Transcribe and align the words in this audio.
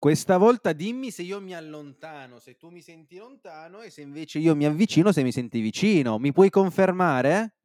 Questa 0.00 0.36
volta 0.36 0.72
dimmi 0.72 1.10
se 1.10 1.22
io 1.22 1.40
mi 1.40 1.56
allontano, 1.56 2.38
se 2.38 2.56
tu 2.56 2.68
mi 2.68 2.82
senti 2.82 3.16
lontano 3.16 3.80
e 3.80 3.90
se 3.90 4.00
invece 4.00 4.38
io 4.38 4.54
mi 4.54 4.64
avvicino, 4.64 5.10
se 5.10 5.24
mi 5.24 5.32
senti 5.32 5.60
vicino. 5.60 6.18
Mi 6.18 6.30
puoi 6.30 6.50
confermare? 6.50 7.56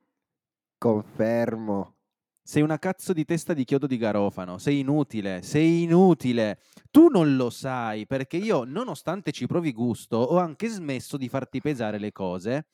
Confermo. 0.79 1.97
Sei 2.41 2.63
una 2.63 2.79
cazzo 2.79 3.13
di 3.13 3.23
testa 3.23 3.53
di 3.53 3.63
chiodo 3.63 3.85
di 3.85 3.97
garofano, 3.97 4.57
sei 4.57 4.79
inutile, 4.79 5.43
sei 5.43 5.83
inutile. 5.83 6.59
Tu 6.89 7.07
non 7.07 7.35
lo 7.35 7.51
sai 7.51 8.07
perché 8.07 8.37
io, 8.37 8.63
nonostante 8.63 9.31
ci 9.31 9.45
provi 9.45 9.71
gusto, 9.71 10.17
ho 10.17 10.39
anche 10.39 10.69
smesso 10.69 11.17
di 11.17 11.29
farti 11.29 11.61
pesare 11.61 11.99
le 11.99 12.11
cose. 12.11 12.65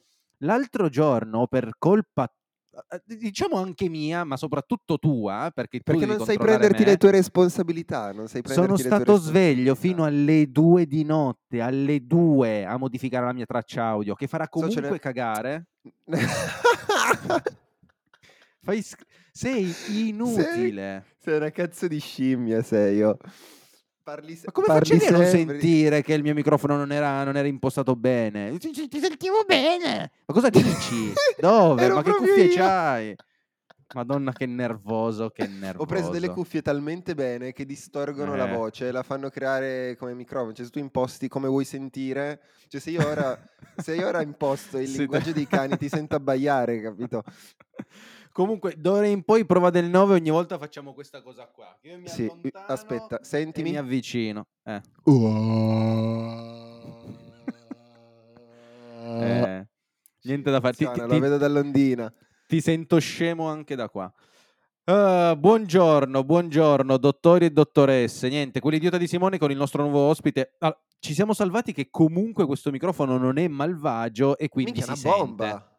L'altro 0.43 0.87
giorno, 0.87 1.47
per 1.47 1.71
colpa 1.77 2.33
diciamo 3.05 3.57
anche 3.57 3.89
mia, 3.89 4.23
ma 4.23 4.37
soprattutto 4.37 4.97
tua, 4.99 5.51
perché, 5.53 5.81
perché 5.81 6.05
non 6.05 6.19
sai 6.23 6.37
prenderti 6.37 6.83
me. 6.83 6.89
le 6.91 6.97
tue 6.97 7.11
responsabilità. 7.11 8.11
Non 8.11 8.27
sai 8.27 8.41
Sono 8.45 8.77
stato 8.77 9.17
sveglio 9.17 9.75
fino 9.75 10.03
alle 10.05 10.49
due 10.51 10.85
di 10.85 11.03
notte, 11.03 11.61
alle 11.61 12.05
due, 12.05 12.65
a 12.65 12.77
modificare 12.77 13.25
la 13.25 13.33
mia 13.33 13.45
traccia 13.45 13.85
audio, 13.85 14.15
che 14.15 14.27
farà 14.27 14.47
comunque 14.47 14.83
so, 14.83 14.97
cagare. 14.97 15.67
Fai, 18.61 18.83
sei 19.31 19.73
inutile. 20.09 21.05
Sei, 21.05 21.15
sei 21.17 21.37
una 21.37 21.49
cazzo 21.49 21.87
di 21.87 21.99
scimmia, 21.99 22.61
sei 22.61 22.97
io. 22.97 23.17
Parli, 24.09 24.39
Ma 24.43 24.51
come 24.51 24.65
parli 24.65 24.89
facevi 24.89 25.05
a 25.05 25.11
non 25.11 25.25
sentire 25.27 26.01
che 26.01 26.15
il 26.15 26.23
mio 26.23 26.33
microfono 26.33 26.75
non 26.75 26.91
era, 26.91 27.23
non 27.23 27.37
era 27.37 27.47
impostato 27.47 27.95
bene? 27.95 28.57
Ti, 28.57 28.87
ti, 28.87 28.99
sentivo 28.99 29.43
bene. 29.45 30.11
Ma 30.25 30.33
cosa 30.33 30.49
dici? 30.49 31.13
Dove? 31.37 31.87
Ma 31.89 32.01
che 32.01 32.15
cuffie 32.15 32.45
io. 32.45 32.55
c'hai? 32.55 33.15
Madonna, 33.93 34.31
che 34.31 34.47
nervoso, 34.47 35.29
che 35.29 35.45
nervoso. 35.45 35.81
Ho 35.83 35.85
preso 35.85 36.09
delle 36.09 36.29
cuffie 36.29 36.63
talmente 36.63 37.13
bene 37.13 37.53
che 37.53 37.65
distorgono 37.65 38.33
eh. 38.33 38.37
la 38.37 38.47
voce, 38.47 38.91
la 38.91 39.03
fanno 39.03 39.29
creare 39.29 39.95
come 39.95 40.15
microfono. 40.15 40.53
Cioè, 40.53 40.65
se 40.65 40.71
tu 40.71 40.79
imposti 40.79 41.27
come 41.27 41.47
vuoi 41.47 41.65
sentire, 41.65 42.41
cioè, 42.67 42.81
se 42.81 42.89
io 42.89 43.07
ora, 43.07 43.39
se 43.77 43.93
io 43.93 44.07
ora 44.07 44.23
imposto 44.23 44.79
il 44.79 44.87
sì, 44.89 44.97
linguaggio 44.97 45.33
dei 45.33 45.45
cani, 45.45 45.77
ti 45.77 45.87
sento 45.87 46.15
abbaiare, 46.15 46.81
capito? 46.81 47.23
Comunque, 48.39 48.75
d'ora 48.77 49.05
in 49.05 49.23
poi, 49.23 49.45
prova 49.45 49.69
del 49.69 49.89
9, 49.89 50.13
ogni 50.13 50.29
volta 50.29 50.57
facciamo 50.57 50.93
questa 50.93 51.21
cosa 51.21 51.45
qua. 51.47 51.77
Io 51.81 51.99
mi 51.99 52.07
sì, 52.07 52.31
aspetta, 52.67 53.19
sentimi. 53.21 53.71
mi 53.71 53.75
avvicino. 53.75 54.47
Eh. 54.63 54.81
eh. 59.19 59.67
Niente 60.21 60.51
da 60.51 60.61
fare. 60.61 60.73
Ti, 60.73 60.89
ti, 60.89 60.99
lo 61.01 61.19
vedo 61.19 61.37
dall'ondina. 61.37 62.09
Ti 62.47 62.61
sento 62.61 62.97
scemo 62.99 63.49
anche 63.49 63.75
da 63.75 63.89
qua. 63.89 64.09
Uh, 64.85 65.35
buongiorno, 65.35 66.23
buongiorno, 66.23 66.95
dottori 66.95 67.43
e 67.47 67.49
dottoresse. 67.49 68.29
Niente, 68.29 68.61
quell'idiota 68.61 68.97
di 68.97 69.07
Simone 69.07 69.37
con 69.37 69.51
il 69.51 69.57
nostro 69.57 69.83
nuovo 69.83 70.07
ospite. 70.07 70.55
Allora, 70.59 70.79
ci 70.99 71.13
siamo 71.13 71.33
salvati 71.33 71.73
che 71.73 71.89
comunque 71.89 72.45
questo 72.45 72.71
microfono 72.71 73.17
non 73.17 73.37
è 73.37 73.49
malvagio 73.49 74.37
e 74.37 74.47
quindi 74.47 74.71
Minchia, 74.71 74.95
si 74.95 75.05
una 75.05 75.17
sente. 75.17 75.77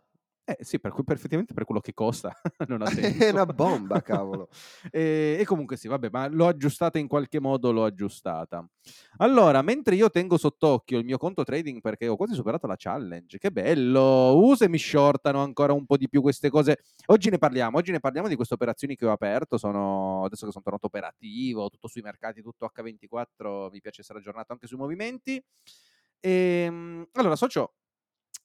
Eh 0.59 0.65
sì, 0.65 0.81
per, 0.81 0.93
perfettamente 1.05 1.55
per 1.55 1.65
quello 1.65 1.81
che 1.81 1.95
costa, 1.95 2.35
non 2.67 2.83
ha 2.83 2.87
senso. 2.91 3.23
è 3.23 3.31
una 3.31 3.47
bomba, 3.47 4.03
cavolo. 4.03 4.49
e, 4.91 5.37
e, 5.39 5.45
comunque 5.45 5.77
sì, 5.77 5.87
vabbè, 5.87 6.09
ma 6.11 6.27
l'ho 6.27 6.49
aggiustata 6.49 6.99
in 6.99 7.07
qualche 7.07 7.39
modo, 7.39 7.71
l'ho 7.71 7.85
aggiustata. 7.85 8.69
Allora, 9.19 9.63
mentre 9.63 9.95
io 9.95 10.11
tengo 10.11 10.37
sott'occhio 10.37 10.99
il 10.99 11.05
mio 11.05 11.19
conto 11.19 11.45
trading 11.45 11.81
perché 11.81 12.09
ho 12.09 12.17
quasi 12.17 12.35
superato 12.35 12.67
la 12.67 12.75
challenge, 12.77 13.39
che 13.39 13.53
bello, 13.53 14.35
usa 14.39 14.65
e 14.65 14.69
mi 14.69 14.79
shortano 14.79 15.41
ancora 15.41 15.73
un 15.73 15.87
po' 15.87 15.97
di 15.97 16.09
più 16.09 16.21
queste 16.21 16.51
cose. 16.51 16.81
Oggi 17.07 17.31
ne 17.31 17.39
parliamo, 17.39 17.77
oggi 17.77 17.93
ne 17.93 18.01
parliamo 18.01 18.27
di 18.27 18.35
queste 18.35 18.55
operazioni 18.55 18.97
che 18.97 19.07
ho 19.07 19.13
aperto, 19.13 19.57
sono, 19.57 20.25
adesso 20.25 20.47
che 20.47 20.51
sono 20.53 20.65
tornato 20.65 20.87
operativo, 20.87 21.69
tutto 21.69 21.87
sui 21.87 22.03
mercati, 22.03 22.43
tutto 22.43 22.69
H24, 22.75 23.71
mi 23.71 23.81
piace 23.81 24.01
essere 24.01 24.19
aggiornato 24.19 24.53
anche 24.53 24.67
sui 24.67 24.79
movimenti. 24.79 25.41
E, 26.19 26.31
ehm, 26.67 27.07
allora, 27.13 27.37
socio, 27.37 27.75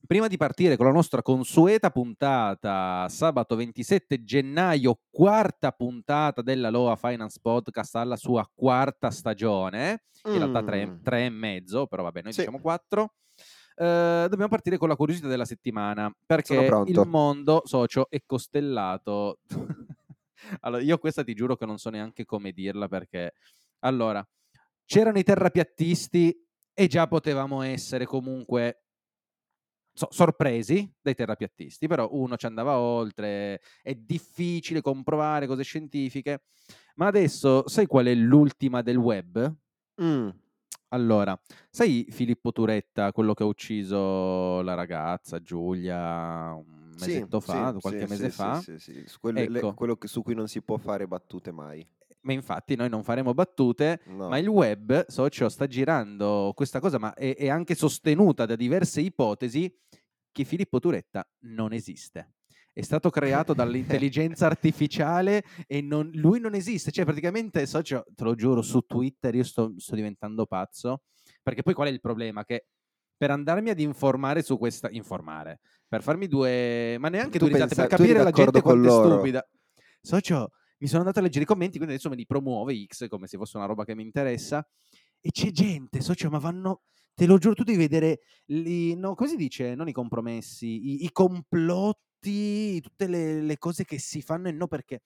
Prima 0.05 0.27
di 0.27 0.37
partire 0.37 0.77
con 0.77 0.85
la 0.85 0.91
nostra 0.91 1.21
consueta 1.21 1.89
puntata, 1.89 3.07
sabato 3.09 3.55
27 3.55 4.23
gennaio, 4.23 4.99
quarta 5.09 5.71
puntata 5.71 6.41
della 6.41 6.69
Loa 6.69 6.95
Finance 6.95 7.39
Podcast 7.41 7.95
alla 7.95 8.15
sua 8.15 8.47
quarta 8.53 9.09
stagione, 9.09 10.03
in 10.25 10.33
mm. 10.33 10.35
realtà 10.35 10.63
tre, 10.63 10.85
mm. 10.85 11.01
tre, 11.01 11.25
e 11.25 11.29
mezzo, 11.29 11.87
però 11.87 12.03
vabbè, 12.03 12.21
noi 12.21 12.33
sì. 12.33 12.39
diciamo 12.41 12.59
quattro. 12.59 13.15
Uh, 13.77 14.27
dobbiamo 14.27 14.47
partire 14.47 14.77
con 14.77 14.89
la 14.89 14.95
curiosità 14.95 15.27
della 15.27 15.45
settimana, 15.45 16.13
perché 16.25 16.69
il 16.85 17.03
mondo 17.07 17.61
socio 17.65 18.07
è 18.09 18.21
costellato. 18.25 19.39
allora, 20.61 20.83
io 20.83 20.97
questa 20.99 21.23
ti 21.23 21.33
giuro 21.33 21.55
che 21.55 21.65
non 21.65 21.77
so 21.77 21.89
neanche 21.89 22.25
come 22.25 22.51
dirla, 22.51 22.87
perché 22.87 23.33
allora, 23.79 24.25
c'erano 24.85 25.17
i 25.17 25.23
terrapiattisti 25.23 26.47
e 26.73 26.87
già 26.87 27.07
potevamo 27.07 27.61
essere 27.63 28.05
comunque 28.05 28.84
so, 29.95 30.07
sorpresi 30.11 30.93
dai 31.01 31.15
terrapiattisti, 31.15 31.87
però 31.87 32.09
uno 32.11 32.35
ci 32.35 32.45
andava 32.45 32.77
oltre, 32.77 33.61
è 33.81 33.95
difficile 33.95 34.81
comprovare 34.81 35.47
cose 35.47 35.63
scientifiche, 35.63 36.43
ma 36.95 37.07
adesso 37.07 37.67
sai 37.67 37.87
qual 37.87 38.05
è 38.05 38.13
l'ultima 38.13 38.81
del 38.81 38.97
web? 38.97 39.55
Mm. 40.01 40.29
Allora, 40.89 41.37
sai 41.69 42.05
Filippo 42.09 42.51
Turetta, 42.51 43.11
quello 43.11 43.33
che 43.33 43.43
ha 43.43 43.47
ucciso 43.47 44.61
la 44.61 44.75
ragazza 44.75 45.41
Giulia 45.41 46.53
un 46.53 46.93
mesetto 46.99 47.39
sì, 47.39 47.45
fa, 47.47 47.73
sì, 47.73 47.79
qualche 47.79 48.05
sì, 48.05 48.11
mese 48.11 48.29
fa? 48.29 48.59
Sì, 48.61 48.79
sì, 48.79 49.03
sì. 49.05 49.17
Quello, 49.19 49.39
ecco. 49.39 49.67
le, 49.67 49.73
quello 49.73 49.95
che, 49.95 50.07
su 50.07 50.21
cui 50.21 50.35
non 50.35 50.47
si 50.47 50.61
può 50.61 50.77
fare 50.77 51.07
battute 51.07 51.51
mai 51.51 51.85
ma 52.25 52.33
infatti 52.33 52.75
noi 52.75 52.89
non 52.89 53.03
faremo 53.03 53.33
battute, 53.33 54.01
no. 54.07 54.29
ma 54.29 54.37
il 54.39 54.47
web, 54.47 55.05
socio, 55.07 55.47
sta 55.47 55.67
girando 55.67 56.51
questa 56.55 56.79
cosa, 56.79 56.97
ma 56.97 57.13
è, 57.13 57.35
è, 57.35 57.49
anche 57.49 57.75
sostenuta 57.75 58.45
da 58.45 58.55
diverse 58.55 58.99
ipotesi 59.01 59.71
che 60.31 60.43
Filippo 60.43 60.79
Turetta 60.79 61.25
non 61.41 61.71
esiste. 61.71 62.33
È 62.73 62.81
stato 62.81 63.11
creato 63.11 63.53
dall'intelligenza 63.53 64.47
artificiale 64.47 65.43
e 65.67 65.81
non, 65.81 66.09
lui 66.15 66.39
non 66.39 66.55
esiste. 66.55 66.91
Cioè, 66.91 67.05
praticamente, 67.05 67.65
socio, 67.67 68.03
te 68.13 68.23
lo 68.23 68.33
giuro, 68.33 68.63
su 68.63 68.81
Twitter 68.81 69.35
io 69.35 69.43
sto, 69.43 69.73
sto 69.77 69.95
diventando 69.95 70.47
pazzo. 70.47 71.03
Perché 71.43 71.61
poi 71.61 71.75
qual 71.75 71.87
è 71.87 71.91
il 71.91 72.01
problema? 72.01 72.43
Che 72.43 72.65
per 73.15 73.29
andarmi 73.29 73.69
ad 73.69 73.79
informare 73.79 74.41
su 74.41 74.57
questa... 74.57 74.89
Informare. 74.89 75.59
Per 75.87 76.01
farmi 76.01 76.27
due... 76.27 76.97
Ma 76.99 77.09
neanche 77.09 77.37
tu 77.37 77.47
due 77.47 77.53
risate, 77.53 77.75
per 77.75 77.87
capire 77.87 78.23
la 78.23 78.31
gente 78.31 78.61
quanto 78.61 78.87
è 78.87 79.11
stupida. 79.11 79.47
Socio, 80.01 80.51
mi 80.77 80.87
sono 80.87 80.99
andato 80.99 81.19
a 81.19 81.21
leggere 81.21 81.43
i 81.43 81.47
commenti, 81.47 81.77
quindi 81.77 81.93
adesso 81.93 82.09
me 82.09 82.15
li 82.15 82.25
promuove 82.25 82.85
X 82.85 83.07
come 83.07 83.27
se 83.27 83.37
fosse 83.37 83.57
una 83.57 83.65
roba 83.65 83.85
che 83.85 83.95
mi 83.95 84.03
interessa. 84.03 84.67
E 85.19 85.31
c'è 85.31 85.51
gente, 85.51 86.01
socio, 86.01 86.29
ma 86.29 86.37
vanno 86.37 86.83
te 87.15 87.25
lo 87.25 87.37
giuro, 87.37 87.55
tu 87.55 87.63
devi 87.63 87.77
vedere, 87.77 88.19
li, 88.47 88.93
no, 88.95 89.15
come 89.15 89.29
si 89.29 89.37
dice, 89.37 89.73
non 89.73 89.87
i 89.87 89.93
compromessi, 89.93 90.65
i, 90.65 91.05
i 91.05 91.11
complotti, 91.11 92.81
tutte 92.81 93.07
le, 93.07 93.41
le, 93.41 93.57
cose 93.57 93.85
che 93.85 93.97
si 93.99 94.21
fanno 94.21 94.49
e 94.49 94.51
no 94.51 94.67
perché 94.67 95.03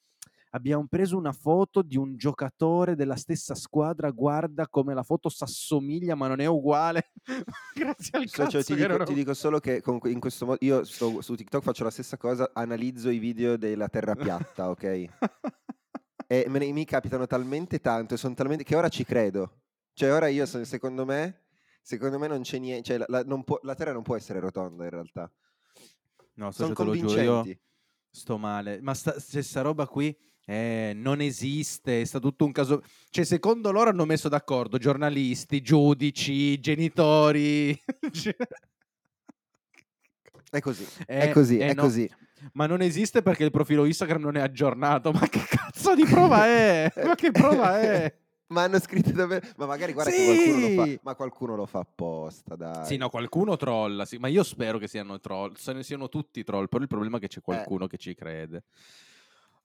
abbiamo 0.51 0.85
preso 0.87 1.17
una 1.17 1.31
foto 1.31 1.81
di 1.81 1.97
un 1.97 2.15
giocatore 2.15 2.95
della 2.95 3.15
stessa 3.15 3.55
squadra, 3.55 4.09
guarda 4.11 4.67
come 4.67 4.93
la 4.93 5.03
foto 5.03 5.29
s'assomiglia 5.29 6.15
ma 6.15 6.27
non 6.27 6.39
è 6.39 6.45
uguale. 6.45 7.11
Grazie 7.75 8.17
al 8.17 8.29
cazzo 8.29 8.61
cioè, 8.61 8.63
ti, 8.63 8.75
dico, 8.75 9.03
ti, 9.03 9.13
dico, 9.13 9.33
solo 9.33 9.59
che 9.59 9.81
in 10.05 10.19
questo 10.19 10.45
modo 10.45 10.57
io 10.61 10.83
sto, 10.83 11.21
su 11.21 11.35
TikTok 11.35 11.63
faccio 11.63 11.83
la 11.83 11.91
stessa 11.91 12.17
cosa, 12.17 12.51
analizzo 12.53 13.09
i 13.09 13.19
video 13.19 13.57
della 13.57 13.89
terra 13.89 14.15
piatta, 14.15 14.69
ok? 14.69 14.83
e 16.27 16.45
me, 16.47 16.71
mi 16.71 16.85
capitano 16.85 17.27
talmente 17.27 17.79
tanto 17.79 18.13
e 18.13 18.17
sono 18.17 18.33
talmente 18.33 18.63
che 18.63 18.75
ora 18.75 18.89
ci 18.89 19.03
credo. 19.03 19.61
Cioè 19.93 20.13
ora 20.13 20.27
io 20.27 20.45
secondo 20.45 21.05
me 21.05 21.43
secondo 21.81 22.19
me 22.19 22.27
non 22.27 22.41
c'è 22.41 22.59
niente, 22.59 22.83
cioè 22.83 22.97
la, 22.97 23.23
la, 23.25 23.43
può, 23.43 23.59
la, 23.63 23.75
Terra 23.75 23.91
non 23.91 24.03
può 24.03 24.15
essere 24.15 24.39
rotonda 24.39 24.83
in 24.83 24.89
realtà. 24.89 25.31
No, 26.35 26.51
sono 26.51 26.73
te 26.73 26.83
lo 26.83 26.95
giuro, 26.95 27.19
io 27.19 27.43
sto 28.09 28.37
male. 28.37 28.79
Ma 28.81 28.93
sta, 28.93 29.19
stessa 29.19 29.61
roba 29.61 29.87
qui 29.87 30.15
eh, 30.49 30.93
non 30.95 31.21
esiste, 31.21 32.01
è 32.01 32.05
stato 32.05 32.29
tutto 32.29 32.45
un 32.45 32.51
caso... 32.51 32.81
Cioè, 33.11 33.23
secondo 33.23 33.71
loro 33.71 33.91
hanno 33.91 34.05
messo 34.05 34.29
d'accordo 34.29 34.79
giornalisti, 34.79 35.61
giudici, 35.61 36.59
genitori. 36.59 37.69
è 40.49 40.59
così, 40.59 40.87
eh, 41.05 41.19
è 41.19 41.29
così, 41.29 41.59
eh, 41.59 41.67
è 41.67 41.73
no. 41.75 41.83
così. 41.83 42.11
Ma 42.53 42.65
non 42.65 42.81
esiste 42.81 43.21
perché 43.21 43.43
il 43.43 43.51
profilo 43.51 43.85
Instagram 43.85 44.21
non 44.21 44.37
è 44.37 44.39
aggiornato. 44.41 45.11
Ma 45.11 45.27
che 45.27 45.43
cazzo 45.47 45.93
di 45.93 46.03
prova 46.05 46.47
è? 46.49 46.91
Ma 47.05 47.13
che 47.13 47.29
prova 47.29 47.79
è? 47.79 48.11
Ma 48.49 48.63
hanno 48.63 48.79
scritto 48.79 49.11
davvero. 49.11 49.45
Ma 49.57 49.67
magari 49.67 49.93
guarda 49.93 50.09
sì! 50.09 50.17
che 50.17 50.33
qualcuno 50.33 50.67
lo 50.67 50.73
fa. 50.73 50.99
Ma 51.03 51.15
qualcuno 51.15 51.55
lo 51.55 51.65
fa 51.67 51.79
apposta, 51.79 52.55
dai. 52.55 52.85
Sì, 52.87 52.97
no, 52.97 53.09
qualcuno 53.09 53.55
trolla. 53.55 54.05
Sì, 54.05 54.17
ma 54.17 54.27
io 54.27 54.41
spero 54.41 54.79
che 54.79 54.87
siano 54.87 55.19
troll. 55.19 55.53
Se 55.53 55.73
ne 55.73 55.83
siano 55.83 56.09
tutti 56.09 56.43
troll. 56.43 56.67
Però 56.67 56.81
il 56.81 56.87
problema 56.87 57.17
è 57.17 57.19
che 57.19 57.27
c'è 57.27 57.37
eh. 57.37 57.43
qualcuno 57.43 57.85
eh. 57.85 57.87
che 57.89 57.97
ci 57.97 58.15
crede. 58.15 58.63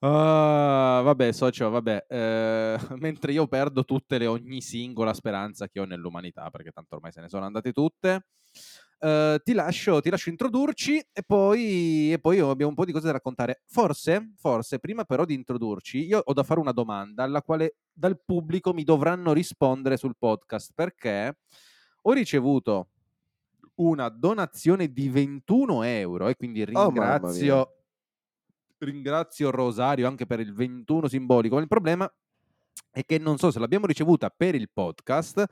Uh, 0.05 1.01
vabbè, 1.01 1.31
socio, 1.31 1.69
vabbè. 1.71 2.05
Uh, 2.09 2.95
mentre 2.99 3.31
io 3.31 3.47
perdo 3.47 3.83
tutte 3.83 4.19
le 4.19 4.27
ogni 4.27 4.61
singola 4.61 5.13
speranza 5.15 5.67
che 5.67 5.79
ho 5.79 5.85
nell'umanità, 5.85 6.49
perché 6.51 6.69
tanto 6.71 6.95
ormai 6.95 7.11
se 7.11 7.21
ne 7.21 7.29
sono 7.29 7.45
andate 7.45 7.71
tutte. 7.71 8.27
eh, 8.99 9.41
ti, 9.43 9.53
lascio, 9.53 10.01
ti 10.01 10.09
lascio 10.09 10.29
introdurci 10.29 10.97
e 11.11 11.23
poi, 11.25 12.13
e 12.13 12.19
poi 12.19 12.39
abbiamo 12.39 12.69
un 12.69 12.75
po' 12.75 12.85
di 12.85 12.91
cose 12.91 13.07
da 13.07 13.13
raccontare. 13.13 13.61
Forse, 13.65 14.33
forse, 14.37 14.79
prima 14.79 15.05
però 15.05 15.25
di 15.25 15.33
introdurci, 15.33 16.05
io 16.05 16.21
ho 16.23 16.33
da 16.33 16.43
fare 16.43 16.59
una 16.59 16.71
domanda 16.71 17.23
alla 17.23 17.41
quale 17.41 17.77
dal 17.91 18.19
pubblico 18.23 18.73
mi 18.73 18.83
dovranno 18.83 19.33
rispondere 19.33 19.97
sul 19.97 20.15
podcast 20.17 20.71
perché 20.75 21.37
ho 22.03 22.11
ricevuto 22.13 22.89
una 23.75 24.09
donazione 24.09 24.91
di 24.91 25.09
21 25.09 25.83
euro 25.83 26.27
e 26.27 26.35
quindi 26.35 26.63
Oh, 26.73 26.85
ringrazio, 26.85 27.55
mia. 27.55 27.67
Ringrazio 28.85 29.49
Rosario 29.51 30.07
anche 30.07 30.25
per 30.25 30.39
il 30.39 30.53
21 30.53 31.07
simbolico. 31.07 31.57
Il 31.59 31.67
problema 31.67 32.09
è 32.91 33.03
che 33.03 33.17
non 33.17 33.37
so 33.37 33.51
se 33.51 33.59
l'abbiamo 33.59 33.85
ricevuta 33.87 34.29
per 34.29 34.55
il 34.55 34.69
podcast, 34.71 35.45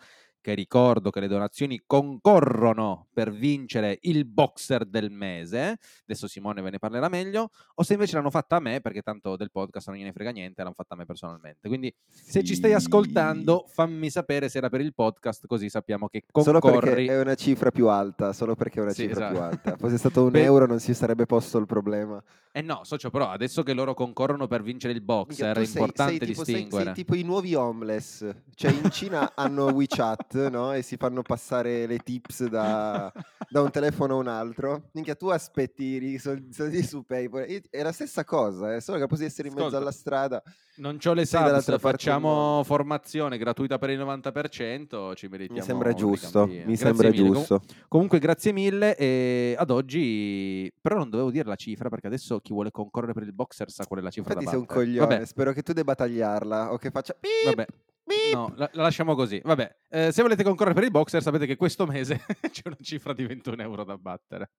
che 0.44 0.54
ricordo 0.56 1.10
che 1.10 1.22
le 1.22 1.30
donazioni 1.30 1.82
concorrono 1.86 3.08
per 3.14 3.32
vincere 3.32 3.98
il 4.02 4.26
boxer 4.26 4.84
del 4.86 5.10
mese, 5.10 5.78
adesso 6.02 6.28
Simone 6.28 6.62
ve 6.62 6.70
ne 6.70 6.80
parlerà 6.80 7.08
meglio, 7.08 7.50
o 7.76 7.84
se 7.84 7.94
invece 7.94 8.16
l'hanno 8.16 8.30
fatta 8.30 8.58
a 8.58 8.60
me, 8.60 8.82
perché 8.82 9.02
tanto 9.02 9.38
del 9.38 9.52
podcast 9.52 9.88
non 9.88 9.96
gliene 9.98 10.12
frega 10.12 10.32
niente, 10.32 10.62
l'hanno 10.62 10.74
fatta 10.76 10.96
a 10.96 10.98
me 10.98 11.06
personalmente. 11.06 11.70
Quindi 11.70 11.94
se 12.08 12.44
ci 12.44 12.56
stai 12.56 12.72
Sì. 12.72 12.76
ascoltando, 12.76 13.66
fammi 13.70 14.10
sapere 14.10 14.50
se 14.50 14.58
era 14.58 14.68
per 14.70 14.82
il 14.82 14.94
podcast, 14.94 15.48
così 15.48 15.70
sappiamo 15.70 16.10
che 16.10 16.24
Solo 16.34 16.60
concorri. 16.60 16.90
perché 16.90 17.14
è 17.14 17.22
una 17.22 17.36
cifra 17.36 17.72
più 17.72 17.88
alta, 17.88 18.34
solo 18.34 18.56
perché 18.56 18.80
è 18.80 18.84
una 18.84 18.92
Sì, 18.92 19.08
cifra 19.08 19.28
più 19.30 19.38
esatto. 19.38 19.50
alta. 19.70 19.78
Fosse 19.78 19.98
stato 19.98 20.24
un 20.26 20.32
Beh- 20.32 20.44
euro 20.44 20.66
non 20.66 20.80
si 20.82 20.94
sarebbe 20.94 21.26
posto 21.26 21.58
il 21.58 21.66
problema. 21.68 22.22
Eh 22.56 22.62
no, 22.62 22.82
socio, 22.84 23.10
però 23.10 23.30
adesso 23.32 23.64
che 23.64 23.74
loro 23.74 23.96
concorrono 23.96 24.46
per 24.46 24.62
vincere 24.62 24.94
il 24.94 25.02
boxer 25.02 25.58
è 25.58 25.66
sei- 25.66 25.74
importante 25.82 26.18
sei 26.18 26.28
tipo, 26.28 26.44
sei- 26.44 26.54
distinguere. 26.54 26.86
sei 26.86 26.94
tipo 26.94 27.16
i 27.16 27.24
nuovi 27.24 27.56
homeless. 27.56 28.30
Cioè 28.54 28.72
in 28.72 28.92
Cina 28.92 29.32
hanno 29.34 29.72
WeChat, 29.72 30.50
no? 30.54 30.72
E 30.72 30.84
si 30.84 30.96
fanno 30.98 31.24
passare 31.24 31.88
le 31.88 31.98
tips 31.98 32.46
da, 32.46 33.12
da 33.50 33.62
un 33.62 33.72
telefono 33.72 34.14
a 34.14 34.18
un 34.18 34.28
altro. 34.28 34.90
Minchia, 34.92 35.16
tu 35.16 35.30
aspetti 35.30 35.84
i 36.14 36.20
soldi, 36.20 36.84
su 36.84 37.04
PayPal. 37.04 37.46
È 37.72 37.82
la 37.82 37.92
stessa 37.92 38.24
cosa, 38.24 38.76
eh, 38.76 38.82
solo 38.82 39.04
che 39.04 39.16
di 39.18 39.26
essere 39.26 39.48
in 39.48 39.56
mezzo 39.56 39.66
Ascolta, 39.66 39.84
alla 39.84 39.92
strada. 39.92 40.44
Non 40.76 40.98
c'ho 40.98 41.14
le 41.14 41.26
sei 41.26 41.60
subs, 41.62 41.80
facciamo 41.80 42.62
formazione 42.64 43.38
gratuita 43.40 43.78
per 43.80 43.90
il 43.92 44.00
90%, 44.00 45.14
ci 45.16 45.28
meritiamo 45.28 45.60
Mi 45.60 45.66
sembra 45.66 45.94
giusto, 45.94 46.40
gambine. 46.40 46.60
mi 46.66 46.76
Grazie 46.76 46.86
sembra 46.86 47.10
mille. 47.10 47.24
Giusto. 47.30 47.62
comunque 47.88 48.20
grazie 48.20 48.52
mille 48.52 48.96
e 48.96 49.56
ad 49.58 49.70
oggi 49.70 50.72
però 50.82 50.98
non 50.98 51.10
dovevo 51.12 51.30
dire 51.30 51.48
la 51.48 51.56
cifra 51.56 51.90
perché 51.90 52.08
adesso 52.08 52.40
chi 52.44 52.54
vuole 52.54 52.70
concorrere 52.70 53.14
per 53.14 53.24
il 53.24 53.34
boxer 53.34 53.72
sa 53.72 53.88
qual 53.88 54.02
è 54.02 54.04
la 54.04 54.12
cifra 54.12 54.34
Infatti 54.34 54.46
da 54.46 54.52
sei 54.52 54.60
un 54.60 54.66
battere. 54.68 54.86
coglione, 54.86 55.08
Vabbè, 55.16 55.26
spero 55.26 55.52
che 55.54 55.64
tu 55.64 55.74
debba 55.74 55.96
tagliarla 55.96 56.72
o 56.74 56.78
che 56.78 56.92
faccia... 56.92 57.16
beep, 57.20 57.46
vabbè. 57.56 57.66
beep. 58.04 58.34
No, 58.34 58.54
la, 58.58 58.70
la 58.74 58.82
lasciamo 58.84 59.16
così. 59.16 59.42
Vabbè, 59.44 59.76
eh, 59.90 60.12
se 60.12 60.22
volete 60.22 60.44
concorrere 60.44 60.76
per 60.76 60.84
il 60.84 60.92
boxer 60.92 61.22
sapete 61.24 61.46
che 61.48 61.56
questo 61.56 61.86
mese 61.88 62.20
c'è 62.52 62.62
una 62.66 62.78
cifra 62.82 63.14
di 63.14 63.26
21 63.26 63.62
euro 63.64 63.84
da 63.86 63.98
battere. 63.98 64.52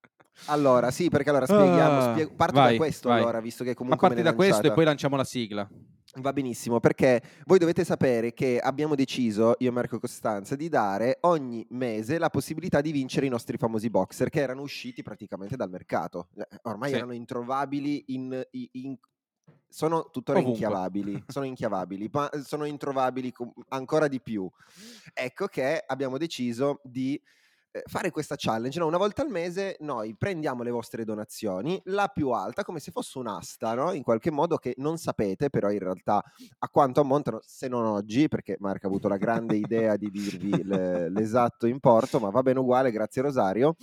Allora, 0.47 0.91
sì, 0.91 1.11
perché 1.11 1.29
allora 1.31 1.47
spieghiamo, 1.47 1.99
Ah, 1.99 2.13
spiego- 2.13 2.33
parto 2.35 2.55
vai, 2.59 2.73
da 2.73 2.77
questo 2.79 3.09
vai. 3.11 3.21
allora, 3.21 3.41
visto 3.41 3.63
che 3.63 3.71
Ma 3.71 3.77
comunque 3.77 4.09
me 4.09 4.15
parti 4.15 4.29
da 4.29 4.35
questo 4.35 4.53
e 4.53 4.57
lanciata. 4.57 4.75
poi 4.75 4.85
lanciamo 4.85 5.17
la 5.17 5.25
sigla. 5.25 5.69
Va 6.17 6.33
benissimo, 6.33 6.79
perché 6.79 7.21
voi 7.47 7.59
dovete 7.59 7.85
sapere 7.85 8.33
che 8.33 8.61
abbiamo 8.61 8.95
deciso, 8.95 9.57
io 9.59 9.69
e 9.69 9.73
Marco 9.73 9.99
Costanza, 9.99 10.55
di 10.55 10.69
dare 10.69 11.19
ogni 11.23 11.67
mese 11.71 12.19
la 12.19 12.31
possibilità 12.31 12.81
di 12.81 12.93
vincere 12.93 13.27
i 13.27 13.29
nostri 13.29 13.57
famosi 13.57 13.91
boxer 13.91 14.31
che 14.31 14.41
erano 14.41 14.63
usciti 14.63 15.03
praticamente 15.03 15.57
dal 15.57 15.71
mercato. 15.71 16.29
Eh, 16.37 16.47
Ormai 16.63 16.91
Sì. 16.91 16.97
erano 16.97 17.13
introvabili 17.15 18.05
in... 18.09 18.47
in- 18.73 18.97
sono 19.69 20.09
tuttora 20.11 20.39
Ovunque. 20.39 20.61
inchiavabili, 20.63 21.25
sono 21.27 21.47
inchiavabili, 21.47 22.09
ma 22.13 22.31
sono 22.45 22.65
introvabili 22.65 23.33
ancora 23.71 24.07
di 24.07 24.21
più. 24.21 24.49
Ecco 25.13 25.47
che 25.49 25.83
abbiamo 25.85 26.17
deciso 26.17 26.81
di 26.85 27.21
fare 27.87 28.11
questa 28.11 28.35
challenge. 28.37 28.79
no? 28.79 28.87
Una 28.87 28.99
volta 28.99 29.23
al 29.23 29.29
mese 29.29 29.77
noi 29.81 30.15
prendiamo 30.15 30.63
le 30.63 30.71
vostre 30.71 31.05
donazioni, 31.05 31.81
la 31.87 32.09
più 32.09 32.31
alta, 32.31 32.65
come 32.65 32.81
se 32.81 32.91
fosse 32.91 33.19
un'asta, 33.19 33.75
no? 33.75 33.93
in 33.93 34.03
qualche 34.03 34.31
modo 34.31 34.57
che 34.57 34.75
non 34.79 34.97
sapete, 34.97 35.51
però 35.51 35.71
in 35.71 35.81
realtà 35.81 36.23
a 36.59 36.69
quanto 36.69 37.01
ammontano, 37.01 37.41
se 37.45 37.69
non 37.69 37.85
oggi, 37.85 38.29
perché 38.29 38.57
Marco 38.61 38.87
ha 38.87 38.89
avuto 38.89 39.09
la 39.09 39.17
grande 39.17 39.57
idea 39.57 39.97
di 39.97 40.11
dirvi 40.11 40.63
le- 40.65 41.09
l'esatto 41.09 41.67
importo, 41.67 42.21
ma 42.21 42.31
va 42.31 42.43
bene 42.43 42.61
uguale, 42.61 42.91
grazie 42.91 43.23
Rosario. 43.23 43.77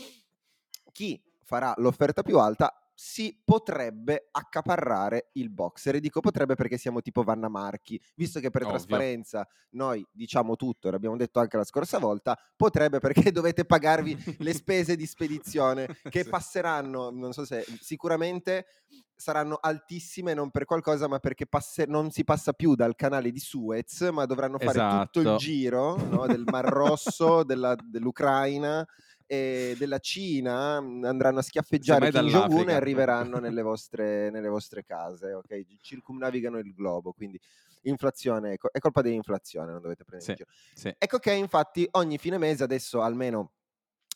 Chi 0.91 1.21
farà 1.43 1.73
l'offerta 1.77 2.21
più 2.21 2.37
alta 2.37 2.80
si 3.03 3.35
potrebbe 3.43 4.27
accaparrare 4.29 5.29
il 5.33 5.49
boxer. 5.49 5.95
E 5.95 5.99
dico 5.99 6.19
potrebbe 6.19 6.53
perché 6.53 6.77
siamo 6.77 7.01
tipo 7.01 7.23
Vanna 7.23 7.49
Marchi, 7.49 7.99
visto 8.15 8.39
che 8.39 8.51
per 8.51 8.61
Ovvio. 8.61 8.75
trasparenza 8.75 9.47
noi 9.71 10.05
diciamo 10.11 10.55
tutto, 10.55 10.91
l'abbiamo 10.91 11.17
detto 11.17 11.39
anche 11.39 11.57
la 11.57 11.63
scorsa 11.63 11.97
volta, 11.97 12.37
potrebbe 12.55 12.99
perché 12.99 13.31
dovete 13.33 13.65
pagarvi 13.65 14.35
le 14.37 14.53
spese 14.53 14.95
di 14.95 15.07
spedizione 15.07 15.87
che 16.11 16.23
Sì. 16.23 16.29
passeranno, 16.29 17.09
non 17.09 17.33
so 17.33 17.43
se 17.43 17.65
sicuramente 17.79 18.67
saranno 19.15 19.57
altissime 19.59 20.35
non 20.35 20.51
per 20.51 20.65
qualcosa, 20.65 21.07
ma 21.07 21.17
perché 21.17 21.47
passe- 21.47 21.85
non 21.87 22.11
si 22.11 22.23
passa 22.23 22.53
più 22.53 22.75
dal 22.75 22.95
canale 22.95 23.31
di 23.31 23.39
Suez, 23.39 24.01
ma 24.11 24.25
dovranno 24.25 24.59
fare 24.59 25.05
tutto 25.05 25.19
il 25.21 25.25
Esatto. 25.25 25.37
giro 25.39 25.95
no, 25.95 26.27
del 26.27 26.43
Mar 26.45 26.65
Rosso, 26.69 27.41
della- 27.43 27.75
dell'Ucraina 27.83 28.85
e 29.31 29.75
della 29.77 29.99
Cina, 29.99 30.75
andranno 30.75 31.39
a 31.39 31.41
schiaffeggiare 31.41 32.09
Kim 32.09 32.27
Jong-un 32.27 32.69
e 32.69 32.73
dall'Africa. 32.73 32.73
arriveranno 32.73 33.37
nelle 33.39 33.61
vostre, 33.61 34.29
nelle 34.29 34.49
vostre 34.49 34.83
case, 34.83 35.31
ok? 35.33 35.65
Circumnavigano 35.79 36.57
il 36.57 36.73
globo, 36.73 37.13
quindi 37.13 37.39
inflazione, 37.83 38.53
è 38.53 38.57
co- 38.57 38.69
è 38.73 38.79
colpa 38.79 39.01
dell'inflazione, 39.01 39.71
non 39.71 39.81
dovete 39.81 40.03
prendere 40.03 40.31
in 40.31 40.35
Sì, 40.35 40.35
giro. 40.35 40.49
sì. 40.73 40.95
Ecco 40.97 41.17
che 41.19 41.31
infatti 41.31 41.87
ogni 41.91 42.17
fine 42.17 42.37
mese, 42.37 42.63
adesso 42.63 43.01
almeno 43.01 43.53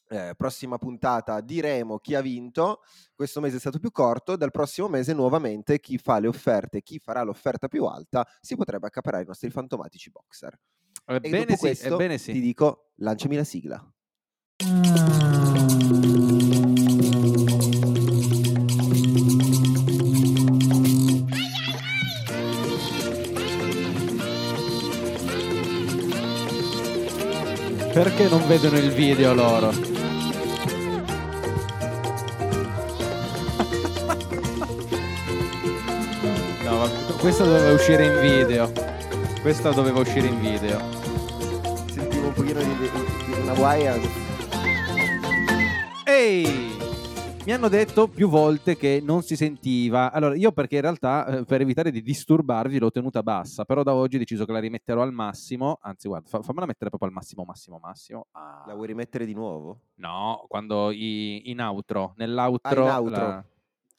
eh, 0.09 0.33
prossima 0.35 0.77
puntata, 0.77 1.39
diremo 1.39 1.97
chi 1.99 2.13
ha 2.15 2.21
vinto. 2.21 2.81
Questo 3.15 3.39
mese 3.39 3.55
è 3.55 3.59
stato 3.59 3.79
più 3.79 3.91
corto, 3.91 4.35
dal 4.35 4.51
prossimo 4.51 4.89
mese 4.89 5.13
nuovamente 5.13 5.79
chi 5.79 5.97
fa 5.97 6.19
le 6.19 6.27
offerte, 6.27 6.81
chi 6.81 6.99
farà 6.99 7.23
l'offerta 7.23 7.69
più 7.69 7.85
alta, 7.85 8.27
si 8.41 8.55
potrebbe 8.57 8.87
accaparare 8.87 9.23
i 9.23 9.27
nostri 9.27 9.49
fantomatici 9.49 10.09
boxer. 10.11 10.59
E 11.21 11.33
Ebbene 11.33 11.33
dopo 11.33 11.57
sì, 11.57 11.67
questo 11.67 11.81
ebbene 11.81 12.17
sì. 12.17 12.31
ti 12.31 12.41
dico, 12.41 12.91
lanciami 12.97 13.35
la 13.37 13.43
sigla. 13.45 13.94
Perché 14.57 14.69
non 28.29 28.47
vedono 28.47 28.77
il 28.77 28.91
video 28.91 29.33
loro? 29.33 29.73
No, 36.63 36.77
vabbè, 36.77 37.13
questa 37.19 37.43
doveva 37.43 37.73
uscire 37.73 38.05
in 38.05 38.19
video. 38.21 38.71
Questa 39.41 39.71
doveva 39.71 39.99
uscire 39.99 40.27
in 40.27 40.39
video. 40.39 40.79
Sentivo 41.93 42.27
un 42.27 42.33
pochino 42.33 42.59
di, 42.61 42.77
di- 42.77 42.89
di 43.25 43.39
una 43.41 43.53
guaia. 43.53 44.24
Ehi! 46.07 46.45
Mi 47.45 47.51
hanno 47.51 47.67
detto 47.67 48.07
più 48.07 48.27
volte 48.29 48.75
che 48.75 49.01
non 49.03 49.21
si 49.21 49.35
sentiva. 49.35 50.11
Allora, 50.11 50.35
io 50.35 50.51
perché 50.51 50.75
in 50.75 50.81
realtà, 50.81 51.25
eh, 51.27 51.45
per 51.45 51.61
evitare 51.61 51.91
di 51.91 52.01
disturbarvi, 52.01 52.79
l'ho 52.79 52.91
tenuta 52.91 53.21
bassa, 53.23 53.65
però 53.65 53.83
da 53.83 53.93
oggi 53.93 54.15
ho 54.15 54.19
deciso 54.19 54.45
che 54.45 54.51
la 54.51 54.59
rimetterò 54.59 55.01
al 55.03 55.11
massimo. 55.13 55.77
Anzi, 55.81 56.07
guarda, 56.07 56.27
fa- 56.27 56.41
fammela 56.41 56.65
mettere 56.65 56.89
proprio 56.89 57.09
al 57.09 57.15
massimo, 57.15 57.43
massimo, 57.43 57.79
massimo. 57.81 58.27
Ah. 58.31 58.63
La 58.67 58.73
vuoi 58.73 58.87
rimettere 58.87 59.25
di 59.25 59.33
nuovo? 59.33 59.79
No, 59.95 60.45
quando 60.47 60.89
i- 60.91 61.49
in 61.49 61.59
outro, 61.61 62.13
nell'outro, 62.17 62.85
Ah, 62.85 62.89
in 62.89 62.95
outro. 63.05 63.17
La, 63.27 63.45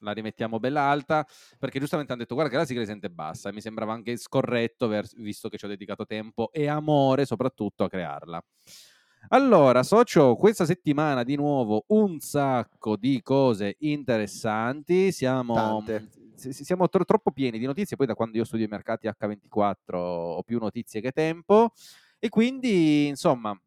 la 0.01 0.13
rimettiamo 0.13 0.59
bella 0.59 0.83
alta, 0.83 1.25
perché 1.59 1.79
giustamente 1.79 2.13
hanno 2.13 2.23
detto 2.23 2.35
guarda 2.35 2.53
che 2.53 2.59
la 2.59 2.65
sigla 2.67 2.83
si 2.83 2.89
sente 2.89 3.11
bassa 3.11 3.49
e 3.49 3.53
mi 3.53 3.61
sembrava 3.61 3.93
anche 3.93 4.17
scorretto 4.17 4.89
visto 5.17 5.49
che 5.49 5.57
ci 5.57 5.65
ho 5.65 5.69
dedicato 5.69 6.05
tempo 6.05 6.51
e 6.53 6.69
amore 6.69 7.25
soprattutto 7.27 7.85
a 7.85 7.89
crearla. 7.89 8.45
Allora, 9.31 9.83
socio, 9.83 10.37
questa 10.37 10.65
settimana 10.65 11.23
di 11.25 11.35
nuovo 11.37 11.85
un 11.89 12.19
sacco 12.21 12.97
di 12.97 13.21
cose 13.23 13.77
interessanti, 13.81 15.11
siamo, 15.13 15.83
si- 16.35 16.53
si- 16.53 16.65
siamo 16.65 16.89
tro- 16.89 17.05
troppo 17.05 17.33
pieni 17.33 17.59
di 17.59 17.67
notizie, 17.67 17.97
poi 17.97 18.07
da 18.07 18.15
quando 18.15 18.37
io 18.37 18.45
studio 18.45 18.67
i 18.67 18.69
mercati 18.69 19.07
H24 19.09 19.99
ho 20.01 20.43
più 20.43 20.59
notizie 20.59 21.01
che 21.01 21.11
tempo 21.13 21.71
e 22.19 22.29
quindi 22.29 23.07
insomma 23.09 23.59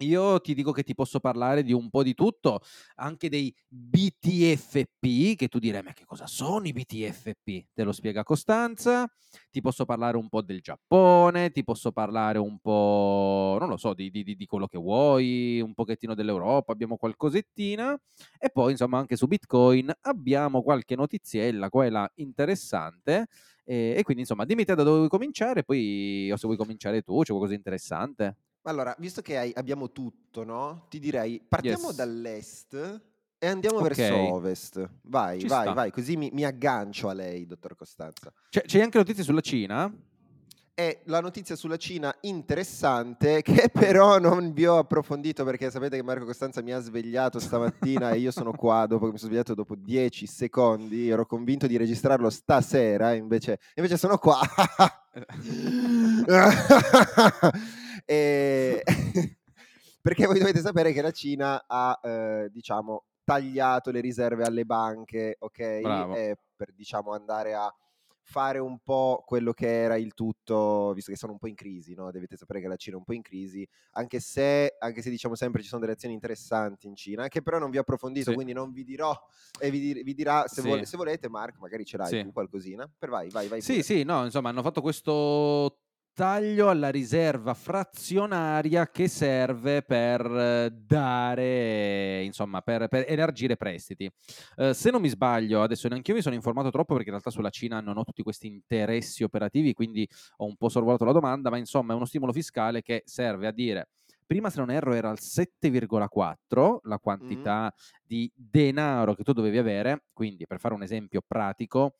io 0.00 0.40
ti 0.40 0.54
dico 0.54 0.70
che 0.72 0.84
ti 0.84 0.94
posso 0.94 1.18
parlare 1.18 1.64
di 1.64 1.72
un 1.72 1.90
po' 1.90 2.04
di 2.04 2.14
tutto, 2.14 2.60
anche 2.96 3.28
dei 3.28 3.52
BTFP, 3.66 5.34
che 5.36 5.48
tu 5.48 5.58
direi, 5.58 5.82
ma 5.82 5.92
che 5.92 6.04
cosa 6.04 6.26
sono 6.28 6.66
i 6.68 6.72
BTFP? 6.72 7.66
Te 7.74 7.82
lo 7.82 7.90
spiega 7.92 8.22
Costanza. 8.22 9.10
Ti 9.50 9.60
posso 9.60 9.84
parlare 9.84 10.16
un 10.16 10.28
po' 10.28 10.42
del 10.42 10.60
Giappone, 10.60 11.50
ti 11.50 11.64
posso 11.64 11.90
parlare 11.92 12.38
un 12.38 12.58
po', 12.60 13.47
non 13.78 13.94
so, 13.94 13.94
di, 13.94 14.10
di- 14.10 14.34
di- 14.34 14.46
quello 14.46 14.66
che 14.66 14.76
vuoi, 14.78 15.60
un 15.60 15.72
pochettino 15.72 16.14
dell'Europa, 16.14 16.72
abbiamo 16.72 16.96
qualcosettina. 16.96 17.98
E 18.38 18.50
poi, 18.50 18.72
insomma, 18.72 18.98
anche 18.98 19.16
su 19.16 19.26
Bitcoin 19.26 19.92
abbiamo 20.02 20.62
qualche 20.62 20.96
notiziella 20.96 21.68
qua 21.70 21.86
e 21.86 21.90
là 21.90 22.10
interessante. 22.16 23.26
E, 23.64 23.94
e 23.96 24.02
quindi, 24.02 24.22
insomma, 24.22 24.44
dimmi 24.44 24.64
te 24.64 24.74
da 24.74 24.82
dove 24.82 24.96
vuoi 24.98 25.08
cominciare, 25.08 25.62
poi 25.62 26.30
o 26.32 26.36
se 26.36 26.46
vuoi 26.46 26.58
cominciare 26.58 27.02
tu, 27.02 27.18
c'è 27.20 27.26
qualcosa 27.28 27.50
di 27.52 27.56
interessante. 27.58 28.36
Allora, 28.62 28.94
visto 28.98 29.22
che 29.22 29.38
hai- 29.38 29.52
abbiamo 29.54 29.92
tutto, 29.92 30.42
no? 30.44 30.86
Ti 30.90 30.98
direi, 30.98 31.40
partiamo 31.46 31.86
Yes. 31.88 31.96
dall'est 31.96 33.00
e 33.38 33.46
andiamo 33.46 33.78
Ok. 33.78 33.94
verso 33.94 34.14
ovest. 34.34 34.90
Vai, 35.02 35.40
Ci 35.40 35.46
vai, 35.46 35.62
sta. 35.62 35.72
vai, 35.72 35.90
così 35.92 36.16
mi, 36.16 36.28
mi 36.32 36.44
aggancio 36.44 37.08
a 37.08 37.12
lei, 37.12 37.46
dottor 37.46 37.76
Costanza. 37.76 38.32
C'è, 38.50 38.62
c'è 38.62 38.80
anche 38.82 38.98
notizie 38.98 39.22
sulla 39.22 39.40
Cina? 39.40 39.90
E 40.80 41.00
la 41.06 41.18
notizia 41.18 41.56
sulla 41.56 41.76
Cina 41.76 42.14
interessante, 42.20 43.42
che 43.42 43.68
però 43.68 44.20
non 44.20 44.52
vi 44.52 44.64
ho 44.64 44.78
approfondito 44.78 45.42
perché 45.42 45.72
sapete 45.72 45.96
che 45.96 46.04
Marco 46.04 46.24
Costanza 46.24 46.62
mi 46.62 46.72
ha 46.72 46.78
svegliato 46.78 47.40
stamattina 47.40 48.12
e 48.12 48.18
io 48.18 48.30
sono 48.30 48.52
qua 48.52 48.86
dopo 48.86 49.06
che 49.06 49.10
mi 49.10 49.18
sono 49.18 49.32
svegliato 49.32 49.54
dopo 49.54 49.74
10 49.74 50.24
secondi, 50.28 51.08
ero 51.08 51.26
convinto 51.26 51.66
di 51.66 51.76
registrarlo 51.76 52.30
stasera, 52.30 53.12
invece, 53.14 53.58
invece 53.74 53.96
sono 53.96 54.18
qua. 54.18 54.38
E- 58.10 58.82
perché 60.00 60.26
voi 60.26 60.38
dovete 60.38 60.60
sapere 60.60 60.92
che 60.92 61.02
la 61.02 61.10
Cina 61.10 61.64
ha, 61.66 61.98
eh, 62.02 62.48
diciamo, 62.52 63.04
tagliato 63.24 63.90
le 63.90 64.00
riserve 64.00 64.44
alle 64.44 64.64
banche, 64.64 65.36
ok? 65.40 65.80
Bravo. 65.80 66.14
E 66.14 66.38
per, 66.56 66.72
diciamo, 66.72 67.12
andare 67.12 67.54
a 67.54 67.70
fare 68.30 68.58
un 68.58 68.78
po' 68.80 69.22
quello 69.24 69.54
che 69.54 69.66
era 69.66 69.96
il 69.96 70.12
tutto, 70.12 70.92
visto 70.92 71.10
che 71.10 71.16
sono 71.16 71.32
un 71.32 71.38
po' 71.38 71.46
in 71.48 71.54
crisi, 71.54 71.94
no? 71.94 72.10
Dovete 72.10 72.36
sapere 72.36 72.60
che 72.60 72.68
la 72.68 72.76
Cina 72.76 72.96
è 72.96 72.98
un 72.98 73.04
po' 73.04 73.14
in 73.14 73.22
crisi, 73.22 73.66
anche 73.92 74.20
se, 74.20 74.76
anche 74.78 75.00
se 75.00 75.08
diciamo 75.08 75.34
sempre 75.34 75.62
ci 75.62 75.68
sono 75.68 75.80
delle 75.80 75.94
azioni 75.94 76.12
interessanti 76.12 76.86
in 76.86 76.94
Cina, 76.94 77.28
che 77.28 77.40
però 77.40 77.58
non 77.58 77.70
vi 77.70 77.78
ho 77.78 77.80
approfondito, 77.80 78.28
Sì. 78.30 78.34
quindi 78.34 78.52
non 78.52 78.70
vi 78.70 78.84
dirò 78.84 79.18
e 79.58 79.70
vi, 79.70 79.80
dir- 79.80 80.02
vi 80.04 80.12
dirà 80.12 80.46
se, 80.46 80.60
Sì. 80.60 80.68
vol- 80.68 80.84
se 80.84 80.96
volete, 80.98 81.28
Mark, 81.30 81.58
magari 81.58 81.86
ce 81.86 81.96
l'hai 81.96 82.08
Sì. 82.10 82.22
tu 82.22 82.30
qualcosina. 82.30 82.86
Per 82.98 83.08
vai, 83.08 83.30
vai, 83.30 83.48
vai. 83.48 83.62
Sì, 83.62 83.72
pure. 83.72 83.82
sì, 83.84 84.02
no, 84.02 84.24
insomma, 84.24 84.50
hanno 84.50 84.62
fatto 84.62 84.82
questo 84.82 85.78
taglio 86.18 86.68
alla 86.68 86.88
riserva 86.88 87.54
frazionaria 87.54 88.88
che 88.90 89.06
serve 89.06 89.82
per 89.82 90.20
eh, 90.26 90.70
dare, 90.72 92.24
insomma, 92.24 92.60
per, 92.60 92.88
per 92.88 93.04
elargire 93.06 93.56
prestiti. 93.56 94.10
Eh, 94.56 94.74
se 94.74 94.90
non 94.90 95.00
mi 95.00 95.10
sbaglio, 95.10 95.62
adesso 95.62 95.86
neanche 95.86 96.10
io 96.10 96.16
mi 96.16 96.22
sono 96.22 96.34
informato 96.34 96.70
troppo 96.70 96.94
perché 96.94 97.10
in 97.10 97.12
realtà 97.12 97.30
sulla 97.30 97.50
Cina 97.50 97.78
non 97.78 97.98
ho 97.98 98.02
tutti 98.02 98.24
questi 98.24 98.48
interessi 98.48 99.22
operativi, 99.22 99.72
quindi 99.74 100.08
ho 100.38 100.46
un 100.46 100.56
po' 100.56 100.68
sorvolato 100.68 101.04
la 101.04 101.12
domanda, 101.12 101.50
ma 101.50 101.56
insomma 101.56 101.92
è 101.92 101.94
uno 101.96 102.04
stimolo 102.04 102.32
fiscale 102.32 102.82
che 102.82 103.04
serve 103.04 103.46
a 103.46 103.52
dire 103.52 103.90
Prima, 104.28 104.50
se 104.50 104.58
non 104.58 104.70
erro, 104.70 104.92
era 104.92 105.08
al 105.08 105.16
7,4 105.18 106.80
la 106.82 106.98
quantità 106.98 107.72
di 108.04 108.30
denaro 108.34 109.14
che 109.14 109.22
tu 109.22 109.32
dovevi 109.32 109.56
avere. 109.56 110.04
Quindi, 110.12 110.46
per 110.46 110.60
fare 110.60 110.74
un 110.74 110.82
esempio 110.82 111.22
pratico, 111.26 111.94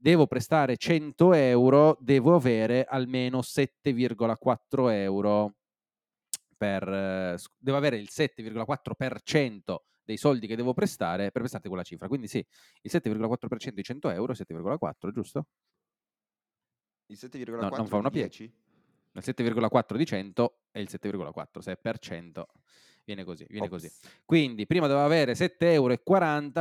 devo 0.00 0.26
prestare 0.26 0.76
100 0.78 1.34
euro, 1.34 1.98
devo 2.00 2.34
avere 2.34 2.84
almeno 2.84 3.40
7,4 3.40 4.90
euro 4.92 5.56
per... 6.56 7.36
devo 7.58 7.76
avere 7.76 7.98
il 7.98 8.08
7,4% 8.10 9.76
dei 10.02 10.16
soldi 10.16 10.46
che 10.46 10.56
devo 10.56 10.72
prestare 10.72 11.30
per 11.30 11.42
prestarti 11.42 11.68
quella 11.68 11.82
cifra. 11.82 12.08
Quindi 12.08 12.28
sì, 12.28 12.38
il 12.38 12.90
7,4% 12.90 13.68
di 13.74 13.82
100 13.82 14.10
euro 14.10 14.32
è 14.32 14.36
7,4, 14.36 15.10
giusto? 15.12 15.46
Il 17.06 17.18
7,4 17.20 17.76
non 17.76 17.86
fa 17.86 17.96
una 17.96 18.08
di 18.08 18.14
piega. 18.14 18.28
10? 18.28 18.54
Il 19.12 19.22
7,4 19.24 19.96
di 19.96 20.06
100 20.06 20.60
è 20.70 20.78
il 20.78 20.88
7,4, 20.90 21.58
se 21.58 21.72
è 21.72 21.76
per 21.76 21.98
100 21.98 22.48
viene 23.10 23.24
così, 23.24 23.44
viene 23.48 23.66
Ops. 23.66 23.74
così. 23.74 23.90
Quindi 24.24 24.66
prima 24.66 24.86
dovevo 24.86 25.04
avere 25.04 25.34
7,40 25.34 25.72
euro 25.72 25.96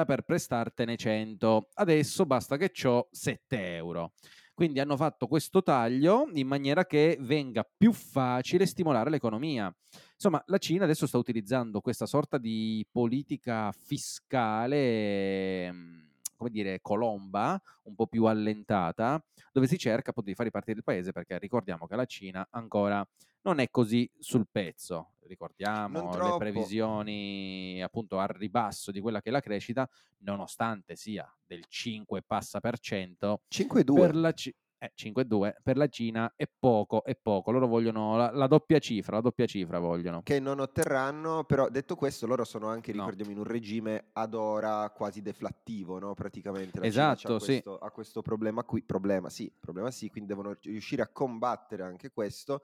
per 0.06 0.22
prestartene 0.24 0.96
100, 0.96 1.70
adesso 1.76 2.26
basta 2.26 2.58
che 2.58 2.72
ho 2.88 3.08
7 3.12 3.76
euro. 3.76 4.14
Quindi 4.54 4.82
hanno 4.82 4.98
fatto 4.98 5.28
questo 5.28 5.64
taglio 5.64 6.30
in 6.34 6.46
maniera 6.46 6.86
che 6.86 7.18
venga 7.22 7.64
più 7.64 7.94
facile 7.94 8.66
stimolare 8.66 9.10
l'economia. 9.10 9.74
Insomma, 10.14 10.44
la 10.48 10.58
Cina 10.58 10.84
adesso 10.84 11.08
sta 11.08 11.18
utilizzando 11.18 11.80
questa 11.80 12.06
sorta 12.06 12.38
di 12.38 12.86
politica 12.92 13.72
fiscale, 13.72 15.66
ehm, 15.68 16.09
come 16.40 16.50
dire, 16.50 16.80
colomba, 16.82 17.62
un 17.84 17.96
po' 17.96 18.08
più 18.08 18.24
allentata, 18.24 19.22
dove 19.52 19.68
si 19.68 19.78
cerca 19.78 20.12
appunto 20.12 20.30
di 20.30 20.36
far 20.36 20.46
ripartire 20.46 20.78
il 20.78 20.84
paese, 20.86 21.12
perché 21.12 21.38
ricordiamo 21.38 21.86
che 21.86 21.98
la 21.98 22.06
Cina 22.06 22.48
ancora 22.52 23.06
non 23.42 23.60
è 23.60 23.70
così 23.70 24.10
sul 24.18 24.48
pezzo. 24.50 25.12
Ricordiamo 25.28 26.00
le 26.32 26.38
previsioni 26.38 27.82
appunto 27.84 28.20
al 28.20 28.30
ribasso 28.30 28.92
di 28.92 29.00
quella 29.02 29.22
che 29.22 29.30
è 29.30 29.32
la 29.32 29.42
crescita, 29.42 29.88
nonostante 30.20 30.96
sia 30.96 31.32
del 31.46 31.66
5 31.68 32.20
e 32.20 32.24
passa 32.26 32.60
per 32.62 32.80
cento, 32.80 33.42
5,2. 33.48 33.94
per 34.00 34.16
la 34.16 34.32
Ci- 34.32 34.56
eh, 34.80 34.92
5,2 34.96 35.56
per 35.62 35.78
la 35.78 35.88
Cina 35.88 36.34
è 36.36 36.48
poco, 36.48 37.04
è 37.04 37.16
poco. 37.16 37.52
Loro 37.52 37.68
vogliono 37.68 38.18
la, 38.18 38.32
la 38.32 38.48
doppia 38.48 38.80
cifra, 38.80 39.18
la 39.18 39.22
doppia 39.22 39.46
cifra 39.46 39.78
vogliono. 39.80 40.24
che 40.24 40.40
non 40.40 40.60
otterranno, 40.60 41.44
però 41.44 41.70
detto 41.70 41.96
questo 41.96 42.26
loro 42.26 42.44
sono 42.46 42.68
anche, 42.68 42.92
No. 42.94 43.00
ricordiamo, 43.04 43.32
in 43.32 43.38
un 43.38 43.44
regime 43.44 44.10
ad 44.14 44.34
ora 44.34 44.90
quasi 44.92 45.22
deflattivo, 45.22 46.00
no? 46.00 46.14
Praticamente 46.14 46.80
la 46.80 46.86
Esatto, 46.86 47.34
c'ha 47.34 47.40
sì. 47.40 47.46
questo, 47.46 47.78
ha 47.78 47.92
questo 47.92 48.22
problema 48.22 48.64
qui, 48.64 48.82
problema 48.84 49.30
sì, 49.30 49.52
problema 49.60 49.92
sì, 49.92 50.10
quindi 50.10 50.30
devono 50.30 50.56
riuscire 50.62 51.02
a 51.02 51.08
combattere 51.10 51.84
anche 51.84 52.10
questo. 52.10 52.64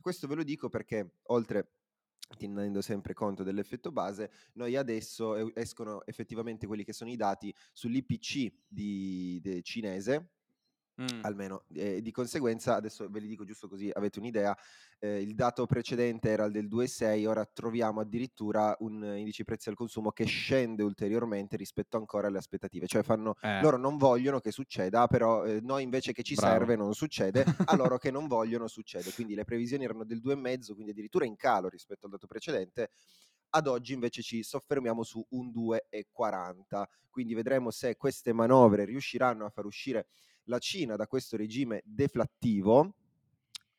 Questo 0.00 0.26
ve 0.28 0.36
lo 0.36 0.42
dico 0.44 0.68
perché 0.68 1.16
oltre 1.24 1.72
tenendo 2.36 2.80
sempre 2.80 3.14
conto 3.14 3.44
dell'effetto 3.44 3.92
base, 3.92 4.30
noi 4.54 4.74
adesso 4.76 5.54
escono 5.54 6.04
effettivamente 6.06 6.66
quelli 6.66 6.82
che 6.84 6.92
sono 6.92 7.10
i 7.10 7.16
dati 7.16 7.54
sull'IPC 7.72 8.52
di, 8.66 9.38
de- 9.40 9.62
cinese, 9.62 10.35
Mm. 10.98 11.26
almeno 11.26 11.64
eh, 11.74 12.00
di 12.02 12.10
conseguenza 12.12 12.76
adesso 12.76 13.08
ve 13.10 13.20
li 13.20 13.26
dico 13.26 13.44
giusto 13.44 13.68
così 13.68 13.90
avete 13.92 14.18
un'idea 14.18 14.56
eh, 14.98 15.20
il 15.20 15.34
dato 15.34 15.66
precedente 15.66 16.28
era 16.30 16.44
il 16.44 16.52
del 16.52 16.68
2,6 16.68 17.26
ora 17.26 17.44
troviamo 17.46 18.00
addirittura 18.00 18.74
un 18.80 19.02
indice 19.16 19.44
prezzi 19.44 19.68
al 19.68 19.74
consumo 19.74 20.10
che 20.12 20.24
scende 20.24 20.82
ulteriormente 20.82 21.56
rispetto 21.56 21.96
ancora 21.96 22.28
alle 22.28 22.38
aspettative 22.38 22.86
cioè 22.86 23.02
fanno 23.02 23.34
Eh, 23.42 23.62
loro 23.62 23.76
non 23.76 23.96
vogliono 23.96 24.40
che 24.40 24.52
succeda 24.52 25.06
però 25.06 25.44
eh, 25.44 25.60
noi 25.62 25.82
invece 25.82 26.12
che 26.12 26.22
ci 26.22 26.34
Bravo. 26.34 26.36
serve 26.36 26.76
non 26.76 26.94
succede 26.94 27.44
a 27.64 27.74
loro 27.76 27.98
che 27.98 28.10
non 28.10 28.26
vogliono 28.26 28.68
succede 28.68 29.12
quindi 29.12 29.34
le 29.34 29.44
previsioni 29.44 29.84
erano 29.84 30.04
del 30.04 30.20
2,5 30.20 30.74
quindi 30.74 30.92
addirittura 30.92 31.24
in 31.24 31.36
calo 31.36 31.68
rispetto 31.68 32.06
al 32.06 32.12
dato 32.12 32.26
precedente 32.26 32.90
ad 33.50 33.66
oggi 33.66 33.92
invece 33.94 34.22
ci 34.22 34.42
soffermiamo 34.42 35.02
su 35.02 35.24
un 35.30 35.50
2,40 35.50 36.84
quindi 37.10 37.34
vedremo 37.34 37.70
se 37.70 37.96
queste 37.96 38.32
manovre 38.32 38.84
riusciranno 38.84 39.46
a 39.46 39.50
far 39.50 39.64
uscire 39.64 40.06
la 40.46 40.58
Cina 40.58 40.96
da 40.96 41.06
questo 41.06 41.36
regime 41.36 41.82
deflattivo 41.84 42.94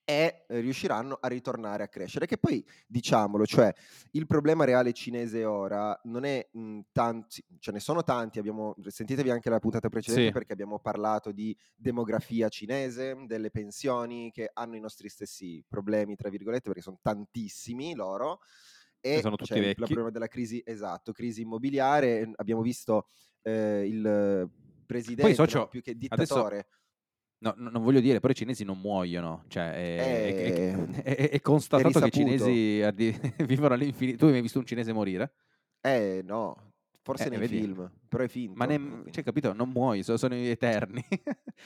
e 0.09 0.45
eh, 0.47 0.59
riusciranno 0.61 1.17
a 1.19 1.27
ritornare 1.27 1.83
a 1.83 1.89
crescere. 1.89 2.25
Che 2.25 2.37
poi 2.37 2.65
diciamolo, 2.87 3.45
cioè 3.45 3.73
il 4.11 4.25
problema 4.25 4.63
reale 4.63 4.93
cinese 4.93 5.43
ora 5.43 5.99
non 6.05 6.23
è 6.23 6.47
mh, 6.49 6.79
tanti, 6.93 7.43
ce 7.59 7.71
ne 7.73 7.81
sono 7.81 8.03
tanti, 8.03 8.39
abbiamo, 8.39 8.73
sentitevi 8.85 9.29
anche 9.29 9.49
la 9.49 9.59
puntata 9.59 9.89
precedente 9.89 10.27
Sì. 10.27 10.31
perché 10.31 10.53
abbiamo 10.53 10.79
parlato 10.79 11.33
di 11.33 11.53
demografia 11.75 12.47
cinese, 12.47 13.17
delle 13.25 13.51
pensioni 13.51 14.31
che 14.31 14.49
hanno 14.53 14.77
i 14.77 14.79
nostri 14.79 15.09
stessi 15.09 15.61
problemi, 15.67 16.15
tra 16.15 16.29
virgolette, 16.29 16.69
perché 16.69 16.81
sono 16.81 16.99
tantissimi 17.01 17.93
loro. 17.93 18.39
E 19.01 19.19
sono 19.19 19.35
tutti 19.35 19.53
il 19.55 19.61
vecchi. 19.61 19.75
problema 19.83 20.09
della 20.09 20.27
crisi, 20.27 20.61
esatto, 20.65 21.11
crisi 21.11 21.41
immobiliare. 21.41 22.31
Abbiamo 22.35 22.61
visto 22.61 23.07
eh, 23.41 23.85
il 23.85 24.49
presidente, 24.87 25.33
socio, 25.35 25.57
no, 25.59 25.67
più 25.67 25.81
che 25.83 25.91
adesso- 25.91 26.33
dittatore. 26.35 26.67
No, 27.39 27.53
no, 27.55 27.69
non 27.69 27.83
voglio 27.83 27.99
dire, 27.99 28.19
però 28.19 28.33
i 28.33 28.35
cinesi 28.35 28.63
non 28.63 28.79
muoiono, 28.79 29.43
cioè 29.47 29.71
è, 29.71 29.97
è- 29.97 30.01
Eh, 30.01 31.03
è- 31.03 31.13
è- 31.15 31.29
è 31.29 31.39
constatato 31.41 31.99
che 31.99 32.07
i 32.07 32.11
cinesi 32.11 32.81
vivono 33.45 33.75
all'infinito. 33.75 34.17
Tu 34.17 34.25
hai 34.25 34.31
mai 34.31 34.41
visto 34.41 34.57
un 34.57 34.65
cinese 34.65 34.91
morire? 34.93 35.33
Eh 35.81 36.21
no, 36.25 36.73
forse 37.03 37.27
Eh, 37.27 37.29
nei 37.29 37.37
vedi. 37.37 37.59
film, 37.59 37.91
però 38.09 38.23
è 38.23 38.27
finto. 38.27 38.53
Ma 38.57 38.65
ne, 38.65 39.03
cioè, 39.11 39.23
capito? 39.23 39.53
Non 39.53 39.69
muoiono, 39.69 40.01
sono, 40.03 40.17
sono 40.17 40.33
eterni. 40.33 41.05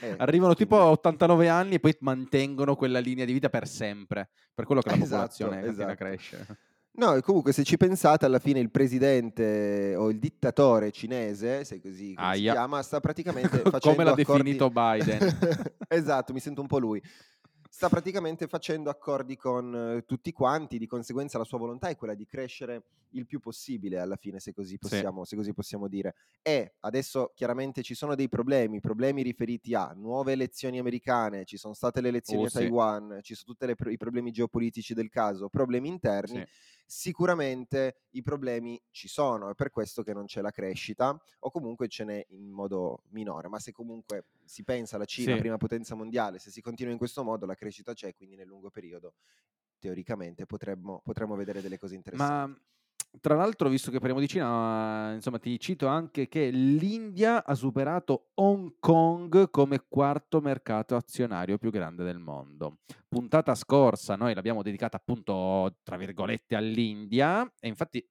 Eh, 0.00 0.14
Arrivano 0.18 0.54
tipo 0.54 0.74
a 0.76 0.80
quindi- 0.80 0.98
89 0.98 1.48
anni 1.48 1.74
e 1.76 1.80
poi 1.80 1.96
mantengono 2.00 2.76
quella 2.76 2.98
linea 2.98 3.24
di 3.24 3.32
vita 3.32 3.48
per 3.48 3.66
sempre. 3.66 4.28
Per 4.54 4.66
quello 4.66 4.82
che 4.82 4.90
la 4.90 4.96
Esatto, 4.96 5.10
popolazione 5.10 5.62
esatto. 5.70 5.94
crescere. 5.94 6.46
No, 6.94 7.14
e 7.14 7.22
comunque 7.22 7.52
se 7.52 7.64
ci 7.64 7.78
pensate, 7.78 8.26
alla 8.26 8.38
fine 8.38 8.60
il 8.60 8.70
presidente 8.70 9.94
o 9.96 10.10
il 10.10 10.18
dittatore 10.18 10.90
cinese, 10.90 11.64
se 11.64 11.80
così 11.80 12.08
si 12.10 12.14
Aia. 12.18 12.52
chiama, 12.52 12.82
sta 12.82 13.00
praticamente 13.00 13.62
facendo 13.62 13.80
Come 13.80 14.04
l'ha 14.04 14.10
accordi- 14.12 14.42
definito 14.42 14.68
Biden. 14.68 15.38
esatto, 15.88 16.32
mi 16.34 16.40
sento 16.40 16.60
un 16.60 16.66
po' 16.66 16.78
lui. 16.78 17.02
Sta 17.70 17.88
praticamente 17.88 18.46
facendo 18.46 18.90
accordi 18.90 19.34
con 19.36 19.74
eh, 19.74 20.04
tutti 20.04 20.30
quanti, 20.32 20.76
di 20.76 20.86
conseguenza 20.86 21.38
la 21.38 21.44
sua 21.44 21.56
volontà 21.56 21.88
è 21.88 21.96
quella 21.96 22.12
di 22.14 22.26
crescere 22.26 22.82
il 23.14 23.26
più 23.26 23.40
possibile 23.40 23.98
alla 23.98 24.16
fine, 24.16 24.40
se 24.40 24.52
così 24.52 24.76
possiamo, 24.78 25.24
se 25.24 25.36
così 25.36 25.54
possiamo 25.54 25.88
dire. 25.88 26.14
E 26.42 26.74
adesso 26.80 27.32
chiaramente 27.34 27.82
ci 27.82 27.94
sono 27.94 28.14
dei 28.14 28.28
problemi, 28.28 28.80
problemi 28.80 29.22
riferiti 29.22 29.74
a 29.74 29.92
nuove 29.96 30.32
elezioni 30.32 30.78
americane, 30.78 31.46
ci 31.46 31.56
sono 31.56 31.72
state 31.72 32.02
le 32.02 32.08
elezioni 32.08 32.42
Oh, 32.42 32.46
a 32.46 32.50
sì. 32.50 32.56
Taiwan, 32.58 33.18
ci 33.22 33.34
sono 33.34 33.54
tutti 33.56 33.90
i 33.90 33.96
problemi 33.96 34.30
geopolitici 34.32 34.92
del 34.92 35.08
caso, 35.08 35.48
problemi 35.48 35.88
interni 35.88 36.40
Sì. 36.40 36.46
Sicuramente 36.94 38.02
i 38.10 38.22
problemi 38.22 38.78
ci 38.90 39.08
sono, 39.08 39.48
è 39.50 39.54
per 39.54 39.70
questo 39.70 40.02
che 40.02 40.12
non 40.12 40.26
c'è 40.26 40.42
la 40.42 40.50
crescita 40.50 41.18
o 41.40 41.50
comunque 41.50 41.88
ce 41.88 42.04
n'è 42.04 42.26
in 42.30 42.50
modo 42.50 43.04
minore, 43.10 43.48
ma 43.48 43.58
se 43.58 43.72
comunque 43.72 44.26
si 44.44 44.62
pensa 44.62 44.96
alla 44.96 45.06
Cina, 45.06 45.34
Sì. 45.34 45.38
prima 45.38 45.56
potenza 45.56 45.94
mondiale, 45.94 46.38
se 46.38 46.50
si 46.50 46.60
continua 46.60 46.92
in 46.92 46.98
questo 46.98 47.24
modo 47.24 47.46
la 47.46 47.54
crescita 47.54 47.94
c'è, 47.94 48.14
quindi 48.14 48.36
nel 48.36 48.46
lungo 48.46 48.68
periodo 48.70 49.14
teoricamente 49.78 50.44
potremmo, 50.46 51.00
potremmo 51.02 51.34
vedere 51.34 51.62
delle 51.62 51.78
cose 51.78 51.94
interessanti. 51.94 52.42
Ma 52.42 52.54
tra 53.20 53.34
l'altro, 53.34 53.68
visto 53.68 53.90
che 53.90 53.98
parliamo 53.98 54.20
di 54.20 54.28
Cina, 54.28 55.12
insomma, 55.12 55.38
ti 55.38 55.58
cito 55.60 55.86
anche 55.86 56.28
che 56.28 56.50
l'India 56.50 57.44
ha 57.44 57.54
superato 57.54 58.30
Hong 58.34 58.76
Kong 58.80 59.50
come 59.50 59.84
quarto 59.88 60.40
mercato 60.40 60.96
azionario 60.96 61.58
più 61.58 61.70
grande 61.70 62.04
del 62.04 62.18
mondo. 62.18 62.78
Puntata 63.08 63.54
scorsa 63.54 64.16
noi 64.16 64.34
l'abbiamo 64.34 64.62
dedicata 64.62 64.96
appunto, 64.96 65.76
tra 65.82 65.96
virgolette, 65.96 66.56
all'India 66.56 67.50
e 67.60 67.68
infatti 67.68 68.04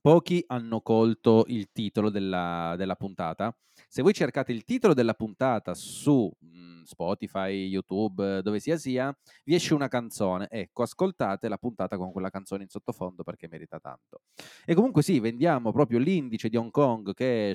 pochi 0.00 0.44
hanno 0.46 0.80
colto 0.80 1.44
il 1.48 1.70
titolo 1.72 2.10
della, 2.10 2.74
della 2.76 2.96
puntata. 2.96 3.54
Se 3.90 4.02
voi 4.02 4.12
cercate 4.12 4.52
il 4.52 4.64
titolo 4.64 4.92
della 4.92 5.14
puntata 5.14 5.72
su 5.74 6.30
mh, 6.38 6.82
Spotify, 6.82 7.66
YouTube, 7.68 8.42
dove 8.42 8.60
sia 8.60 8.76
sia, 8.76 9.16
vi 9.44 9.54
esce 9.54 9.72
una 9.74 9.88
canzone. 9.88 10.46
Ecco, 10.50 10.82
ascoltate 10.82 11.48
la 11.48 11.56
puntata 11.56 11.96
con 11.96 12.12
quella 12.12 12.28
canzone 12.30 12.64
in 12.64 12.68
sottofondo 12.68 13.22
perché 13.22 13.48
merita 13.48 13.80
tanto. 13.80 14.20
E 14.66 14.74
comunque 14.74 15.02
sì, 15.02 15.20
vendiamo 15.20 15.72
proprio 15.72 15.98
l'indice 15.98 16.48
di 16.50 16.56
Hong 16.56 16.70
Kong 16.70 17.14
che 17.14 17.50
è 17.52 17.54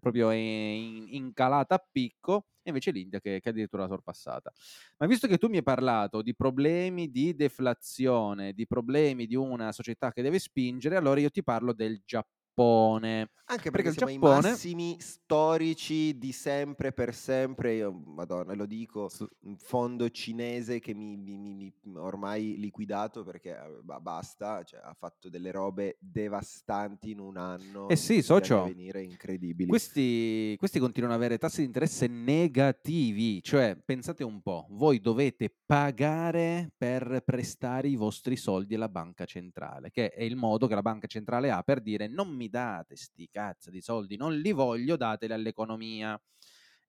proprio 0.00 0.30
in, 0.32 1.06
in 1.10 1.32
calata 1.32 1.76
a 1.76 1.86
picco 1.90 2.46
e 2.62 2.70
invece 2.70 2.90
l'India 2.90 3.20
che, 3.20 3.40
che 3.40 3.48
addirittura 3.50 3.86
sorpassata. 3.86 4.52
Ma 4.98 5.06
visto 5.06 5.26
che 5.26 5.38
tu 5.38 5.48
mi 5.48 5.56
hai 5.58 5.62
parlato 5.62 6.22
di 6.22 6.34
problemi 6.34 7.10
di 7.10 7.34
deflazione, 7.34 8.52
di 8.52 8.66
problemi 8.66 9.26
di 9.26 9.34
una 9.34 9.72
società 9.72 10.12
che 10.12 10.22
deve 10.22 10.38
spingere, 10.38 10.96
allora 10.96 11.20
io 11.20 11.30
ti 11.30 11.42
parlo 11.42 11.72
del 11.72 12.02
Giappone. 12.04 12.32
Giappone. 12.54 13.30
Anche 13.46 13.70
perché, 13.70 13.90
perché 13.90 13.98
siamo 13.98 14.12
Giappone... 14.12 14.48
i 14.48 14.50
massimi 14.52 14.96
storici 15.00 16.16
di 16.16 16.32
sempre 16.32 16.92
per 16.92 17.14
sempre. 17.14 17.74
Io, 17.74 17.92
madonna, 17.92 18.54
lo 18.54 18.64
dico, 18.64 19.10
un 19.40 19.56
fondo 19.58 20.08
cinese 20.08 20.80
che 20.80 20.94
mi, 20.94 21.16
mi, 21.16 21.36
mi, 21.36 21.54
mi 21.54 21.96
ormai 21.96 22.56
liquidato 22.56 23.22
perché 23.22 23.54
bah, 23.82 24.00
basta, 24.00 24.62
cioè, 24.62 24.80
ha 24.82 24.94
fatto 24.94 25.28
delle 25.28 25.50
robe 25.50 25.98
devastanti 26.00 27.10
in 27.10 27.18
un 27.18 27.36
anno. 27.36 27.88
Eh 27.88 27.96
sì, 27.96 28.22
socio. 28.22 28.64
Venire 28.64 29.02
incredibili. 29.02 29.68
Questi, 29.68 30.54
questi 30.56 30.78
continuano 30.78 31.14
ad 31.14 31.20
avere 31.20 31.36
tassi 31.36 31.60
di 31.60 31.66
interesse 31.66 32.06
negativi, 32.06 33.42
cioè 33.42 33.76
pensate 33.84 34.24
un 34.24 34.40
po', 34.40 34.68
voi 34.70 35.00
dovete 35.00 35.54
pagare 35.66 36.72
per 36.74 37.22
prestare 37.26 37.88
i 37.88 37.96
vostri 37.96 38.36
soldi 38.36 38.74
alla 38.74 38.88
banca 38.88 39.26
centrale, 39.26 39.90
che 39.90 40.10
è 40.10 40.22
il 40.22 40.36
modo 40.36 40.66
che 40.66 40.74
la 40.74 40.82
banca 40.82 41.06
centrale 41.06 41.50
ha 41.50 41.62
per 41.62 41.80
dire 41.80 42.06
non 42.06 42.28
mi 42.28 42.43
date 42.48 42.96
sti 42.96 43.28
cazzo 43.30 43.70
di 43.70 43.80
soldi, 43.80 44.16
non 44.16 44.34
li 44.34 44.52
voglio, 44.52 44.96
dateli 44.96 45.32
all'economia. 45.32 46.20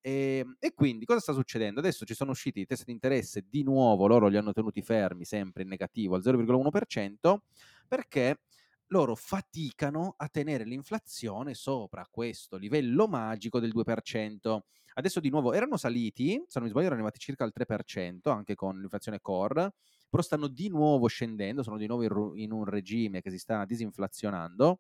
E, 0.02 0.38
ehm, 0.44 0.56
e, 0.60 0.74
quindi 0.74 1.06
cosa 1.06 1.20
sta 1.20 1.34
succedendo? 1.34 1.80
Adesso 1.80 2.06
ci 2.06 2.14
sono 2.14 2.32
usciti 2.32 2.60
i 2.62 2.66
test 2.66 2.86
di 2.86 2.92
interesse, 2.92 3.46
di 3.50 3.64
nuovo 3.64 4.06
loro 4.08 4.28
li 4.28 4.38
hanno 4.38 4.54
tenuti 4.54 4.82
fermi 4.82 5.26
sempre 5.26 5.64
in 5.64 5.70
negativo 5.70 6.16
al 6.16 6.22
0,1% 6.22 7.40
perché 7.88 8.42
loro 8.90 9.16
faticano 9.16 10.14
a 10.18 10.28
tenere 10.28 10.64
l'inflazione 10.64 11.56
sopra 11.56 12.08
questo 12.10 12.58
livello 12.58 13.08
magico 13.08 13.60
del 13.60 13.72
2%. 13.74 14.60
Adesso 14.98 15.20
di 15.20 15.30
nuovo 15.30 15.54
erano 15.54 15.76
saliti, 15.76 16.42
se 16.48 16.60
non 16.60 16.64
mi 16.64 16.70
sbaglio 16.70 16.86
erano 16.86 17.02
arrivati 17.02 17.20
circa 17.20 17.44
al 17.44 17.52
3%, 17.52 18.30
anche 18.30 18.56
con 18.56 18.80
l'inflazione 18.80 19.20
core, 19.22 19.74
però 20.08 20.22
stanno 20.22 20.48
di 20.48 20.70
nuovo 20.70 21.08
scendendo, 21.08 21.64
sono 21.64 21.78
di 21.78 21.88
nuovo 21.88 22.36
in 22.36 22.52
un 22.52 22.64
regime 22.64 23.22
che 23.22 23.32
si 23.32 23.40
sta 23.40 23.66
disinflazionando 23.66 24.80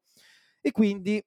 e 0.66 0.72
quindi 0.72 1.24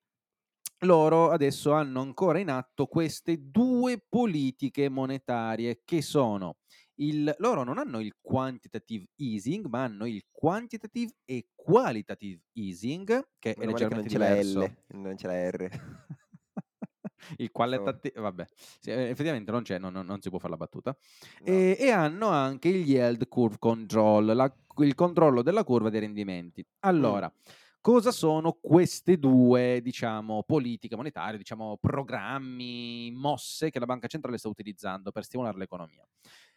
loro 0.81 1.31
adesso 1.31 1.71
hanno 1.71 2.01
ancora 2.01 2.41
in 2.41 2.51
atto 2.51 2.87
queste 2.87 3.39
due 3.41 4.03
politiche 4.09 4.89
monetarie 4.89 5.83
che 5.85 6.03
sono 6.03 6.57
il, 6.97 7.33
loro 7.39 7.63
non 7.63 7.79
hanno 7.79 8.01
il 8.01 8.17
quantitative 8.21 9.07
easing, 9.15 9.67
ma 9.67 9.85
hanno 9.85 10.07
il 10.07 10.25
quantitative 10.33 11.13
e 11.25 11.51
qualitative 11.55 12.41
easing, 12.55 13.29
che 13.39 13.55
Meno 13.57 13.71
è 13.71 13.73
leggermente 13.73 14.19
non 14.19 14.27
diverso. 14.27 14.59
La 14.59 14.67
L, 14.67 14.77
non 14.97 15.15
c'è 15.15 15.27
la 15.29 15.51
R. 15.51 15.69
il 17.37 17.53
qualitativo, 17.53 18.21
vabbè, 18.21 18.45
sì, 18.81 18.91
effettivamente 18.91 19.53
non 19.53 19.63
c'è, 19.63 19.79
non, 19.79 19.93
non, 19.93 20.21
si 20.21 20.31
può 20.31 20.41
fare 20.41 20.51
la 20.51 20.59
battuta. 20.59 20.97
No. 21.43 21.47
E, 21.47 21.77
e, 21.79 21.91
hanno 21.93 22.31
anche 22.31 22.67
il 22.67 22.85
yield 22.85 23.29
curve 23.29 23.59
control, 23.61 24.27
la, 24.35 24.53
il 24.79 24.97
controllo 24.97 25.43
della 25.43 25.63
curva 25.63 25.91
dei 25.91 26.01
rendimenti. 26.01 26.67
Allora, 26.81 27.33
mm 27.33 27.67
cosa 27.81 28.13
sono 28.13 28.59
queste 28.61 29.19
due, 29.19 29.81
diciamo, 29.83 30.43
politiche 30.45 30.97
monetarie, 30.97 31.39
diciamo, 31.39 31.79
programmi, 31.81 33.11
mosse 33.13 33.71
che 33.71 33.79
la 33.79 33.87
banca 33.87 34.07
centrale 34.07 34.39
sta 34.39 34.49
utilizzando 34.49 35.11
per 35.11 35.25
stimolare 35.25 35.59
l'economia. 35.59 36.07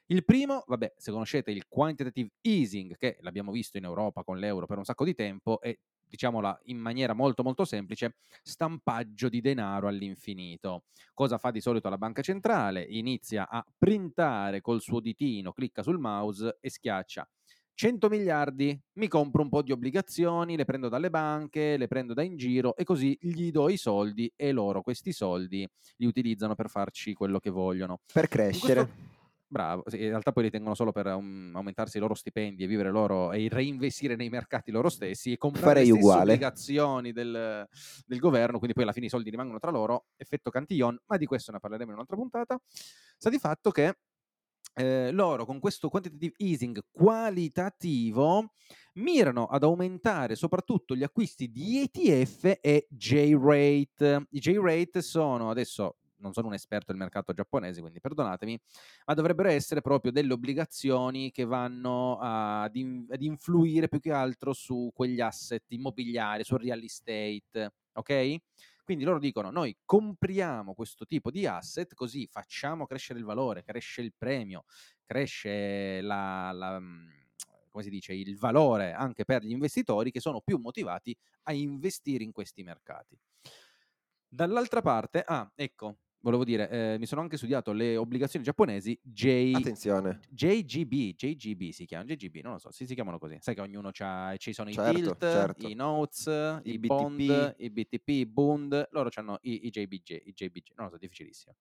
Il 0.07 0.25
primo, 0.25 0.63
vabbè, 0.67 0.93
se 0.97 1.11
conoscete 1.11 1.51
il 1.51 1.67
quantitative 1.67 2.31
easing, 2.41 2.97
che 2.97 3.17
l'abbiamo 3.21 3.51
visto 3.51 3.77
in 3.77 3.85
Europa 3.85 4.23
con 4.23 4.37
l'euro 4.39 4.65
per 4.65 4.77
un 4.77 4.83
sacco 4.83 5.05
di 5.05 5.13
tempo, 5.13 5.61
è 5.61 5.77
diciamola 6.11 6.59
in 6.65 6.77
maniera 6.77 7.13
molto 7.13 7.41
molto 7.41 7.63
semplice, 7.63 8.17
stampaggio 8.43 9.29
di 9.29 9.39
denaro 9.39 9.87
all'infinito. 9.87 10.83
Cosa 11.13 11.37
fa 11.37 11.51
di 11.51 11.61
solito 11.61 11.87
la 11.87 11.97
banca 11.97 12.21
centrale? 12.21 12.83
Inizia 12.83 13.47
a 13.47 13.65
printare 13.77 14.59
col 14.59 14.81
suo 14.81 14.99
ditino, 14.99 15.53
clicca 15.53 15.81
sul 15.81 15.99
mouse 15.99 16.57
e 16.59 16.69
schiaccia 16.69 17.25
100 17.73 18.09
miliardi, 18.09 18.79
mi 18.93 19.07
compro 19.07 19.41
un 19.41 19.49
po' 19.49 19.61
di 19.61 19.71
obbligazioni, 19.71 20.55
le 20.55 20.65
prendo 20.65 20.89
dalle 20.89 21.09
banche, 21.09 21.77
le 21.77 21.87
prendo 21.87 22.13
da 22.13 22.21
in 22.21 22.37
giro 22.37 22.75
e 22.75 22.83
così 22.83 23.17
gli 23.19 23.51
do 23.51 23.69
i 23.69 23.77
soldi 23.77 24.31
e 24.35 24.51
loro 24.51 24.81
questi 24.81 25.11
soldi 25.11 25.67
li 25.97 26.05
utilizzano 26.05 26.55
per 26.55 26.69
farci 26.69 27.13
quello 27.13 27.39
che 27.39 27.49
vogliono. 27.49 27.99
Per 28.11 28.27
crescere. 28.27 28.85
Questo... 28.85 29.19
Bravo, 29.51 29.83
in 29.91 30.07
realtà 30.07 30.31
poi 30.31 30.43
li 30.43 30.49
tengono 30.49 30.75
solo 30.75 30.93
per 30.93 31.07
um, 31.07 31.51
aumentarsi 31.53 31.97
i 31.97 31.99
loro 31.99 32.13
stipendi 32.13 32.63
e 32.63 32.67
vivere 32.67 32.89
loro 32.89 33.33
e 33.33 33.49
reinvestire 33.51 34.15
nei 34.15 34.29
mercati 34.29 34.71
loro 34.71 34.87
stessi 34.87 35.33
e 35.33 35.37
comprare 35.37 35.83
le 35.83 35.91
obbligazioni 35.91 37.11
del, 37.11 37.67
del, 38.05 38.19
governo, 38.19 38.59
quindi 38.59 38.73
poi 38.73 38.83
alla 38.83 38.93
fine 38.93 39.07
i 39.07 39.09
soldi 39.09 39.29
rimangono 39.29 39.59
tra 39.59 39.69
loro, 39.69 40.05
effetto 40.15 40.51
Cantillon, 40.51 40.97
ma 41.05 41.17
di 41.17 41.25
questo 41.25 41.51
ne 41.51 41.59
parleremo 41.59 41.89
in 41.89 41.95
un'altra 41.95 42.15
puntata. 42.15 42.57
Sta 43.17 43.29
di 43.29 43.39
fatto 43.39 43.71
che 43.71 43.93
eh, 44.73 45.11
loro 45.11 45.45
con 45.45 45.59
questo 45.59 45.89
quantitative 45.89 46.33
easing 46.37 46.79
qualitativo 46.91 48.53
mirano 48.95 49.45
ad 49.45 49.63
aumentare 49.63 50.35
soprattutto 50.35 50.95
gli 50.95 51.03
acquisti 51.03 51.51
di 51.51 51.81
ETF 51.81 52.59
e 52.61 52.87
J-rate. 52.89 54.27
I 54.29 54.39
J-rate 54.39 55.01
sono 55.01 55.49
adesso 55.49 55.97
non 56.21 56.33
sono 56.33 56.47
un 56.47 56.53
esperto 56.53 56.91
del 56.91 57.01
mercato 57.01 57.33
giapponese, 57.33 57.81
quindi 57.81 57.99
perdonatemi, 57.99 58.59
ma 59.05 59.13
dovrebbero 59.13 59.49
essere 59.49 59.81
proprio 59.81 60.11
delle 60.11 60.33
obbligazioni 60.33 61.31
che 61.31 61.45
vanno 61.45 62.17
ad, 62.21 62.75
in, 62.75 63.05
ad 63.09 63.21
influire 63.21 63.87
più 63.87 63.99
che 63.99 64.11
altro 64.11 64.53
su 64.53 64.91
quegli 64.93 65.19
asset 65.19 65.63
immobiliari, 65.69 66.43
sul 66.43 66.59
real 66.59 66.81
estate, 66.83 67.73
ok? 67.93 68.35
Quindi 68.83 69.03
loro 69.03 69.19
dicono, 69.19 69.51
noi 69.51 69.77
compriamo 69.85 70.73
questo 70.73 71.05
tipo 71.05 71.31
di 71.31 71.45
asset 71.45 71.93
così 71.93 72.27
facciamo 72.27 72.85
crescere 72.85 73.19
il 73.19 73.25
valore, 73.25 73.63
cresce 73.63 74.01
il 74.01 74.13
premio, 74.17 74.63
cresce 75.05 76.01
la, 76.01 76.51
la 76.51 76.79
mhmm, 76.79 77.09
come 77.69 77.83
si 77.83 77.89
dice, 77.89 78.13
il 78.13 78.37
valore 78.37 78.91
anche 78.91 79.23
per 79.23 79.43
gli 79.43 79.51
investitori 79.51 80.11
che 80.11 80.19
sono 80.19 80.41
più 80.41 80.57
motivati 80.57 81.17
a 81.43 81.53
investire 81.53 82.23
in 82.23 82.31
questi 82.31 82.63
mercati. 82.63 83.17
Dall'altra 84.27 84.81
parte, 84.81 85.23
ah, 85.25 85.51
ecco, 85.55 85.97
volevo 86.21 86.43
dire, 86.43 86.69
eh, 86.69 86.97
mi 86.97 87.05
sono 87.05 87.21
anche 87.21 87.37
studiato 87.37 87.71
le 87.71 87.97
obbligazioni 87.97 88.45
giapponesi 88.45 88.97
J... 89.01 89.53
Attenzione. 89.55 90.19
JGB, 90.29 91.15
JGB 91.15 91.69
si 91.71 91.85
chiamano, 91.85 92.09
JGB, 92.09 92.37
non 92.43 92.53
lo 92.53 92.57
so, 92.57 92.71
si, 92.71 92.85
si 92.85 92.93
chiamano 92.93 93.19
così. 93.19 93.37
Sai 93.39 93.55
che 93.55 93.61
ognuno 93.61 93.91
ha, 93.99 94.35
ci 94.37 94.53
sono 94.53 94.71
certo, 94.71 94.91
i 94.91 94.95
tilt, 94.95 95.19
certo. 95.19 95.67
i 95.67 95.73
notes, 95.73 96.61
i, 96.63 96.71
i 96.71 96.79
bond, 96.79 97.55
i 97.57 97.69
BTP, 97.69 98.07
i 98.09 98.25
bund, 98.25 98.87
loro 98.91 99.09
hanno 99.15 99.37
i, 99.41 99.67
i, 99.67 99.69
JBG, 99.69 100.21
i 100.25 100.33
JBG, 100.33 100.71
non 100.75 100.85
lo 100.85 100.91
so, 100.91 100.97
difficilissimo. 100.97 101.55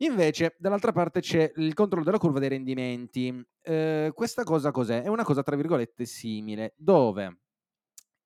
Invece, 0.00 0.56
dall'altra 0.58 0.92
parte 0.92 1.20
c'è 1.20 1.50
il 1.56 1.72
controllo 1.72 2.04
della 2.04 2.18
curva 2.18 2.38
dei 2.38 2.50
rendimenti. 2.50 3.42
Eh, 3.62 4.12
questa 4.14 4.44
cosa 4.44 4.70
cos'è? 4.70 5.02
È 5.02 5.08
una 5.08 5.24
cosa, 5.24 5.42
tra 5.42 5.56
virgolette, 5.56 6.04
simile, 6.04 6.74
dove 6.76 7.45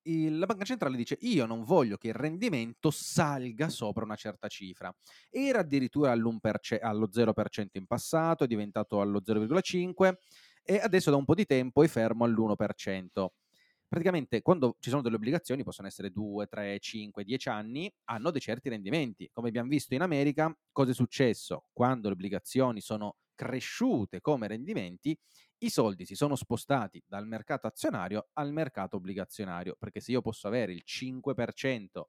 il, 0.02 0.38
la 0.38 0.46
banca 0.46 0.64
centrale 0.64 0.96
dice 0.96 1.18
io 1.20 1.46
non 1.46 1.64
voglio 1.64 1.96
che 1.96 2.08
il 2.08 2.14
rendimento 2.14 2.90
salga 2.90 3.68
sopra 3.68 4.04
una 4.04 4.16
certa 4.16 4.48
cifra. 4.48 4.94
Era 5.28 5.60
addirittura 5.60 6.12
allo 6.12 6.38
0% 6.40 7.66
in 7.72 7.86
passato, 7.86 8.44
è 8.44 8.46
diventato 8.46 9.00
allo 9.00 9.20
0,5% 9.20 10.14
e 10.62 10.78
adesso 10.78 11.10
da 11.10 11.16
un 11.16 11.24
po' 11.24 11.34
di 11.34 11.46
tempo 11.46 11.82
è 11.82 11.88
fermo 11.88 12.24
all'1%. 12.24 13.26
Praticamente 13.88 14.40
quando 14.40 14.76
ci 14.78 14.88
sono 14.88 15.02
delle 15.02 15.16
obbligazioni, 15.16 15.64
possono 15.64 15.88
essere 15.88 16.10
2, 16.10 16.46
3, 16.46 16.78
5, 16.78 17.24
10 17.24 17.48
anni, 17.48 17.92
hanno 18.04 18.30
dei 18.30 18.40
certi 18.40 18.68
rendimenti. 18.68 19.28
Come 19.32 19.48
abbiamo 19.48 19.68
visto 19.68 19.94
in 19.94 20.02
America, 20.02 20.56
cosa 20.70 20.92
è 20.92 20.94
successo? 20.94 21.64
Quando 21.72 22.06
le 22.06 22.14
obbligazioni 22.14 22.80
sono 22.80 23.16
cresciute 23.34 24.20
come 24.20 24.46
rendimenti, 24.46 25.18
i 25.62 25.70
soldi 25.70 26.04
si 26.04 26.14
sono 26.14 26.36
spostati 26.36 27.02
dal 27.06 27.26
mercato 27.26 27.66
azionario 27.66 28.28
al 28.34 28.52
mercato 28.52 28.96
obbligazionario, 28.96 29.76
perché 29.78 30.00
se 30.00 30.12
io 30.12 30.20
posso 30.20 30.48
avere 30.48 30.72
il 30.72 30.82
5%, 30.86 32.08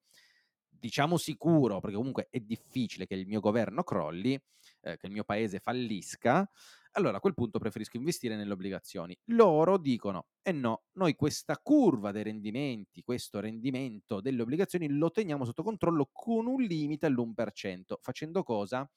diciamo 0.70 1.18
sicuro, 1.18 1.80
perché 1.80 1.96
comunque 1.96 2.28
è 2.30 2.40
difficile 2.40 3.06
che 3.06 3.16
il 3.16 3.28
mio 3.28 3.40
governo 3.40 3.84
crolli, 3.84 4.34
eh, 4.82 4.98
che 4.98 5.06
il 5.08 5.12
mio 5.12 5.24
paese 5.24 5.60
fallisca, 5.60 6.50
allora 6.94 7.18
a 7.18 7.20
quel 7.20 7.34
punto 7.34 7.60
preferisco 7.60 7.98
investire 7.98 8.36
nelle 8.36 8.52
obbligazioni. 8.54 9.18
Loro 9.26 9.78
dicono, 9.78 10.28
eh 10.42 10.52
no, 10.52 10.84
noi 10.94 11.16
questa 11.16 11.58
curva 11.58 12.12
dei 12.12 12.24
rendimenti, 12.24 13.02
questo 13.04 13.40
rendimento 13.40 14.22
delle 14.22 14.42
obbligazioni 14.42 14.90
lo 14.90 15.12
teniamo 15.12 15.46
sotto 15.46 15.64
controllo 15.64 16.10
con 16.12 16.48
un 16.48 16.62
limite 16.62 17.06
all'1%, 17.06 17.98
facendo 18.02 18.44
cosa? 18.44 18.90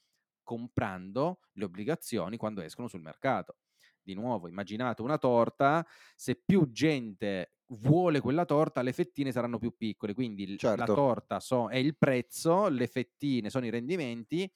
Comprando 0.43 1.41
le 1.53 1.65
obbligazioni 1.65 2.37
quando 2.37 2.63
escono 2.63 2.89
sul 2.89 3.01
mercato. 3.01 3.57
Di 4.05 4.15
nuovo, 4.15 4.49
immaginate 4.49 5.01
una 5.01 5.17
torta, 5.17 5.85
se 6.15 6.37
più 6.37 6.71
gente 6.71 7.55
vuole 7.69 8.21
quella 8.21 8.45
torta, 8.45 8.83
le 8.83 8.93
fettine 8.93 9.33
saranno 9.33 9.59
più 9.59 9.75
piccole, 9.77 10.13
quindi 10.13 10.59
certo. 10.59 10.77
la 10.79 10.85
torta 10.85 11.41
so, 11.41 11.69
è 11.69 11.77
il 11.77 11.97
prezzo, 11.97 12.69
le 12.69 12.87
fettine 12.87 13.49
sono 13.49 13.65
i 13.65 13.71
rendimenti, 13.71 14.51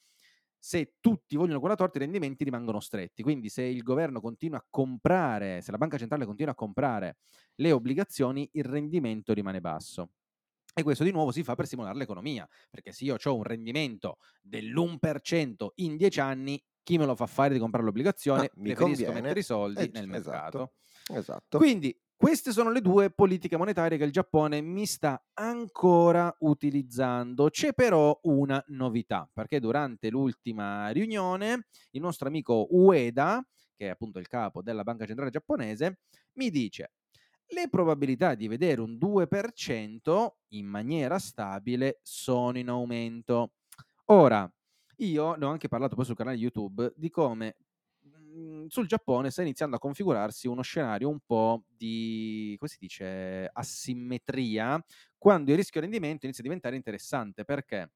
se 0.59 0.97
tutti 1.01 1.37
vogliono 1.37 1.61
quella 1.61 1.77
torta 1.77 1.97
i 1.97 2.01
rendimenti 2.01 2.45
rimangono 2.45 2.81
stretti. 2.81 3.23
Quindi 3.23 3.49
se 3.49 3.63
il 3.63 3.83
governo 3.83 4.21
continua 4.21 4.59
a 4.59 4.67
comprare, 4.69 5.63
se 5.63 5.71
la 5.71 5.79
banca 5.79 5.97
centrale 5.97 6.27
continua 6.27 6.53
a 6.53 6.57
comprare 6.57 7.19
le 7.55 7.73
obbligazioni, 7.73 8.49
il 8.53 8.65
rendimento 8.65 9.33
rimane 9.33 9.61
basso. 9.61 10.11
E 10.75 10.83
questo 10.83 11.03
di 11.03 11.11
nuovo 11.11 11.33
si 11.33 11.43
fa 11.43 11.55
per 11.55 11.67
stimolare 11.67 11.97
l'economia, 11.97 12.47
perché 12.71 12.93
se 12.93 13.05
io 13.05 13.17
ho 13.21 13.35
un 13.35 13.43
rendimento 13.43 14.19
dell'1% 14.43 15.69
in 15.77 15.97
10 15.97 16.21
anni, 16.21 16.63
chi 16.89 16.97
me 16.97 17.05
lo 17.05 17.15
fa 17.15 17.27
fare 17.27 17.53
di 17.53 17.61
comprare 17.61 17.85
l'obbligazione? 17.85 18.47
Ah, 18.47 18.51
mi 18.55 18.73
Preferisco 18.73 19.03
conviene. 19.05 19.21
mettere 19.21 19.41
i 19.41 19.43
soldi 19.43 19.83
eh, 19.83 19.91
nel 19.93 20.11
esatto, 20.11 20.31
mercato. 20.31 20.73
Esatto. 21.13 21.59
Quindi 21.59 21.95
queste 22.17 22.51
sono 22.51 22.71
le 22.71 22.81
due 22.81 23.11
politiche 23.11 23.59
monetarie 23.59 23.99
che 23.99 24.05
il 24.05 24.11
Giappone 24.11 24.63
mi 24.63 24.87
sta 24.87 25.23
ancora 25.35 26.35
utilizzando. 26.39 27.51
C'è 27.51 27.75
però 27.75 28.19
una 28.23 28.65
novità, 28.69 29.29
perché 29.31 29.61
durante 29.61 30.09
l'ultima 30.09 30.89
riunione 30.89 31.67
il 31.91 32.01
nostro 32.01 32.29
amico 32.29 32.67
Ueda, 32.71 33.47
che 33.77 33.85
è 33.85 33.91
appunto 33.91 34.19
il 34.19 34.27
capo 34.27 34.63
della 34.63 34.83
Banca 34.83 35.05
Centrale 35.05 35.31
giapponese, 35.31 35.99
mi 36.37 36.49
dice 36.49 36.93
le 37.49 37.69
probabilità 37.69 38.35
di 38.35 38.49
vedere 38.49 38.81
un 38.81 38.97
2% 38.97 40.29
in 40.53 40.67
maniera 40.67 41.19
stabile 41.19 42.01
sono 42.03 42.57
in 42.57 42.71
aumento. 42.71 43.53
Ora, 44.07 44.51
io 44.99 45.35
ne 45.35 45.45
ho 45.45 45.51
anche 45.51 45.69
parlato 45.69 45.95
poi 45.97 46.05
sul 46.05 46.17
canale 46.17 46.37
YouTube 46.37 46.93
di 46.97 47.11
come 47.11 47.57
Mhmm, 48.01 48.67
sul 48.69 48.87
Giappone 48.87 49.31
sta 49.31 49.43
iniziando 49.43 49.77
a 49.77 49.79
configurarsi 49.79 50.47
uno 50.49 50.63
scenario 50.63 51.09
un 51.09 51.19
po' 51.25 51.65
di, 51.69 52.55
come 52.59 52.71
si 52.71 52.77
dice, 52.81 53.49
asimmetria, 53.53 54.83
quando 55.17 55.51
il 55.51 55.57
rischio 55.57 55.81
rendimento 55.81 56.25
inizia 56.25 56.43
a 56.45 56.47
diventare 56.47 56.77
interessante, 56.77 57.45
perché 57.45 57.91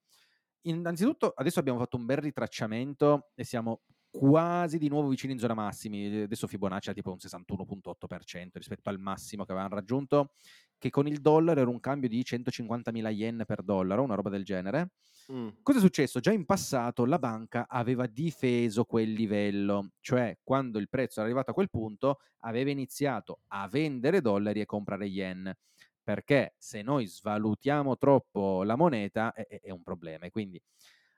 innanzitutto 0.63 1.33
adesso 1.37 1.59
abbiamo 1.59 1.79
fatto 1.79 1.97
un 1.97 2.07
bel 2.07 2.19
ritracciamento 2.19 3.31
e 3.35 3.45
siamo 3.45 3.83
quasi 4.11 4.79
di 4.79 4.89
nuovo 4.89 5.09
vicini 5.09 5.33
in 5.33 5.39
zona 5.39 5.55
massimi. 5.55 6.23
Adesso 6.23 6.47
Fibonacci 6.47 6.91
ha 6.91 6.93
tipo 6.93 7.11
un 7.11 7.19
61.8% 7.19 8.59
rispetto 8.59 8.89
al 8.91 8.99
massimo 8.99 9.45
che 9.45 9.53
avevano 9.53 9.75
raggiunto, 9.75 10.33
che 10.79 10.91
con 10.91 11.07
il 11.07 11.21
dollaro 11.21 11.61
era 11.61 11.71
un 11.71 11.81
cambio 11.81 12.09
di 12.09 12.23
150.000 12.23 13.09
yen 13.11 13.45
per 13.47 13.63
dollaro, 13.63 14.03
una 14.03 14.15
roba 14.15 14.31
del 14.31 14.45
genere. 14.45 14.91
Mm. 15.31 15.49
Cosa 15.63 15.79
è 15.79 15.81
successo? 15.81 16.21
Già 16.21 16.33
in 16.33 16.45
passato 16.45 17.05
la 17.05 17.19
banca 17.19 17.67
aveva 17.69 18.07
difeso 18.07 18.85
quel 18.85 19.13
livello, 19.13 19.93
cioè 20.01 20.39
quando 20.43 20.79
il 20.79 20.89
prezzo 20.89 21.21
era 21.21 21.29
arrivato 21.29 21.51
a 21.51 21.55
quel 21.55 21.71
punto 21.71 22.21
aveva 22.41 22.71
iniziato 22.71 23.41
a 23.49 23.69
vendere 23.69 24.21
dollari 24.21 24.61
e 24.61 24.67
comprare 24.67 25.07
yen 25.07 25.55
perché 26.03 26.55
se 26.59 26.83
noi 26.83 27.07
svalutiamo 27.07 27.97
troppo 27.97 28.65
la 28.65 28.77
moneta 28.77 29.33
è, 29.33 29.61
è, 29.61 29.71
un 29.71 29.83
problema. 29.83 30.27
E 30.27 30.31
quindi 30.31 30.61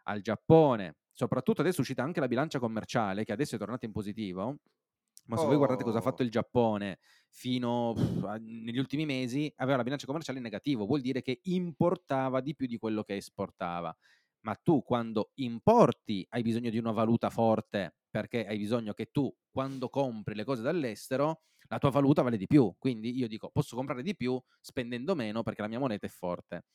al 0.05 0.21
Giappone 0.21 0.97
soprattutto 1.13 1.61
adesso 1.61 1.79
è 1.79 1.81
uscita 1.81 2.03
anche 2.03 2.21
la 2.21 2.29
bilancia 2.29 2.59
commerciale, 2.59 3.25
che 3.25 3.33
adesso 3.33 3.55
è 3.55 3.59
tornata 3.59 3.87
in 3.87 3.93
positivo. 3.93 4.57
Ma 5.27 5.37
se 5.37 5.45
oh. 5.45 5.47
voi 5.47 5.57
guardate 5.57 5.85
cosa 5.85 5.99
ha 5.99 6.03
fatto 6.03 6.23
il 6.23 6.29
oh. 6.29 6.31
Giappone 6.31 6.99
fino 7.31 7.93
pff, 7.95 8.39
negli 8.41 8.79
ultimi 8.79 9.05
mesi, 9.07 9.53
aveva 9.57 9.79
la 9.79 9.83
bilancia 9.83 10.07
commerciale 10.07 10.39
in 10.39 10.45
negativo, 10.45 10.87
vuol 10.87 11.01
dire 11.01 11.23
che 11.23 11.41
importava 11.45 12.41
di 12.41 12.55
più 12.55 12.67
di 12.67 12.79
quello 12.79 13.03
che 13.03 13.17
esportava. 13.17 13.95
Ma 14.41 14.55
tu 14.57 14.83
quando 14.83 15.31
importi 15.37 16.27
hai 16.31 16.43
bisogno 16.43 16.71
di 16.71 16.79
una 16.79 16.93
valuta 16.93 17.31
forte 17.31 17.97
perché 18.11 18.47
hai 18.47 18.59
bisogno 18.59 18.93
che 18.93 19.07
tu 19.11 19.35
quando 19.51 19.89
compri 19.89 20.35
le 20.35 20.45
cose 20.45 20.63
dall'estero 20.63 21.41
la 21.69 21.79
tua 21.79 21.91
valuta 21.91 22.23
vale 22.23 22.37
di 22.37 22.47
più. 22.47 22.75
Quindi 22.79 23.17
io 23.17 23.27
dico 23.27 23.51
posso 23.51 23.75
comprare 23.75 24.03
di 24.03 24.15
più 24.15 24.41
spendendo 24.61 25.15
meno 25.15 25.43
perché 25.43 25.63
la 25.63 25.69
mia 25.69 25.79
moneta 25.79 26.07
è 26.07 26.11
forte. 26.11 26.67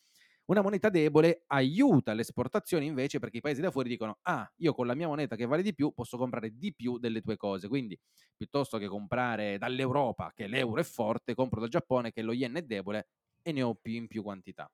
Una 0.49 0.63
moneta 0.63 0.89
debole 0.89 1.43
aiuta 1.45 2.13
l'esportazione 2.13 2.83
invece 2.83 3.19
perché 3.19 3.37
i 3.37 3.39
paesi 3.39 3.61
da 3.61 3.69
fuori 3.69 3.87
dicono 3.87 4.17
ah, 4.23 4.51
io 4.57 4.73
con 4.73 4.87
la 4.87 4.95
mia 4.95 5.07
moneta 5.07 5.35
che 5.35 5.45
vale 5.45 5.61
di 5.61 5.75
più 5.75 5.93
posso 5.93 6.17
comprare 6.17 6.57
di 6.57 6.73
più 6.73 6.97
delle 6.97 7.21
tue 7.21 7.37
cose, 7.37 7.67
quindi 7.67 7.95
piuttosto 8.35 8.79
che 8.79 8.87
comprare 8.87 9.59
dall'Europa 9.59 10.31
che 10.33 10.47
l'euro 10.47 10.81
è 10.81 10.83
forte, 10.83 11.35
compro 11.35 11.59
dal 11.59 11.69
Giappone 11.69 12.11
che 12.11 12.23
lo 12.23 12.33
yen 12.33 12.55
è 12.55 12.63
debole 12.63 13.09
e 13.43 13.51
ne 13.51 13.61
ho 13.61 13.75
più 13.75 13.93
in 13.93 14.07
più 14.07 14.23
quantità. 14.23 14.67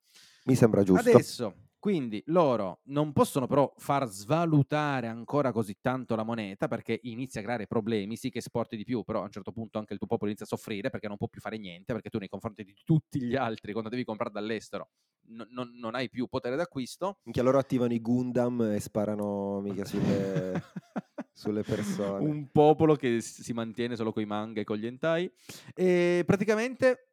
Mi 0.46 0.56
sembra 0.56 0.82
giusto. 0.82 1.10
Adesso, 1.10 1.54
quindi 1.78 2.24
loro 2.28 2.80
non 2.86 3.12
possono 3.12 3.46
però 3.46 3.74
far 3.76 4.08
svalutare 4.08 5.08
ancora 5.08 5.52
così 5.52 5.76
tanto 5.82 6.16
la 6.16 6.24
moneta 6.24 6.70
perché 6.70 6.98
inizia 7.04 7.42
a 7.42 7.44
creare 7.44 7.68
problemi, 7.68 8.16
sì 8.16 8.30
che 8.30 8.38
esporti 8.38 8.78
di 8.78 8.86
più, 8.86 9.04
però 9.04 9.20
a 9.20 9.24
un 9.24 9.32
certo 9.32 9.52
punto 9.52 9.78
anche 9.78 9.92
il 9.92 10.00
tuo 10.00 10.08
popolo 10.08 10.30
inizia 10.30 10.46
a 10.46 10.56
soffrire 10.56 10.90
perché 10.90 11.10
non 11.10 11.18
può 11.18 11.28
più 11.28 11.42
fare 11.42 11.58
niente, 11.58 11.92
perché 11.92 12.10
tu 12.10 12.18
nei 12.18 12.30
confronti 12.30 12.64
di 12.64 12.74
tutti 12.86 13.22
gli 13.22 13.36
altri 13.36 13.74
quando 13.74 13.90
devi 13.90 14.06
comprare 14.06 14.32
dall'estero 14.32 14.92
n- 15.30 15.48
non, 15.50 15.72
non, 15.76 15.96
hai 15.96 16.10
più 16.10 16.28
potere 16.28 16.56
d'acquisto. 16.56 17.20
Minchia, 17.24 17.44
loro 17.44 17.58
attivano 17.58 17.94
i 17.94 18.02
Gundam 18.02 18.62
e 18.62 18.80
sparano 18.80 19.60
mica 19.62 19.86
sulle, 19.86 20.62
sulle 21.34 21.64
persone. 21.64 22.26
Un 22.26 22.50
popolo 22.52 22.96
che 22.96 23.22
si 23.22 23.54
mantiene 23.54 23.96
solo 23.96 24.12
con 24.12 24.24
i 24.24 24.26
manga 24.26 24.62
e 24.62 24.64
con 24.64 24.78
gli 24.78 24.86
hentai. 24.86 25.32
E 25.74 26.24
praticamente 26.26 27.10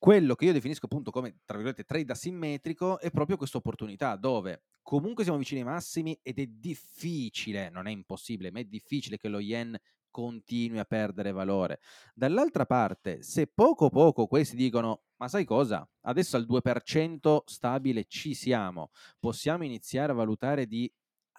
quello 0.00 0.34
che 0.34 0.46
io 0.46 0.52
definisco 0.52 0.86
appunto 0.86 1.10
come, 1.10 1.40
tra 1.44 1.56
virgolette, 1.56 1.84
trade 1.84 2.10
asimmetrico 2.12 2.98
è 3.00 3.10
proprio 3.10 3.36
questa 3.36 3.58
opportunità 3.58 4.16
dove 4.16 4.62
comunque 4.82 5.24
siamo 5.24 5.38
vicini 5.38 5.60
ai 5.60 5.66
massimi 5.66 6.18
ed 6.22 6.38
è 6.38 6.46
difficile, 6.46 7.68
non 7.68 7.86
è 7.86 7.90
impossibile, 7.90 8.50
ma 8.50 8.60
è 8.60 8.64
difficile 8.64 9.18
che 9.18 9.28
lo 9.28 9.40
yen 9.40 9.78
continui 10.10 10.78
a 10.78 10.84
perdere 10.84 11.32
valore. 11.32 11.80
Dall'altra 12.14 12.66
parte, 12.66 13.22
se 13.22 13.46
poco 13.46 13.88
poco 13.90 14.26
questi 14.26 14.56
dicono, 14.56 15.04
ma 15.16 15.28
sai 15.28 15.44
cosa? 15.44 15.88
Adesso 16.02 16.36
al 16.36 16.46
2% 16.46 17.42
stabile 17.46 18.04
ci 18.04 18.34
siamo, 18.34 18.90
possiamo 19.18 19.64
iniziare 19.64 20.12
a 20.12 20.14
valutare 20.14 20.66
di 20.66 20.90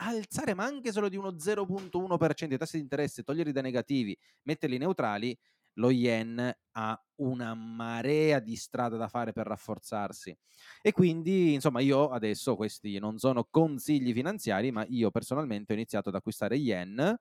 alzare 0.04 0.54
ma 0.56 0.64
anche 0.66 0.92
solo 0.92 1.10
di 1.10 1.18
uno 1.18 1.38
0.1% 1.40 2.54
i 2.54 2.58
tassi 2.58 2.78
di 2.78 2.84
interesse, 2.84 3.24
toglierli 3.24 3.52
da 3.52 3.62
negativi, 3.62 4.18
metterli 4.44 4.78
neutrali, 4.78 5.38
lo 5.76 5.90
yen 5.92 6.52
ha 6.72 7.06
una 7.16 7.54
marea 7.54 8.40
di 8.40 8.56
strada 8.56 8.98
da 8.98 9.08
fare 9.08 9.32
per 9.32 9.48
rafforzarsi. 9.48 10.36
E 10.82 10.92
quindi, 10.92 11.54
insomma, 11.54 11.80
io 11.80 12.10
adesso 12.10 12.56
questi 12.56 13.00
non 13.00 13.18
sono 13.20 13.46
consigli 13.50 14.12
finanziari, 14.14 14.72
ma 14.72 14.86
io 14.88 15.12
personalmente 15.12 15.72
ho 15.72 15.76
iniziato 15.76 16.10
ad 16.10 16.16
acquistare 16.16 16.58
yen 16.58 17.16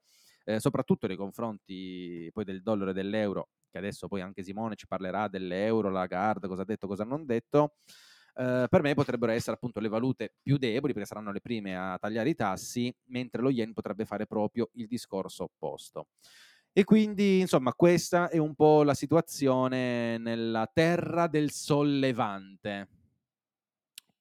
eh, 0.55 0.61
soprattutto 0.61 1.07
nei 1.07 1.17
confronti 1.17 2.31
poi 2.33 2.45
del 2.45 2.63
dollaro 2.63 2.91
e 2.91 2.95
dell'euro, 2.95 3.49
che 3.71 3.79
adesso 3.79 4.09
poi 4.09 4.21
anche 4.21 4.43
Simone 4.43 4.77
ci 4.77 4.87
parlerà 4.87 5.29
dell'euro, 5.29 5.91
la 5.91 6.07
Gard, 6.07 6.47
cosa 6.47 6.63
ha 6.63 6.65
detto, 6.65 6.87
cosa 6.87 7.05
non 7.05 7.25
detto. 7.25 7.75
Uh, 8.33 8.67
per 8.69 8.81
me 8.81 8.95
potrebbero 8.95 9.33
essere 9.33 9.57
appunto 9.57 9.81
le 9.81 9.89
valute 9.89 10.35
più 10.41 10.57
deboli 10.57 10.93
perché 10.93 11.09
saranno 11.09 11.33
le 11.33 11.41
prime 11.41 11.77
a 11.77 11.99
tagliare 11.99 12.31
i 12.31 12.35
tassi, 12.35 12.95
mentre 13.07 13.43
lo 13.43 13.51
yen 13.51 13.73
potrebbe 13.73 14.05
fare 14.05 14.27
proprio 14.27 14.71
il 14.75 14.87
discorso 14.87 15.45
opposto. 15.45 16.07
E 16.73 16.85
quindi, 16.85 17.41
insomma, 17.41 17.75
questa 17.75 18.29
è 18.29 18.39
un 18.39 18.55
po' 18.55 18.85
la 18.85 18.95
situazione 18.95 20.19
nella 20.19 20.71
terra 20.73 21.27
del 21.27 21.51
sollevante. 21.51 22.89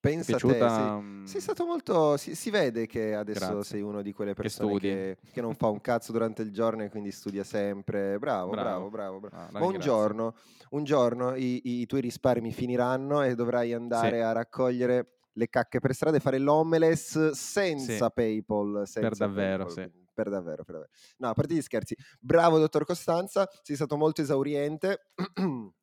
Pensa 0.02 0.38
te, 0.38 0.58
sei, 0.58 1.28
sei 1.28 1.42
stato 1.42 1.66
molto. 1.66 2.16
Si, 2.16 2.34
si 2.34 2.50
vede 2.50 2.88
che 2.88 3.14
adesso 3.14 3.40
Grazie. 3.40 3.64
sei 3.64 3.82
uno 3.82 4.02
di 4.02 4.14
quelle 4.14 4.34
persone 4.34 4.80
che, 4.80 5.18
che, 5.22 5.32
che, 5.34 5.42
non 5.42 5.56
fa 5.56 5.68
un 5.68 5.82
cazzo 5.82 6.14
durante 6.14 6.42
il 6.42 6.54
giorno 6.54 6.84
e 6.84 6.90
quindi 6.90 7.12
studia 7.12 7.44
sempre. 7.44 8.18
Bravo, 8.18 8.52
bravo, 8.52 8.90
bravo. 8.90 8.90
bravo, 8.90 9.20
bravo. 9.20 9.36
Ah, 9.36 9.50
Ma 9.52 9.66
un 9.66 9.78
giorno, 9.78 10.36
un 10.70 10.86
giorno 10.86 11.36
i, 11.36 11.82
i, 11.82 11.86
tuoi 11.86 12.00
risparmi 12.00 12.54
finiranno 12.54 13.24
e 13.24 13.36
dovrai 13.36 13.74
andare 13.74 14.20
sì. 14.20 14.24
a 14.24 14.32
raccogliere 14.32 15.20
le 15.34 15.50
cacche 15.50 15.80
per 15.80 15.94
strada 15.94 16.16
e 16.16 16.22
fare 16.22 16.38
l'homeless 16.38 17.32
senza 17.32 18.06
sì. 18.06 18.12
PayPal. 18.14 18.84
Senza 18.86 19.02
per 19.02 19.18
davvero, 19.18 19.66
PayPal. 19.66 19.92
sì. 19.92 20.08
Per 20.14 20.30
davvero, 20.30 20.64
per 20.64 20.76
davvero. 20.76 20.92
No, 21.18 21.28
a 21.28 21.34
parte 21.34 21.54
gli 21.54 21.62
scherzi. 21.62 21.96
Bravo, 22.22 22.58
dottor 22.58 22.86
Costanza, 22.86 23.50
sei 23.64 23.76
stato 23.76 23.98
molto 23.98 24.22
esauriente. 24.22 25.12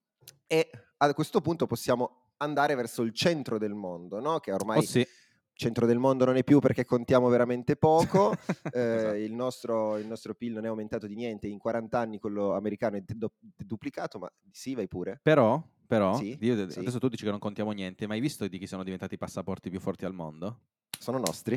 e 0.46 0.70
a 0.96 1.12
questo 1.12 1.42
punto 1.42 1.66
possiamo 1.66 2.25
andare 2.38 2.74
verso 2.74 3.02
il 3.02 3.12
centro 3.12 3.58
del 3.58 3.74
mondo, 3.74 4.20
no? 4.20 4.38
che 4.40 4.52
ormai... 4.52 4.78
Oh 4.78 4.82
sì 4.82 5.06
centro 5.56 5.86
del 5.86 5.98
mondo 5.98 6.26
non 6.26 6.36
è 6.36 6.44
più 6.44 6.60
perché 6.60 6.84
contiamo 6.84 7.28
veramente 7.28 7.76
poco, 7.76 8.32
eh, 8.72 8.80
esatto. 8.80 9.14
il, 9.14 9.32
nostro, 9.32 9.96
il, 9.96 10.06
nostro, 10.06 10.34
PIL 10.34 10.52
non 10.52 10.66
è 10.66 10.68
aumentato 10.68 11.06
di 11.06 11.16
niente, 11.16 11.48
in 11.48 11.58
40 11.58 11.98
anni 11.98 12.18
quello 12.18 12.54
americano 12.54 12.96
è 12.96 13.02
duplicato, 13.56 14.18
ma 14.18 14.30
sì, 14.50 14.74
vai 14.74 14.86
pure. 14.86 15.18
Però, 15.22 15.60
però 15.86 16.16
sì, 16.16 16.36
io, 16.40 16.52
adesso 16.52 16.90
sì. 16.90 16.98
tu 16.98 17.08
dici 17.08 17.24
che 17.24 17.30
non 17.30 17.38
contiamo 17.38 17.72
niente, 17.72 18.06
ma 18.06 18.14
hai 18.14 18.20
visto 18.20 18.46
di 18.46 18.58
chi 18.58 18.66
sono 18.66 18.84
diventati 18.84 19.14
i 19.14 19.18
passaporti 19.18 19.70
più 19.70 19.80
forti 19.80 20.04
al 20.04 20.12
mondo? 20.12 20.60
Sono 20.98 21.18
nostri? 21.18 21.56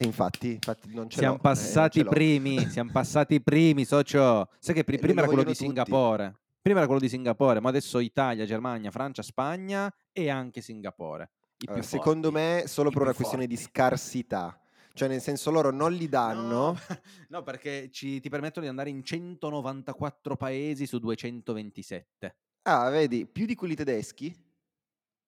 E 0.00 0.04
infatti, 0.04 0.52
infatti 0.52 0.94
non 0.94 1.08
ce 1.08 1.18
Siamo 1.18 1.34
l'ho, 1.34 1.40
eh, 1.40 1.44
non 1.44 1.54
passati 1.54 1.98
ce 1.98 2.04
l'ho. 2.04 2.10
primi, 2.10 2.68
siamo 2.68 2.90
passati 2.92 3.40
primi, 3.40 3.84
socio. 3.84 4.48
Sai 4.58 4.74
che 4.74 4.84
pri- 4.84 4.96
E 4.96 4.98
prima 4.98 5.20
era 5.20 5.26
quello 5.26 5.42
di 5.42 5.52
tutti. 5.52 5.64
Singapore. 5.64 6.36
Prima 6.68 6.80
era 6.82 6.88
quello 6.92 7.00
di 7.00 7.08
Singapore, 7.08 7.60
ma 7.60 7.70
adesso 7.70 7.98
Italia, 7.98 8.44
Germania, 8.44 8.90
Francia, 8.90 9.22
Spagna 9.22 9.90
e 10.12 10.28
anche 10.28 10.60
Singapore. 10.60 11.30
Allora, 11.64 11.82
secondo 11.82 12.30
forti. 12.30 12.44
me 12.44 12.64
solo 12.66 12.90
per 12.90 13.00
una 13.00 13.10
più 13.12 13.20
questione 13.20 13.46
di 13.46 13.56
forti. 13.56 13.70
scarsità. 13.70 14.60
Cioè, 14.92 15.08
nel 15.08 15.22
senso, 15.22 15.50
loro 15.50 15.70
non 15.70 15.94
li 15.94 16.10
danno. 16.10 16.72
No, 16.72 16.76
no, 17.30 17.42
perché 17.42 17.88
ci- 17.90 18.20
ti 18.20 18.28
permettono 18.28 18.66
di 18.66 18.68
andare 18.70 18.90
in 18.90 19.02
194 19.02 20.36
paesi 20.36 20.86
su 20.86 20.98
227. 20.98 22.36
Ah, 22.64 22.90
vedi, 22.90 23.24
più 23.24 23.46
di 23.46 23.54
quelli 23.54 23.74
tedeschi? 23.74 24.36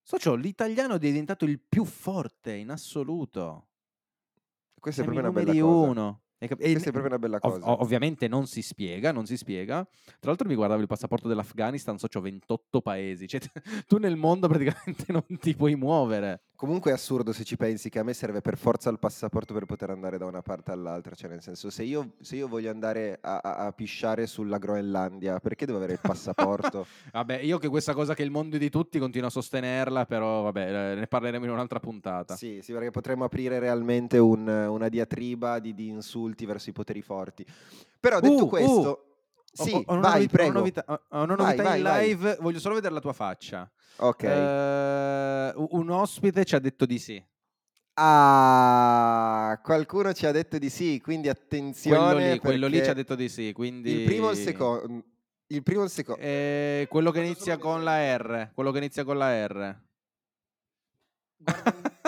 Socio, 0.03 0.35
l'italiano 0.35 0.96
è 0.96 0.98
diventato 0.98 1.46
il 1.46 1.59
più 1.59 1.87
forte 1.87 2.53
in 2.53 2.68
assoluto. 2.68 3.68
Questa 4.79 5.00
è 5.00 5.05
Siamo 5.05 5.18
i 5.18 5.22
proprio 5.22 5.42
una 5.42 5.53
bella 5.55 5.66
cosa. 5.66 5.90
uno. 5.90 6.22
Cap- 6.48 6.59
Questa 6.59 6.88
è 6.88 6.92
proprio 6.92 7.07
una 7.07 7.18
bella 7.18 7.38
cosa. 7.38 7.70
ov- 7.70 7.81
ovviamente 7.83 8.26
non 8.29 8.46
si 8.46 8.62
spiega, 8.62 9.12
non 9.12 9.26
si 9.26 9.37
spiega. 9.37 9.87
Tra 10.18 10.31
l'altro 10.31 10.48
mi 10.48 10.55
guardavo 10.55 10.81
il 10.81 10.87
passaporto 10.87 11.29
dell'Afghanistan, 11.29 11.98
so, 11.98 12.09
c'ho 12.09 12.20
28 12.20 12.81
paesi. 12.81 13.29
Cioè, 13.29 13.40
tu 13.87 13.98
nel 13.98 14.16
mondo 14.16 14.48
praticamente 14.48 15.05
non 15.12 15.24
ti 15.38 15.55
puoi 15.55 15.76
muovere. 15.76 16.42
Comunque 16.61 16.90
è 16.90 16.92
assurdo 16.94 17.33
se 17.33 17.42
ci 17.42 17.57
pensi 17.57 17.88
che 17.88 17.99
a 18.01 18.03
me 18.03 18.12
serve 18.12 18.42
per 18.42 18.59
forza 18.59 18.90
il 18.90 18.99
passaporto 18.99 19.55
per 19.55 19.64
poter 19.64 19.88
andare 19.88 20.18
da 20.18 20.27
una 20.27 20.42
parte 20.42 20.73
all'altra. 20.73 21.14
Cioè, 21.14 21.31
nel 21.31 21.40
senso, 21.40 21.70
se 21.70 21.85
io, 21.85 22.11
se 22.20 22.37
io 22.37 22.49
voglio 22.49 22.68
andare 22.68 23.16
a, 23.23 23.38
a- 23.38 23.55
a 23.64 23.73
pisciare 23.73 24.27
sulla 24.27 24.59
Groenlandia, 24.59 25.40
perché 25.40 25.64
devo 25.64 25.79
avere 25.79 25.94
il 25.94 26.01
passaporto? 26.03 26.85
Vabbè, 27.12 27.38
io 27.38 27.57
che 27.57 27.68
questa 27.68 27.94
cosa 27.94 28.12
che 28.12 28.23
il 28.25 28.31
mondo 28.31 28.59
di 28.59 28.68
tutti 28.68 28.99
continuo 28.99 29.29
a 29.29 29.31
sostenerla, 29.31 30.05
però 30.05 30.42
vabbè, 30.42 30.92
eh, 30.92 30.94
ne 30.96 31.07
parleremo 31.07 31.46
in 31.46 31.51
un'altra 31.51 31.81
puntata. 31.81 32.37
sì, 32.37 32.61
sì, 32.62 32.75
perché 32.75 32.90
potremmo 32.90 33.25
aprire 33.25 33.59
realmente 33.59 34.18
un- 34.18 34.46
una 34.46 34.90
diatriba 34.90 35.61
di, 35.61 35.73
di 35.73 35.88
insulti 35.88 36.44
verso 36.44 36.68
i 36.68 36.73
poteri 36.75 37.01
forti. 37.01 37.42
Però 37.99 38.20
detto 38.20 38.44
Uh, 38.44 38.49
questo, 38.49 38.70
Ho- 38.70 39.05
sì, 39.53 39.73
ho, 39.73 39.83
ho 39.87 39.93
una 39.97 40.01
vai, 40.09 40.13
novità, 40.29 40.43
ho 40.43 40.49
una 40.49 40.53
prego. 40.53 40.59
novità- 40.59 40.85
ho- 40.87 41.03
ho 41.09 41.23
una 41.23 41.35
Vai, 41.35 41.45
novità 41.47 41.63
vai, 41.63 41.77
in 41.79 41.83
vai. 41.85 42.07
live, 42.09 42.37
voglio 42.41 42.59
solo 42.59 42.75
vedere 42.77 42.95
la 42.95 43.01
tua 43.01 43.13
faccia. 43.13 43.71
Ok. 43.97 44.23
Eh, 44.23 45.53
u- 45.57 45.69
un 45.73 45.91
ospite 45.91 46.45
ci 46.45 46.55
ha 46.55 46.59
detto 46.59 46.87
di 46.87 46.99
sì. 46.99 47.23
Ah, 47.95 49.61
qualcuno 49.63 50.13
ci 50.13 50.25
ha 50.27 50.33
detto 50.33 50.57
di 50.59 50.71
sì, 50.71 51.01
quindi 51.03 51.29
attenzione. 51.29 51.99
Quello 52.15 52.19
lì, 52.33 52.39
quello 52.39 52.67
lì 52.69 52.83
ci 52.83 52.89
ha 52.91 52.95
detto 52.95 53.15
di 53.15 53.29
sì, 53.29 53.53
quindi... 53.53 53.91
Il 53.91 54.05
primo 54.05 54.27
o 54.29 54.31
il 54.31 54.37
secondo? 54.37 55.05
Il 55.49 55.63
primo 55.63 55.81
o 55.83 55.85
il 55.85 55.91
secondo? 55.91 56.21
Eh, 56.23 56.87
quello 56.89 57.11
che 57.11 57.21
inizia 57.21 57.59
con 57.59 57.83
la 57.85 58.17
R. 58.17 58.53
Quello 58.55 58.71
che 58.71 58.79
inizia 58.79 59.05
con 59.05 59.19
la 59.19 59.47
R. 59.47 59.81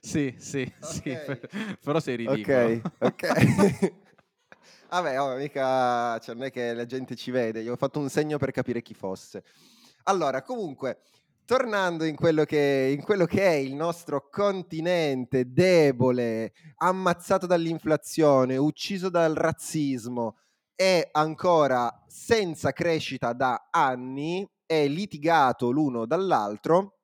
Sì, 0.00 0.34
sì, 0.38 0.70
sì, 0.80 1.10
Ok. 1.10 1.24
per- 1.24 1.50
però 1.82 1.98
sei 2.00 2.16
ridicolo. 2.16 2.66
Ok, 2.66 2.80
ok. 3.00 3.92
Vabbè, 4.90 5.20
oh, 5.20 5.36
mica, 5.36 6.18
cioè, 6.18 6.34
non 6.34 6.44
è 6.44 6.50
che 6.50 6.72
la 6.72 6.86
gente 6.86 7.14
ci 7.14 7.30
vede, 7.30 7.60
io 7.60 7.74
ho 7.74 7.76
fatto 7.76 7.98
un 7.98 8.08
segno 8.08 8.38
per 8.38 8.52
capire 8.52 8.80
chi 8.80 8.94
fosse. 8.94 9.44
Allora, 10.04 10.42
comunque, 10.42 11.00
tornando 11.44 12.04
in 12.04 12.16
quello 12.16 12.44
che, 12.44 12.94
in 12.96 13.02
quello 13.02 13.26
che 13.26 13.42
è 13.42 13.54
il 13.54 13.74
nostro 13.74 14.30
continente 14.30 15.52
debole, 15.52 16.52
ammazzato 16.76 17.46
dall'inflazione, 17.46 18.56
ucciso 18.56 19.10
dal 19.10 19.34
razzismo 19.34 20.38
e 20.74 21.08
ancora 21.12 22.04
senza 22.06 22.72
crescita 22.72 23.34
da 23.34 23.68
anni 23.70 24.48
e 24.64 24.88
litigato 24.88 25.70
l'uno 25.70 26.06
dall'altro, 26.06 26.97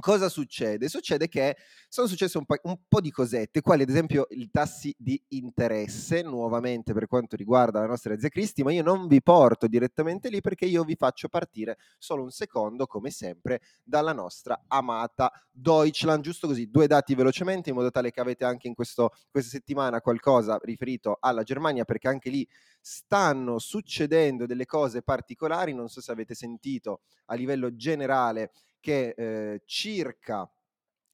cosa 0.00 0.28
succede? 0.28 0.88
Succede 0.88 1.28
che 1.28 1.56
sono 1.88 2.06
successe 2.06 2.38
un 2.38 2.44
un 2.62 2.78
po' 2.88 3.00
di 3.00 3.10
cosette, 3.10 3.60
quali 3.60 3.82
ad 3.82 3.88
esempio 3.88 4.26
i 4.30 4.50
tassi 4.50 4.94
di 4.98 5.22
interesse, 5.28 6.22
nuovamente 6.22 6.92
per 6.92 7.06
quanto 7.06 7.36
riguarda 7.36 7.80
la 7.80 7.86
nostra 7.86 8.18
zia 8.18 8.28
Cristi, 8.28 8.62
ma 8.62 8.72
io 8.72 8.82
non 8.82 9.06
vi 9.06 9.22
porto 9.22 9.66
direttamente 9.68 10.28
lì 10.28 10.40
perché 10.40 10.64
io 10.64 10.82
vi 10.82 10.96
faccio 10.96 11.28
partire 11.28 11.78
solo 11.98 12.22
un 12.22 12.30
secondo, 12.30 12.86
come 12.86 13.10
sempre, 13.10 13.60
dalla 13.84 14.12
nostra 14.12 14.64
amata 14.66 15.30
Deutschland. 15.50 16.22
Giusto 16.22 16.46
così, 16.46 16.68
due 16.70 16.86
dati 16.86 17.14
velocemente, 17.14 17.70
in 17.70 17.76
modo 17.76 17.90
tale 17.90 18.10
che 18.10 18.20
avete 18.20 18.44
anche 18.44 18.66
in 18.66 18.74
questo, 18.74 19.10
questa 19.30 19.50
settimana 19.50 20.00
qualcosa 20.00 20.58
riferito 20.62 21.18
alla 21.20 21.42
Germania, 21.42 21.84
perché 21.84 22.08
anche 22.08 22.30
lì 22.30 22.48
stanno 22.80 23.58
succedendo 23.58 24.46
delle 24.46 24.66
cose 24.66 25.02
particolari. 25.02 25.74
Non 25.74 25.88
so 25.88 26.00
se 26.00 26.12
avete 26.12 26.34
sentito 26.34 27.02
a 27.26 27.34
livello 27.34 27.74
generale 27.74 28.50
che 28.80 29.14
eh, 29.16 29.62
circa 29.66 30.50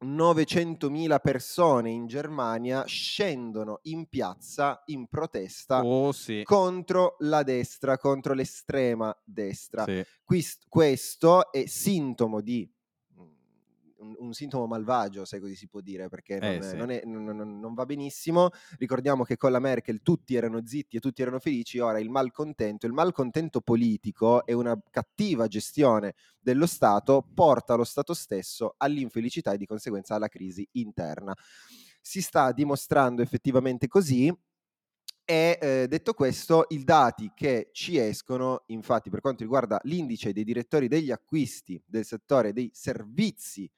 900.000 0.04 1.18
persone 1.20 1.90
in 1.90 2.06
Germania 2.06 2.84
scendono 2.84 3.78
in 3.84 4.06
piazza 4.08 4.82
in 4.86 5.06
protesta 5.08 5.82
Oh 5.82 6.12
sì. 6.12 6.42
contro 6.44 7.16
la 7.20 7.42
destra, 7.42 7.96
contro 7.96 8.34
l'estrema 8.34 9.16
destra. 9.24 9.84
sì. 9.84 10.04
Quist- 10.22 10.66
questo 10.68 11.50
è 11.50 11.66
sintomo 11.66 12.40
di 12.42 12.70
un, 14.06 14.14
un 14.18 14.32
sintomo 14.32 14.66
malvagio, 14.66 15.24
se 15.24 15.40
così 15.40 15.54
si 15.56 15.68
può 15.68 15.80
dire, 15.80 16.08
perché 16.08 16.38
non, 16.40 16.50
Eh, 16.56 16.62
sì. 16.62 16.76
non 16.76 16.90
è- 16.90 17.02
non- 17.04 17.58
non 17.60 17.74
va 17.74 17.84
benissimo. 17.84 18.50
Ricordiamo 18.78 19.24
che 19.24 19.36
con 19.36 19.50
la 19.52 19.58
Merkel 19.58 20.00
tutti 20.02 20.34
erano 20.34 20.64
zitti 20.66 20.96
e 20.96 21.00
tutti 21.00 21.22
erano 21.22 21.38
felici, 21.38 21.78
ora 21.78 21.98
il 21.98 22.10
malcontento, 22.10 22.86
il 22.86 22.92
malcontento 22.92 23.60
politico 23.60 24.44
e 24.46 24.52
una 24.52 24.78
cattiva 24.90 25.46
gestione 25.48 26.14
dello 26.38 26.66
Stato 26.66 27.26
porta 27.34 27.74
lo 27.74 27.84
Stato 27.84 28.14
stesso 28.14 28.74
all'infelicità 28.78 29.52
e 29.52 29.56
di 29.58 29.66
conseguenza 29.66 30.14
alla 30.14 30.28
crisi 30.28 30.66
interna. 30.72 31.34
Si 32.00 32.22
sta 32.22 32.52
dimostrando 32.52 33.22
effettivamente 33.22 33.88
così 33.88 34.32
e 35.28 35.58
eh, 35.60 35.86
detto 35.88 36.12
questo, 36.14 36.66
i 36.68 36.84
dati 36.84 37.32
che 37.34 37.70
ci 37.72 37.98
escono, 37.98 38.62
infatti, 38.66 39.10
per 39.10 39.20
quanto 39.20 39.42
riguarda 39.42 39.80
l'indice 39.82 40.32
dei 40.32 40.44
direttori 40.44 40.86
degli 40.86 41.10
acquisti 41.10 41.82
del 41.84 42.04
settore 42.04 42.52
dei 42.52 42.70
servizi 42.72 43.68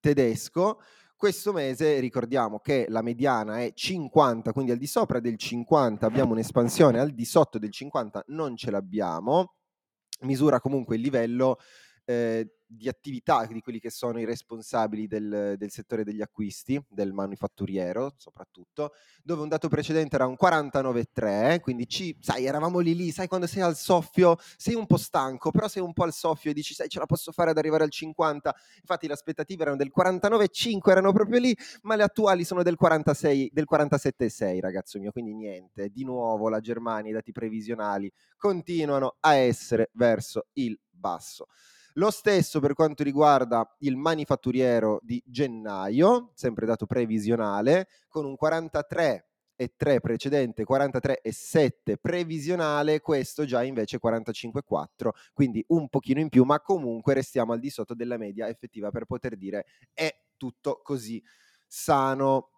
tedesco, 0.00 0.80
questo 1.20 1.52
mese 1.52 2.00
ricordiamo 2.00 2.60
che 2.60 2.86
la 2.88 3.02
mediana 3.02 3.60
è 3.60 3.72
50, 3.74 4.52
quindi 4.52 4.72
al 4.72 4.78
di 4.78 4.86
sopra 4.86 5.20
del 5.20 5.36
50 5.36 6.06
abbiamo 6.06 6.32
un'espansione, 6.32 6.98
al 6.98 7.10
di 7.10 7.26
sotto 7.26 7.58
del 7.58 7.70
50 7.70 8.24
non 8.28 8.56
ce 8.56 8.70
l'abbiamo. 8.70 9.56
Misura 10.22 10.60
comunque 10.60 10.96
il 10.96 11.02
livello 11.02 11.58
eh, 12.06 12.59
di 12.72 12.88
attività 12.88 13.44
di 13.46 13.60
quelli 13.60 13.80
che 13.80 13.90
sono 13.90 14.20
i 14.20 14.24
responsabili 14.24 15.08
del, 15.08 15.54
del 15.58 15.70
settore 15.70 16.04
degli 16.04 16.22
acquisti, 16.22 16.80
del 16.88 17.12
manifatturiero 17.12 18.14
soprattutto, 18.16 18.92
dove 19.24 19.42
un 19.42 19.48
dato 19.48 19.68
precedente 19.68 20.14
era 20.14 20.26
un 20.26 20.36
49,3, 20.40 21.52
eh, 21.52 21.60
quindi 21.60 21.88
ci, 21.88 22.16
sai, 22.20 22.44
eravamo 22.44 22.78
lì 22.78 22.94
lì, 22.94 23.10
sai 23.10 23.26
quando 23.26 23.48
sei 23.48 23.62
al 23.62 23.76
soffio, 23.76 24.36
sei 24.56 24.74
un 24.74 24.86
po' 24.86 24.98
stanco, 24.98 25.50
però 25.50 25.66
sei 25.66 25.82
un 25.82 25.92
po' 25.92 26.04
al 26.04 26.12
soffio 26.12 26.52
e 26.52 26.54
dici, 26.54 26.72
sai, 26.72 26.88
ce 26.88 27.00
la 27.00 27.06
posso 27.06 27.32
fare 27.32 27.50
ad 27.50 27.58
arrivare 27.58 27.82
al 27.82 27.90
50, 27.90 28.54
infatti 28.80 29.08
le 29.08 29.14
aspettative 29.14 29.62
erano 29.62 29.76
del 29.76 29.90
49,5, 29.96 30.90
erano 30.90 31.12
proprio 31.12 31.40
lì, 31.40 31.56
ma 31.82 31.96
le 31.96 32.04
attuali 32.04 32.44
sono 32.44 32.62
del 32.62 32.76
46, 32.76 33.50
del 33.52 33.66
47,6, 33.68 34.60
ragazzo 34.60 35.00
mio, 35.00 35.10
quindi 35.10 35.34
niente, 35.34 35.88
di 35.88 36.04
nuovo 36.04 36.48
la 36.48 36.60
Germania, 36.60 37.10
i 37.10 37.14
dati 37.14 37.32
previsionali 37.32 38.10
continuano 38.36 39.16
a 39.20 39.34
essere 39.34 39.90
verso 39.94 40.46
il 40.52 40.78
basso. 40.88 41.46
Lo 41.94 42.10
stesso 42.10 42.60
per 42.60 42.74
quanto 42.74 43.02
riguarda 43.02 43.68
il 43.80 43.96
manifatturiero 43.96 45.00
di 45.02 45.22
gennaio, 45.26 46.30
sempre 46.34 46.66
dato 46.66 46.86
previsionale, 46.86 47.88
con 48.08 48.24
un 48.24 48.36
43 48.36 49.26
e 49.56 49.74
3 49.76 50.00
precedente, 50.00 50.64
43 50.64 51.20
e 51.20 51.32
7 51.32 51.98
previsionale, 51.98 53.00
questo 53.00 53.44
già 53.44 53.62
invece 53.62 53.98
45,4, 53.98 55.10
quindi 55.34 55.62
un 55.68 55.88
pochino 55.88 56.20
in 56.20 56.28
più, 56.28 56.44
ma 56.44 56.60
comunque 56.60 57.12
restiamo 57.14 57.52
al 57.52 57.60
di 57.60 57.68
sotto 57.70 57.94
della 57.94 58.16
media 58.16 58.48
effettiva 58.48 58.90
per 58.90 59.04
poter 59.04 59.36
dire 59.36 59.66
è 59.92 60.14
tutto 60.36 60.80
così 60.82 61.22
sano. 61.66 62.50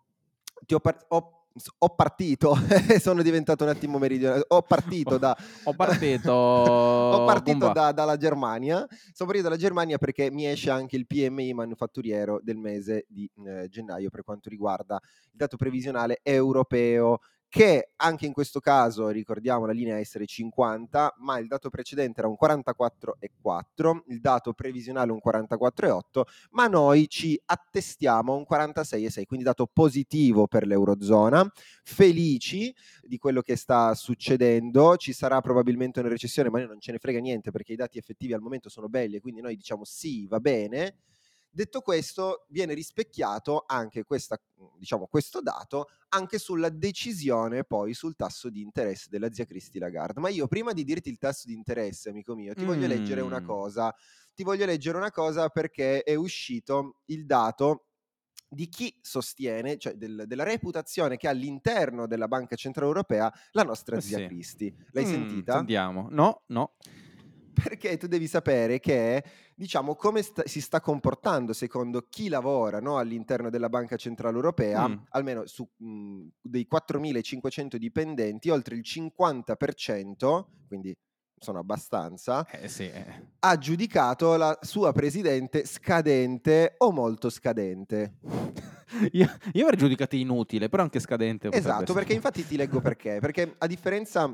Ti 0.64 0.74
ho, 0.74 0.80
par- 0.80 1.04
ho- 1.08 1.41
ho 1.78 1.88
partito, 1.94 2.56
sono 3.00 3.22
diventato 3.22 3.64
un 3.64 3.70
attimo 3.70 3.98
meridionale, 3.98 4.44
ho 4.48 4.62
partito 4.62 5.18
da... 5.18 5.36
Ho 5.64 5.74
partito... 5.74 6.32
ho 6.32 7.24
partito 7.24 7.72
da- 7.72 7.92
dalla 7.92 8.16
Germania, 8.16 8.86
sono 9.12 9.30
partito 9.30 9.42
dalla 9.42 9.56
Germania 9.56 9.98
perché 9.98 10.30
mi 10.30 10.46
esce 10.46 10.70
anche 10.70 10.96
il 10.96 11.06
PMI 11.06 11.52
manufatturiero 11.54 12.40
del 12.42 12.56
mese 12.56 13.04
di 13.08 13.30
eh, 13.46 13.68
gennaio 13.68 14.10
per 14.10 14.22
quanto 14.24 14.48
riguarda 14.48 14.98
il 15.02 15.36
dato 15.36 15.56
previsionale 15.56 16.20
europeo 16.22 17.20
che 17.52 17.90
anche 17.96 18.24
in 18.24 18.32
questo 18.32 18.60
caso 18.60 19.08
ricordiamo 19.08 19.66
la 19.66 19.74
linea 19.74 19.98
essere 19.98 20.24
50 20.24 21.16
ma 21.18 21.38
il 21.38 21.48
dato 21.48 21.68
precedente 21.68 22.20
era 22.20 22.28
un 22.28 22.36
44,4 22.40 24.00
il 24.06 24.20
dato 24.22 24.54
previsionale 24.54 25.12
un 25.12 25.20
44,8 25.22 26.22
ma 26.52 26.66
noi 26.66 27.08
ci 27.08 27.38
attestiamo 27.44 28.32
a 28.32 28.36
un 28.36 28.46
46,6 28.50 29.24
quindi 29.26 29.44
dato 29.44 29.68
positivo 29.70 30.46
per 30.46 30.66
l'eurozona 30.66 31.46
felici 31.82 32.74
di 33.02 33.18
quello 33.18 33.42
che 33.42 33.56
sta 33.56 33.94
succedendo. 33.94 34.96
Ci 34.96 35.12
sarà 35.12 35.42
probabilmente 35.42 36.00
una 36.00 36.08
recessione 36.08 36.48
ma 36.48 36.56
noi 36.56 36.68
non 36.68 36.80
ce 36.80 36.92
ne 36.92 36.98
frega 36.98 37.18
niente 37.18 37.50
perché 37.50 37.74
i 37.74 37.76
dati 37.76 37.98
effettivi 37.98 38.32
al 38.32 38.40
momento 38.40 38.70
sono 38.70 38.88
belli 38.88 39.16
e 39.16 39.20
quindi 39.20 39.42
noi 39.42 39.56
diciamo 39.56 39.84
sì 39.84 40.26
va 40.26 40.40
bene 40.40 40.96
Detto 41.54 41.82
questo, 41.82 42.46
viene 42.48 42.72
rispecchiato 42.72 43.64
anche 43.66 44.04
questa, 44.04 44.40
diciamo, 44.78 45.06
questo 45.06 45.42
dato 45.42 45.90
anche 46.08 46.38
sulla 46.38 46.70
decisione 46.70 47.62
poi 47.64 47.92
sul 47.92 48.16
tasso 48.16 48.48
di 48.48 48.62
interesse 48.62 49.08
della 49.10 49.30
zia 49.30 49.44
Cristi 49.44 49.78
Lagarde. 49.78 50.18
Ma 50.18 50.30
io 50.30 50.46
prima 50.46 50.72
di 50.72 50.82
dirti 50.82 51.10
il 51.10 51.18
tasso 51.18 51.46
di 51.46 51.52
interesse, 51.52 52.08
amico 52.08 52.34
mio, 52.34 52.54
ti 52.54 52.62
mm. 52.62 52.66
voglio 52.66 52.86
leggere 52.86 53.20
una 53.20 53.42
mm. 53.42 53.46
cosa. 53.46 53.94
Ti 54.34 54.42
voglio 54.44 54.64
leggere 54.64 54.96
una 54.96 55.10
cosa 55.10 55.50
perché 55.50 56.02
è 56.02 56.14
uscito 56.14 57.00
il 57.06 57.26
dato 57.26 57.88
di 58.48 58.68
chi 58.70 58.98
sostiene, 59.02 59.76
cioè 59.76 59.92
del, 59.92 60.24
della 60.26 60.44
reputazione 60.44 61.18
che 61.18 61.28
ha 61.28 61.32
all'interno 61.32 62.06
della 62.06 62.28
Banca 62.28 62.56
Centrale 62.56 62.88
Europea 62.88 63.30
la 63.50 63.62
nostra 63.62 64.00
zia 64.00 64.16
sì. 64.16 64.26
Cristi. 64.26 64.74
L'hai 64.92 65.04
mm, 65.04 65.10
sentita? 65.10 65.54
Andiamo. 65.56 66.08
No, 66.10 66.44
no 66.46 66.76
perché 67.52 67.96
tu 67.96 68.06
devi 68.06 68.26
sapere 68.26 68.80
che, 68.80 69.22
diciamo, 69.54 69.94
come 69.94 70.22
sta, 70.22 70.42
si 70.46 70.60
sta 70.60 70.80
comportando 70.80 71.52
secondo 71.52 72.06
chi 72.08 72.28
lavora 72.28 72.80
no, 72.80 72.98
all'interno 72.98 73.50
della 73.50 73.68
Banca 73.68 73.96
Centrale 73.96 74.36
Europea, 74.36 74.88
mm. 74.88 74.94
almeno 75.10 75.46
su 75.46 75.68
mh, 75.76 76.26
dei 76.40 76.66
4.500 76.70 77.76
dipendenti, 77.76 78.50
oltre 78.50 78.74
il 78.74 78.82
50%, 78.84 80.44
quindi 80.66 80.96
sono 81.42 81.58
abbastanza, 81.58 82.46
eh, 82.46 82.68
sì, 82.68 82.84
eh. 82.84 83.30
ha 83.40 83.58
giudicato 83.58 84.36
la 84.36 84.56
sua 84.62 84.92
presidente 84.92 85.66
scadente 85.66 86.74
o 86.78 86.92
molto 86.92 87.30
scadente. 87.30 88.18
io, 89.12 89.28
io 89.52 89.62
avrei 89.64 89.78
giudicato 89.78 90.16
inutile, 90.16 90.68
però 90.68 90.82
anche 90.84 91.00
scadente. 91.00 91.48
Esatto, 91.50 91.82
essere. 91.82 91.98
perché 91.98 92.14
infatti 92.14 92.46
ti 92.46 92.56
leggo 92.56 92.80
perché. 92.80 93.18
Perché 93.20 93.56
a 93.58 93.66
differenza, 93.66 94.32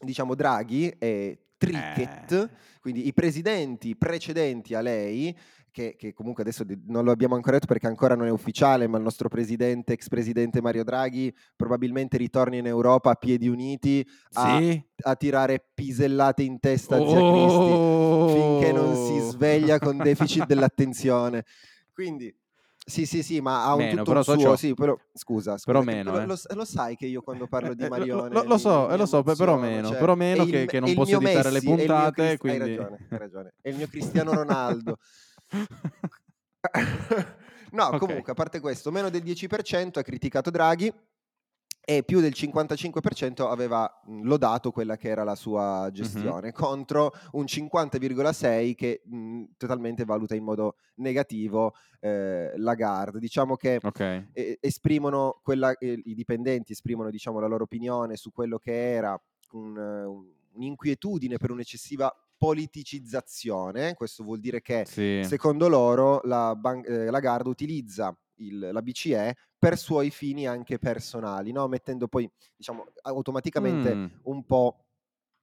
diciamo, 0.00 0.34
Draghi 0.34 0.88
e 0.98 1.43
Tricket, 1.64 2.32
eh. 2.32 2.48
quindi 2.80 3.06
i 3.06 3.12
presidenti 3.12 3.96
precedenti 3.96 4.74
a 4.74 4.80
lei, 4.80 5.36
che, 5.74 5.96
che, 5.98 6.12
comunque 6.12 6.44
adesso 6.44 6.64
non 6.86 7.04
lo 7.04 7.10
abbiamo 7.10 7.34
ancora 7.34 7.54
detto 7.54 7.66
perché 7.66 7.88
ancora 7.88 8.14
non 8.14 8.26
è 8.26 8.30
ufficiale, 8.30 8.86
ma 8.86 8.96
il 8.96 9.02
nostro 9.02 9.28
presidente, 9.28 9.94
ex 9.94 10.08
presidente 10.08 10.60
Mario 10.62 10.84
Draghi, 10.84 11.34
probabilmente 11.56 12.16
ritorni 12.16 12.58
in 12.58 12.66
Europa 12.66 13.10
a 13.10 13.14
piedi 13.16 13.48
uniti 13.48 14.06
a, 14.34 14.58
sì? 14.58 14.84
a 15.02 15.16
tirare 15.16 15.66
pisellate 15.74 16.44
in 16.44 16.60
testa 16.60 16.94
a 16.94 17.00
oh. 17.00 17.08
Zia 17.08 17.30
Cristi 17.32 18.40
finché 18.40 18.72
non 18.72 18.94
si 18.94 19.30
sveglia 19.30 19.80
con 19.80 19.96
deficit 19.96 20.46
dell'attenzione. 20.46 21.44
Quindi 21.92 22.32
sì, 22.86 23.06
sì, 23.06 23.22
sì, 23.22 23.40
ma 23.40 23.64
ha 23.64 23.74
un 23.74 23.84
meno, 23.84 24.02
tutto 24.02 24.22
suo, 24.22 24.56
sì, 24.56 24.74
però, 24.74 24.94
scusa, 25.12 25.52
scusa 25.56 25.64
però 25.64 25.82
meno, 25.82 26.12
lo, 26.12 26.20
eh. 26.20 26.26
lo, 26.26 26.36
lo, 26.48 26.64
sai 26.66 26.96
che 26.96 27.06
io 27.06 27.22
quando 27.22 27.46
parlo 27.46 27.74
di 27.74 27.82
Marione 27.88 28.34
lo, 28.34 28.42
lo, 28.42 28.58
so, 28.58 28.88
mi, 28.90 28.98
lo 28.98 29.06
so, 29.06 29.22
però 29.22 29.56
meno, 29.56 29.88
cioè, 29.88 29.98
però 29.98 30.14
meno 30.14 30.44
che, 30.44 30.58
il, 30.58 30.68
che, 30.68 30.80
non 30.80 30.92
posso 30.92 31.16
editare 31.16 31.50
Messi, 31.50 31.66
le 31.66 31.76
puntate, 31.76 32.36
quindi... 32.36 32.60
Hai 32.60 32.76
ragione, 32.76 33.06
hai 33.08 33.18
ragione, 33.18 33.54
è 33.62 33.70
il 33.70 33.76
mio 33.76 33.86
Cristiano 33.86 34.34
Ronaldo. 34.34 34.98
no, 37.72 37.86
okay. 37.86 37.98
comunque, 37.98 38.32
a 38.32 38.34
parte 38.34 38.60
questo, 38.60 38.90
meno 38.90 39.08
del 39.08 39.22
10% 39.22 39.98
ha 39.98 40.02
criticato 40.02 40.50
Draghi, 40.50 40.92
e 41.84 42.02
più 42.02 42.20
del 42.20 42.32
55% 42.34 43.46
aveva 43.46 43.88
lodato 44.22 44.70
quella 44.70 44.96
che 44.96 45.08
era 45.08 45.22
la 45.22 45.34
sua 45.34 45.90
gestione, 45.92 46.46
mm-hmm. 46.46 46.54
contro 46.54 47.12
un 47.32 47.44
50,6% 47.44 48.74
che 48.74 49.02
mh, 49.04 49.42
totalmente 49.58 50.04
valuta 50.04 50.34
in 50.34 50.44
modo 50.44 50.76
negativo 50.96 51.74
eh, 52.00 52.52
Lagarde. 52.56 53.18
Diciamo 53.18 53.56
che 53.56 53.78
okay. 53.82 54.28
eh, 54.32 54.58
esprimono 54.60 55.40
quella, 55.42 55.76
eh, 55.76 56.00
i 56.04 56.14
dipendenti 56.14 56.72
esprimono 56.72 57.10
diciamo, 57.10 57.38
la 57.38 57.46
loro 57.46 57.64
opinione 57.64 58.16
su 58.16 58.32
quello 58.32 58.58
che 58.58 58.92
era 58.92 59.20
un, 59.52 59.76
un, 59.76 60.24
un'inquietudine 60.54 61.36
per 61.36 61.50
un'eccessiva 61.50 62.10
politicizzazione, 62.36 63.94
questo 63.94 64.24
vuol 64.24 64.40
dire 64.40 64.60
che 64.60 64.84
sì. 64.86 65.22
secondo 65.24 65.68
loro 65.68 66.20
la 66.24 66.54
ban- 66.56 66.84
eh, 66.86 67.10
Lagarde 67.10 67.48
utilizza 67.48 68.16
il, 68.36 68.70
la 68.72 68.82
BCE 68.82 69.34
per 69.58 69.78
suoi 69.78 70.10
fini 70.10 70.46
anche 70.46 70.78
personali, 70.78 71.52
no? 71.52 71.66
mettendo 71.68 72.08
poi 72.08 72.30
diciamo, 72.56 72.86
automaticamente 73.02 73.94
mm. 73.94 74.06
un 74.24 74.44
po' 74.44 74.83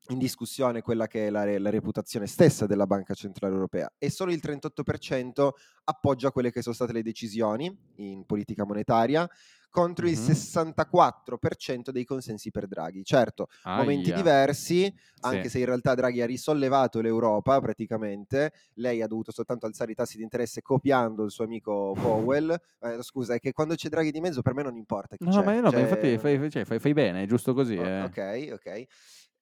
in 0.10 0.18
discussione 0.18 0.82
quella 0.82 1.08
che 1.08 1.28
è 1.28 1.30
la, 1.30 1.46
la, 1.60 1.70
reputazione 1.70 2.28
stessa 2.28 2.66
della 2.66 2.88
Banca 2.88 3.14
Centrale 3.14 3.54
Europea 3.54 3.92
e 3.98 4.10
solo 4.10 4.32
il 4.32 4.42
38% 4.44 5.50
appoggia 5.84 6.32
quelle 6.32 6.52
che 6.52 6.62
sono 6.62 6.76
state 6.76 6.92
le 6.92 7.04
decisioni 7.04 7.74
in 7.98 8.26
politica 8.26 8.66
monetaria 8.66 9.30
contro 9.72 10.06
mm-hmm. 10.06 10.16
il 10.16 10.20
64% 10.20 11.90
dei 11.90 12.04
consensi 12.04 12.52
per 12.52 12.68
Draghi. 12.68 13.04
Certo, 13.04 13.48
Aia. 13.64 13.78
momenti 13.78 14.14
diversi, 14.14 14.94
anche 15.22 15.44
sì. 15.44 15.50
se 15.52 15.60
in 15.60 15.66
realtà 15.66 15.96
Draghi 15.96 16.22
ha 16.22 16.26
risollevato 16.26 17.00
l'Europa 17.02 17.60
praticamente, 17.60 18.52
lei 18.74 19.02
ha 19.02 19.08
dovuto 19.08 19.32
soltanto 19.32 19.66
alzare 19.66 19.94
i 19.94 19.96
tassi 19.96 20.18
di 20.18 20.24
interesse 20.24 20.62
copiando 20.62 21.24
il 21.24 21.32
suo 21.32 21.46
amico 21.46 21.96
Powell. 22.00 22.54
Eh, 22.82 23.02
scusa, 23.02 23.34
è 23.34 23.40
che 23.40 23.54
quando 23.54 23.74
c'è 23.76 23.90
Draghi 23.90 24.12
di 24.12 24.20
mezzo 24.20 24.42
per 24.42 24.54
me 24.54 24.62
non 24.62 24.76
importa 24.76 25.16
no, 25.20 25.32
c'è. 25.32 25.44
Ma 25.44 25.60
no, 25.60 25.72
cioè... 25.72 25.80
infatti 25.80 26.18
fai, 26.18 26.52
cioè, 26.52 26.66
fai, 26.66 26.80
fai, 26.80 26.94
bene, 26.94 27.24
è 27.24 27.26
giusto 27.26 27.54
così. 27.54 27.78
Oh, 27.78 27.86
eh. 27.86 28.02
Ok, 28.04 28.50
ok. 28.52 28.88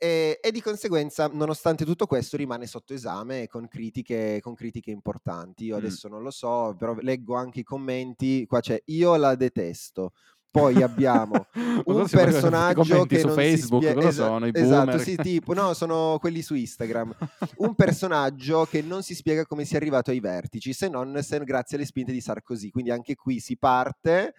E, 0.02 0.40
e, 0.42 0.52
di 0.52 0.62
conseguenza, 0.62 1.28
nonostante 1.28 1.84
tutto 1.84 2.06
questo, 2.06 2.38
rimane 2.38 2.66
sotto 2.68 2.94
esame 2.94 3.48
con 3.48 3.68
critiche, 3.68 4.40
con 4.42 4.54
critiche 4.54 4.92
importanti. 4.92 5.66
Io 5.66 5.76
mm. 5.76 5.78
adesso 5.78 6.08
non 6.08 6.24
lo 6.24 6.32
so, 6.32 6.74
però 6.80 6.96
leggo 7.02 7.36
anche 7.36 7.60
i 7.60 7.64
commenti. 7.64 8.46
Qua 8.48 8.62
c'è 8.62 8.82
io 8.86 9.18
la 9.18 9.36
detesto. 9.36 10.14
Poi 10.52 10.82
abbiamo 10.82 11.48
un 11.86 12.08
personaggio 12.10 13.06
che 13.06 13.20
su 13.20 13.28
non 13.28 13.36
Facebook, 13.36 13.84
si 13.84 13.90
spiega. 13.90 14.12
sono 14.12 14.48
i 14.48 14.52
esatto, 14.54 14.98
sì, 14.98 15.16
tipo, 15.18 15.54
no, 15.54 15.74
sono 15.74 16.18
quelli 16.18 16.42
su 16.42 16.56
Instagram. 16.56 17.14
un 17.58 17.76
personaggio 17.76 18.66
che 18.66 18.82
non 18.82 19.04
si 19.04 19.14
spiega 19.14 19.46
come 19.46 19.66
sia 19.66 19.78
arrivato 19.78 20.12
ai 20.12 20.22
vertici, 20.22 20.72
se 20.72 20.88
non 20.88 21.22
se 21.22 21.44
grazie 21.44 21.76
alle 21.76 21.86
spinte 21.86 22.14
di 22.14 22.22
Sarkozy. 22.22 22.70
Quindi 22.70 22.90
anche 22.90 23.16
qui 23.16 23.40
si 23.40 23.58
parte 23.58 24.34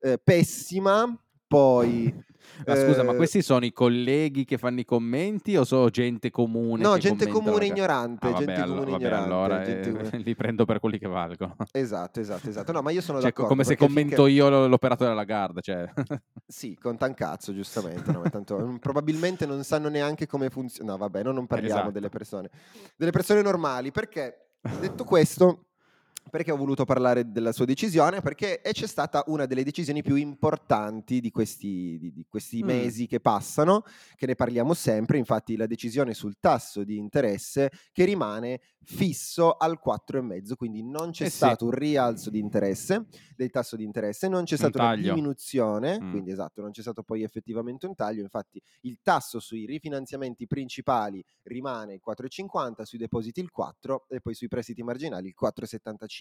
eh, 0.00 0.18
pessima, 0.18 1.04
poi 1.52 2.24
ma 2.66 2.76
scusa, 2.76 3.02
ma 3.02 3.12
eh, 3.12 3.16
questi 3.16 3.42
sono 3.42 3.64
i 3.64 3.72
colleghi 3.72 4.44
che 4.44 4.56
fanno 4.56 4.80
i 4.80 4.84
commenti 4.84 5.56
o 5.56 5.64
sono 5.64 5.90
gente 5.90 6.30
comune? 6.30 6.82
No, 6.82 6.96
gente 6.96 7.26
comune 7.28 7.66
ignorante. 7.66 8.26
Ah, 8.26 8.30
vabbè, 8.30 8.44
gente 8.44 8.60
allora, 8.60 8.80
comune 8.80 8.90
vabbè, 8.90 9.04
ignorante. 9.04 9.34
Allora 9.34 9.62
gente... 9.62 10.16
eh, 10.16 10.18
li 10.24 10.34
prendo 10.34 10.64
per 10.64 10.80
quelli 10.80 10.98
che 10.98 11.08
valgono. 11.08 11.56
Esatto, 11.72 12.20
esatto, 12.20 12.48
esatto. 12.48 12.72
No, 12.72 12.80
ma 12.80 12.90
io 12.90 13.00
sono 13.00 13.18
cioè, 13.18 13.28
d'accordo. 13.28 13.50
Come 13.50 13.64
se 13.64 13.76
commento 13.76 14.24
finché... 14.24 14.30
io 14.30 14.66
l'operato 14.66 15.04
della 15.04 15.24
Garda. 15.24 15.60
Cioè. 15.60 15.90
sì, 16.46 16.76
con 16.80 16.96
tancazzo, 16.96 17.52
giustamente. 17.52 18.10
No, 18.12 18.22
tanto, 18.30 18.58
mm, 18.58 18.76
probabilmente 18.76 19.46
non 19.46 19.62
sanno 19.64 19.88
neanche 19.88 20.26
come 20.26 20.48
funziona. 20.48 20.92
No, 20.92 20.98
vabbè, 20.98 21.22
no, 21.24 21.32
non 21.32 21.46
parliamo 21.46 21.74
esatto. 21.74 21.90
delle 21.90 22.08
persone. 22.08 22.50
Delle 22.96 23.10
persone 23.10 23.42
normali, 23.42 23.90
perché 23.90 24.50
detto 24.80 25.04
questo 25.04 25.66
perché 26.30 26.50
ho 26.50 26.56
voluto 26.56 26.84
parlare 26.84 27.30
della 27.30 27.52
sua 27.52 27.64
decisione? 27.64 28.20
Perché 28.20 28.60
c'è 28.62 28.86
stata 28.86 29.22
una 29.26 29.46
delle 29.46 29.64
decisioni 29.64 30.02
più 30.02 30.14
importanti 30.14 31.20
di 31.20 31.30
questi, 31.30 31.98
di, 31.98 32.12
di 32.12 32.24
questi 32.28 32.62
mm. 32.62 32.66
mesi 32.66 33.06
che 33.06 33.20
passano, 33.20 33.84
che 34.16 34.26
ne 34.26 34.34
parliamo 34.34 34.74
sempre, 34.74 35.18
infatti 35.18 35.56
la 35.56 35.66
decisione 35.66 36.14
sul 36.14 36.36
tasso 36.40 36.84
di 36.84 36.96
interesse 36.96 37.70
che 37.92 38.04
rimane 38.04 38.60
fisso 38.84 39.52
al 39.52 39.78
4,5, 39.84 40.54
quindi 40.54 40.82
non 40.82 41.10
c'è 41.10 41.26
eh 41.26 41.30
stato 41.30 41.58
sì. 41.58 41.64
un 41.64 41.70
rialzo 41.70 42.30
di 42.30 42.38
interesse, 42.38 43.06
del 43.36 43.50
tasso 43.50 43.76
di 43.76 43.84
interesse, 43.84 44.28
non 44.28 44.44
c'è 44.44 44.56
stata 44.56 44.82
una 44.82 44.96
diminuzione, 44.96 46.00
mm. 46.00 46.10
quindi 46.10 46.30
esatto, 46.30 46.62
non 46.62 46.70
c'è 46.70 46.80
stato 46.80 47.02
poi 47.02 47.22
effettivamente 47.22 47.86
un 47.86 47.94
taglio, 47.94 48.22
infatti 48.22 48.60
il 48.82 48.98
tasso 49.02 49.38
sui 49.38 49.66
rifinanziamenti 49.66 50.46
principali 50.46 51.24
rimane 51.44 51.94
il 51.94 52.00
4,50, 52.04 52.82
sui 52.82 52.98
depositi 52.98 53.40
il 53.40 53.50
4 53.50 54.06
e 54.08 54.20
poi 54.20 54.34
sui 54.34 54.48
prestiti 54.48 54.82
marginali 54.82 55.28
il 55.28 55.34
4,75. 55.40 56.11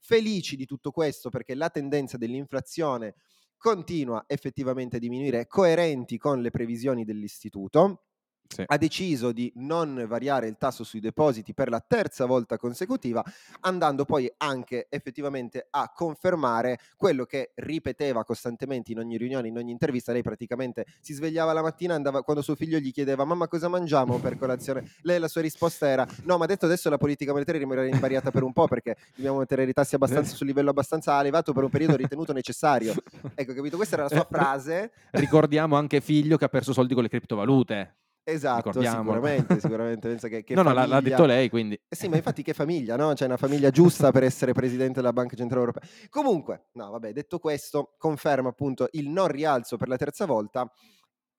Felici 0.00 0.56
di 0.56 0.64
tutto 0.64 0.90
questo 0.90 1.28
perché 1.28 1.54
la 1.54 1.68
tendenza 1.70 2.16
dell'inflazione 2.16 3.14
continua 3.56 4.24
effettivamente 4.26 4.96
a 4.96 4.98
diminuire, 4.98 5.46
coerenti 5.46 6.16
con 6.16 6.40
le 6.40 6.50
previsioni 6.50 7.04
dell'istituto 7.04 8.04
sì. 8.52 8.64
ha 8.66 8.76
deciso 8.76 9.30
di 9.32 9.52
non 9.56 10.04
variare 10.08 10.48
il 10.48 10.56
tasso 10.58 10.82
sui 10.82 11.00
depositi 11.00 11.54
per 11.54 11.68
la 11.68 11.80
terza 11.80 12.26
volta 12.26 12.58
consecutiva, 12.58 13.24
andando 13.60 14.04
poi 14.04 14.30
anche 14.38 14.86
effettivamente 14.90 15.68
a 15.70 15.92
confermare 15.94 16.80
quello 16.96 17.24
che 17.24 17.52
ripeteva 17.56 18.24
costantemente 18.24 18.90
in 18.90 18.98
ogni 18.98 19.16
riunione, 19.16 19.48
in 19.48 19.56
ogni 19.56 19.70
intervista. 19.70 20.12
Lei 20.12 20.22
praticamente 20.22 20.84
si 21.00 21.14
svegliava 21.14 21.52
la 21.52 21.62
mattina, 21.62 21.94
andava, 21.94 22.22
quando 22.22 22.42
suo 22.42 22.56
figlio 22.56 22.78
gli 22.78 22.92
chiedeva 22.92 23.24
mamma 23.24 23.46
cosa 23.46 23.68
mangiamo 23.68 24.18
per 24.18 24.36
colazione, 24.36 24.90
lei 25.02 25.20
la 25.20 25.28
sua 25.28 25.42
risposta 25.42 25.86
era 25.86 26.06
no, 26.24 26.36
ma 26.36 26.46
detto 26.46 26.66
adesso 26.66 26.90
la 26.90 26.98
politica 26.98 27.32
monetaria 27.32 27.60
rimarrà 27.60 27.86
invariata 27.86 28.30
per 28.30 28.42
un 28.42 28.52
po' 28.52 28.66
perché 28.66 28.96
dobbiamo 29.14 29.38
mettere 29.38 29.62
i 29.62 29.72
tassi 29.72 29.94
abbastanza 29.94 30.34
sul 30.34 30.46
livello 30.46 30.70
abbastanza 30.70 31.18
elevato 31.20 31.52
per 31.52 31.62
un 31.62 31.70
periodo 31.70 31.96
ritenuto 31.96 32.32
necessario. 32.32 32.94
Ecco, 33.34 33.54
capito? 33.54 33.76
Questa 33.76 33.94
era 33.94 34.04
la 34.04 34.10
sua 34.10 34.26
frase. 34.28 34.90
Ricordiamo 35.12 35.76
anche 35.76 36.00
figlio 36.00 36.36
che 36.36 36.44
ha 36.44 36.48
perso 36.48 36.72
soldi 36.72 36.94
con 36.94 37.02
le 37.02 37.08
criptovalute. 37.08 37.99
Esatto, 38.22 38.72
sicuramente, 38.72 39.58
sicuramente. 39.60 40.08
Pensa 40.08 40.28
che, 40.28 40.44
che 40.44 40.54
no, 40.54 40.62
famiglia... 40.62 40.82
no, 40.82 40.88
l'ha 40.88 41.00
detto 41.00 41.24
lei, 41.24 41.48
quindi. 41.48 41.80
Eh 41.88 41.96
sì, 41.96 42.08
ma 42.08 42.16
infatti 42.16 42.42
che 42.42 42.54
famiglia, 42.54 42.96
no? 42.96 43.12
C'è 43.12 43.24
una 43.24 43.36
famiglia 43.36 43.70
giusta 43.70 44.10
per 44.12 44.22
essere 44.22 44.52
presidente 44.52 44.94
della 45.00 45.12
Banca 45.12 45.36
Centrale 45.36 45.64
Europea. 45.64 45.88
Comunque, 46.08 46.68
no, 46.72 46.90
vabbè, 46.90 47.12
detto 47.12 47.38
questo, 47.38 47.94
conferma 47.98 48.50
appunto 48.50 48.88
il 48.92 49.08
non 49.08 49.28
rialzo 49.28 49.76
per 49.76 49.88
la 49.88 49.96
terza 49.96 50.26
volta, 50.26 50.70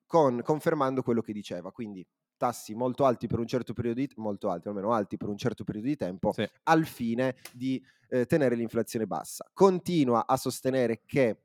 con, 0.06 0.42
confermando 0.42 1.02
quello 1.02 1.20
che 1.22 1.32
diceva. 1.32 1.72
Quindi 1.72 2.06
tassi 2.36 2.74
molto 2.74 3.04
alti 3.04 3.28
per 3.28 3.38
un 3.38 3.46
certo 3.46 3.72
periodo 3.72 4.00
di 4.00 4.10
molto 4.16 4.50
alti, 4.50 4.66
almeno 4.66 4.92
alti 4.92 5.16
per 5.16 5.28
un 5.28 5.36
certo 5.36 5.62
periodo 5.62 5.86
di 5.86 5.96
tempo, 5.96 6.32
Sì. 6.32 6.44
al 6.64 6.84
fine 6.86 7.36
di 7.52 7.80
eh, 8.08 8.26
tenere 8.26 8.56
l'inflazione 8.56 9.06
bassa. 9.06 9.48
Continua 9.54 10.26
a 10.26 10.36
sostenere 10.36 11.02
che 11.06 11.38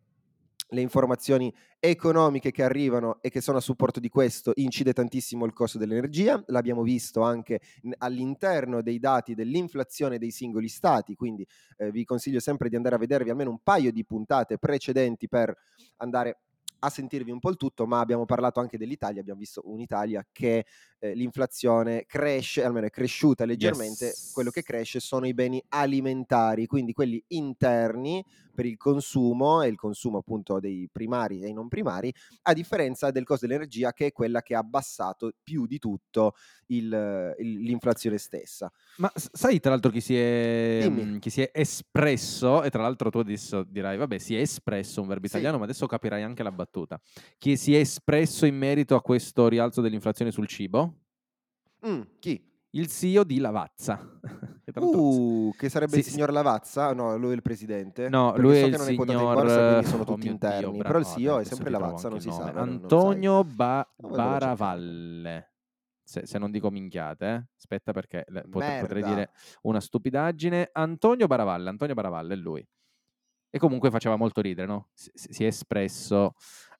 le 0.70 0.82
informazioni 0.82 1.54
economiche 1.80 2.52
che 2.52 2.64
arrivano 2.64 3.20
e 3.22 3.30
che 3.30 3.42
sono 3.42 3.58
a 3.58 3.62
supporto 3.62 4.00
di 4.00 4.10
questo 4.10 4.52
incide 4.56 4.94
tantissimo 4.94 5.46
il 5.46 5.54
costo 5.54 5.78
dell'energia, 5.78 6.42
l'abbiamo 6.48 6.82
visto 6.82 7.22
anche 7.22 7.62
all'interno 8.00 8.82
dei 8.82 9.00
dati 9.00 9.34
dell'inflazione 9.36 10.18
dei 10.18 10.32
singoli 10.32 10.68
stati, 10.68 11.16
quindi 11.16 11.48
eh, 11.78 11.92
vi 11.92 12.04
consiglio 12.04 12.40
sempre 12.40 12.70
di 12.70 12.76
andare 12.76 12.96
a 12.96 13.00
vedervi 13.00 13.30
almeno 13.30 13.52
un 13.52 13.60
paio 13.62 13.92
di 13.92 14.04
puntate 14.06 14.58
precedenti 14.58 15.28
per 15.28 15.56
andare 15.98 16.40
a 16.80 16.90
sentirvi 16.90 17.32
un 17.32 17.40
po' 17.40 17.50
il 17.50 17.58
tutto, 17.58 17.86
ma 17.88 18.00
abbiamo 18.00 18.26
parlato 18.26 18.60
anche 18.60 18.78
dell'Italia, 18.78 19.22
abbiamo 19.22 19.40
visto 19.40 19.62
un'Italia 19.66 20.26
che 20.32 20.66
eh, 21.00 21.14
l'inflazione 21.14 22.06
cresce, 22.06 22.64
almeno 22.64 22.88
è 22.88 22.90
cresciuta 22.90 23.46
leggermente, 23.46 24.18
Yes. 24.18 24.32
quello 24.32 24.50
che 24.50 24.64
cresce 24.64 25.00
sono 25.00 25.28
i 25.28 25.34
beni 25.34 25.64
alimentari, 25.70 26.66
quindi 26.66 26.94
quelli 26.94 27.24
interni 27.30 28.24
per 28.54 28.66
il 28.66 28.78
consumo 28.78 29.62
e 29.62 29.68
il 29.68 29.76
consumo 29.76 30.18
appunto 30.20 30.60
dei 30.60 30.90
primari 30.92 31.42
e 31.42 31.48
i 31.50 31.54
non 31.54 31.68
primari, 31.68 32.14
a 32.44 32.54
differenza 32.54 33.12
del 33.12 33.24
costo 33.24 33.46
dell'energia 33.46 33.94
che 33.94 34.08
è 34.08 34.12
quella 34.12 34.42
che 34.42 34.56
ha 34.56 34.60
abbassato 34.60 35.32
più 35.44 35.66
di 35.68 35.78
tutto 35.78 36.34
il- 36.68 37.36
il- 37.38 37.60
l'inflazione 37.62 38.18
stessa. 38.18 38.72
Ma 39.00 39.12
sai 39.16 39.60
tra 39.60 39.70
l'altro 39.72 39.92
chi 39.92 40.02
si, 40.02 40.18
è, 40.18 40.88
mm, 40.90 41.18
chi 41.20 41.30
si 41.30 41.42
è 41.44 41.52
espresso, 41.54 42.64
e 42.64 42.72
tra 42.72 42.82
l'altro 42.82 43.12
tu 43.12 43.20
adesso 43.20 43.62
dirai, 43.64 43.96
vabbè, 43.96 44.18
si 44.18 44.36
è 44.36 44.40
espresso 44.40 45.02
un 45.02 45.08
verbo 45.08 45.28
Sì. 45.28 45.28
italiano, 45.28 45.60
ma 45.60 45.66
adesso 45.66 45.86
capirai 45.86 46.24
anche 46.24 46.42
la 46.42 46.52
battuta. 46.52 46.67
Chi 47.38 47.58
si 47.58 47.76
è 47.76 47.80
espresso 47.80 48.46
in 48.46 48.56
merito 48.58 48.96
a 48.96 49.02
questo 49.02 49.48
rialzo 49.48 49.82
dell'inflazione 49.82 50.32
sul 50.32 50.48
cibo? 50.48 50.96
Mm, 51.86 52.02
chi? 52.20 52.44
Il 52.72 52.88
CEO 52.88 53.24
di 53.24 53.40
Lavazza. 53.40 54.20
Uh, 54.76 55.54
che 55.58 55.70
sarebbe 55.70 55.94
Sì, 55.94 56.00
il 56.00 56.06
signor 56.06 56.32
Lavazza? 56.32 56.94
No, 56.94 57.16
lui 57.16 57.32
è 57.32 57.36
il 57.36 57.42
presidente. 57.42 58.10
No, 58.10 58.32
Perché 58.34 58.42
lui 58.42 58.60
so 58.60 58.66
è 58.66 58.68
il 58.68 58.76
signor... 58.80 59.34
borsa, 59.34 59.84
sono 59.84 60.02
oh 60.04 60.06
tutti 60.06 60.28
interni. 60.28 60.72
Dio, 60.74 60.84
Però 60.84 61.00
il 61.00 61.06
CEO 61.06 61.40
è 61.40 61.44
sempre 61.46 61.70
Lavazza, 61.70 62.10
non 62.10 62.20
si 62.20 62.30
sa. 62.30 62.40
nome. 62.40 62.52
non 62.52 62.70
Antonio 62.82 63.44
Ba- 63.46 63.90
No, 63.96 64.10
cerchiamo. 64.10 64.32
Baravalle. 64.32 65.52
Se, 66.04 66.26
se 66.26 66.38
non 66.38 66.52
dico 66.52 66.70
minchiate, 66.70 67.26
eh. 67.26 67.46
aspetta 67.58 67.94
perché 67.94 68.26
le- 68.28 68.44
potre- 68.50 68.80
potrei 68.82 69.04
dire 69.04 69.32
una 69.62 69.80
stupidaggine. 69.80 70.70
Antonio 70.74 71.28
Baravalle, 71.28 71.70
Antonio 71.70 71.94
Baravalle 71.96 72.34
è 72.34 72.38
lui. 72.38 72.68
E 73.50 73.60
comunque 73.60 73.90
faceva 73.92 74.16
molto 74.18 74.42
ridere, 74.42 74.68
no? 74.68 74.90
Si, 74.94 75.10
si- 75.14 75.44
è 75.44 75.48
espresso 75.48 76.34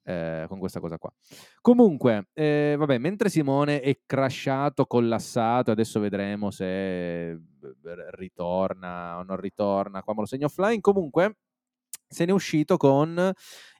eh, 0.04 0.46
con 0.48 0.60
questa 0.60 0.80
cosa 0.80 0.98
qua. 0.98 1.12
Comunque, 1.62 2.30
eh, 2.34 2.76
vabbè, 2.78 2.98
mentre 2.98 3.30
Simone 3.30 3.82
è 3.82 4.00
crashato, 4.06 4.86
collassato, 4.86 5.72
adesso 5.72 6.00
vedremo 6.00 6.52
se 6.52 7.32
eh, 7.32 7.40
ritorna 8.12 9.18
o 9.18 9.24
non 9.24 9.38
ritorna, 9.38 10.02
qua 10.04 10.14
me 10.14 10.22
lo 10.22 10.26
segno 10.26 10.46
offline, 10.48 10.82
comunque 10.82 11.38
se 12.10 12.26
n'è 12.26 12.32
uscito 12.32 12.78
con 12.78 13.32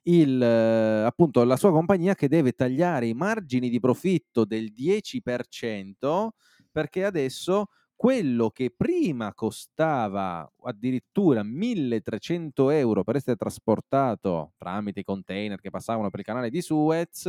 il, 0.04 0.42
eh, 0.42 1.04
appunto, 1.04 1.44
la 1.44 1.56
sua 1.56 1.70
compagnia 1.72 2.14
che 2.14 2.28
deve 2.28 2.52
tagliare 2.52 3.06
i 3.06 3.14
margini 3.14 3.68
di 3.70 3.80
profitto 3.80 4.44
del 4.44 4.72
10% 4.72 6.32
perché 6.70 7.04
adesso 7.04 7.66
quello 7.98 8.50
che 8.50 8.70
prima 8.70 9.34
costava 9.34 10.48
addirittura 10.62 11.42
1300 11.42 12.70
euro 12.70 13.02
per 13.02 13.16
essere 13.16 13.34
trasportato 13.34 14.52
tramite 14.56 15.00
i 15.00 15.02
container 15.02 15.60
che 15.60 15.70
passavano 15.70 16.08
per 16.08 16.20
il 16.20 16.24
canale 16.24 16.48
di 16.48 16.62
Suez. 16.62 17.26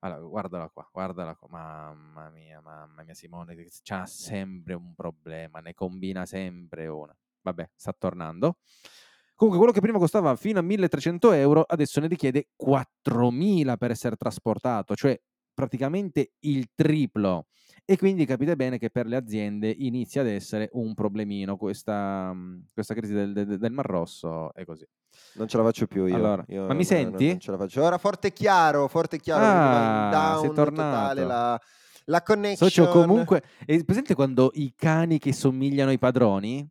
Allora, 0.00 0.20
guardala 0.20 0.68
qua, 0.68 0.86
guardala 0.92 1.34
qua, 1.34 1.48
mamma 1.48 2.28
mia, 2.28 2.60
mamma 2.60 3.02
mia, 3.02 3.14
Simone, 3.14 3.56
c'ha 3.82 4.04
sempre 4.04 4.74
un 4.74 4.94
problema, 4.94 5.60
ne 5.60 5.72
combina 5.72 6.26
sempre 6.26 6.86
una. 6.86 7.16
Vabbè, 7.40 7.70
sta 7.74 7.94
tornando. 7.96 8.58
Comunque, 9.34 9.58
quello 9.62 9.72
che 9.72 9.80
prima 9.80 9.98
costava 9.98 10.36
fino 10.36 10.58
a 10.58 10.62
1300 10.62 11.32
euro, 11.32 11.62
adesso 11.66 12.00
ne 12.00 12.06
richiede 12.08 12.48
4000 12.54 13.78
per 13.78 13.92
essere 13.92 14.16
trasportato, 14.16 14.94
cioè 14.94 15.18
praticamente 15.52 16.32
il 16.40 16.68
triplo. 16.74 17.46
E 17.84 17.96
quindi 17.96 18.24
capite 18.24 18.54
bene 18.56 18.78
che 18.78 18.90
per 18.90 19.06
le 19.06 19.16
aziende 19.16 19.68
inizia 19.70 20.20
ad 20.20 20.28
essere 20.28 20.68
un 20.72 20.94
problemino 20.94 21.56
questa, 21.56 22.32
mm, 22.32 22.58
questa 22.72 22.94
crisi 22.94 23.12
del, 23.12 23.32
del- 23.32 23.58
del 23.58 23.72
Mar 23.72 23.86
Rosso 23.86 24.52
e 24.54 24.64
così. 24.64 24.86
Non 25.34 25.48
ce 25.48 25.56
la 25.56 25.64
faccio 25.64 25.86
più 25.86 26.06
io. 26.06 26.14
Allora, 26.14 26.44
Io 26.48 26.66
ma 26.66 26.74
mi 26.74 26.84
senti? 26.84 27.26
Non 27.28 27.40
ce 27.40 27.50
la 27.50 27.56
faccio. 27.56 27.82
Ora 27.82 27.98
forte 27.98 28.28
e 28.28 28.32
chiaro, 28.32 28.86
forte 28.86 29.16
e 29.16 29.20
chiaro. 29.20 29.42
Ah, 29.44 30.36
sei 30.38 30.46
down 30.46 30.54
tornato. 30.54 30.90
totale 30.90 31.24
la, 31.24 31.60
la 32.04 32.22
connection. 32.22 32.68
Socio, 32.68 32.88
comunque, 32.88 33.42
è 33.66 33.82
presente 33.84 34.14
quando 34.14 34.50
i 34.54 34.72
cani 34.76 35.18
che 35.18 35.32
somigliano 35.32 35.90
ai 35.90 35.98
padroni? 35.98 36.68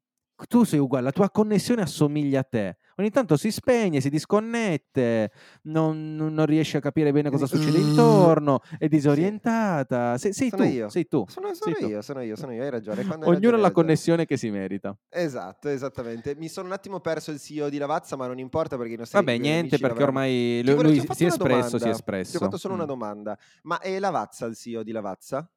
Tu 0.47 0.63
sei 0.63 0.79
uguale, 0.79 1.03
la 1.05 1.11
tua 1.11 1.29
connessione 1.29 1.81
assomiglia 1.81 2.39
a 2.39 2.43
te. 2.43 2.77
Ogni 2.97 3.09
tanto 3.11 3.35
si 3.37 3.51
spegne, 3.51 3.99
si 4.01 4.09
disconnette, 4.09 5.31
non, 5.63 6.15
non- 6.15 6.45
riesce 6.45 6.77
a 6.77 6.79
capire 6.79 7.11
bene 7.11 7.29
cosa 7.29 7.45
succede 7.45 7.77
intorno, 7.77 8.59
è 8.77 8.87
disorientata. 8.87 10.17
Sei, 10.17 10.33
sei 10.33 10.49
tu, 10.49 10.63
io. 10.63 10.89
sei 10.89 11.07
tu. 11.07 11.25
Sono, 11.27 11.47
sei 11.53 11.55
sono 11.55 11.75
tu. 11.75 11.85
io, 11.87 12.01
sono 12.01 12.21
io, 12.21 12.35
sono 12.35 12.53
io, 12.53 12.63
hai 12.63 12.69
ragione. 12.69 13.05
quando 13.05 13.25
Ognuno 13.27 13.47
ha 13.47 13.51
la 13.51 13.55
ragione. 13.63 13.71
connessione 13.73 14.25
che 14.25 14.37
si 14.37 14.49
merita. 14.49 14.95
Esatto, 15.09 15.67
esattamente. 15.69 16.35
Mi 16.35 16.47
sono 16.47 16.67
un 16.67 16.73
attimo 16.73 16.99
perso 16.99 17.31
il 17.31 17.39
CEO 17.39 17.69
di 17.69 17.77
Lavazza, 17.77 18.15
ma 18.15 18.27
non 18.27 18.39
importa 18.39 18.77
perché 18.77 18.93
i 18.93 18.97
nostri 18.97 19.17
Vabbè, 19.17 19.37
niente, 19.37 19.77
perché 19.77 20.03
ormai 20.03 20.61
lui, 20.63 20.81
lui 20.81 20.99
si 21.13 21.23
è 21.25 21.27
espresso, 21.27 21.77
si 21.79 21.87
è 21.87 21.91
espresso. 21.91 22.31
Ti 22.31 22.37
ho 22.37 22.39
fatto 22.39 22.57
solo 22.57 22.73
una 22.73 22.83
Mm. 22.83 22.87
domanda. 22.87 23.37
Ma 23.63 23.79
è 23.79 23.99
Lavazza 23.99 24.45
il 24.45 24.55
CEO 24.55 24.83
di 24.83 24.91
Lavazza? 24.91 25.49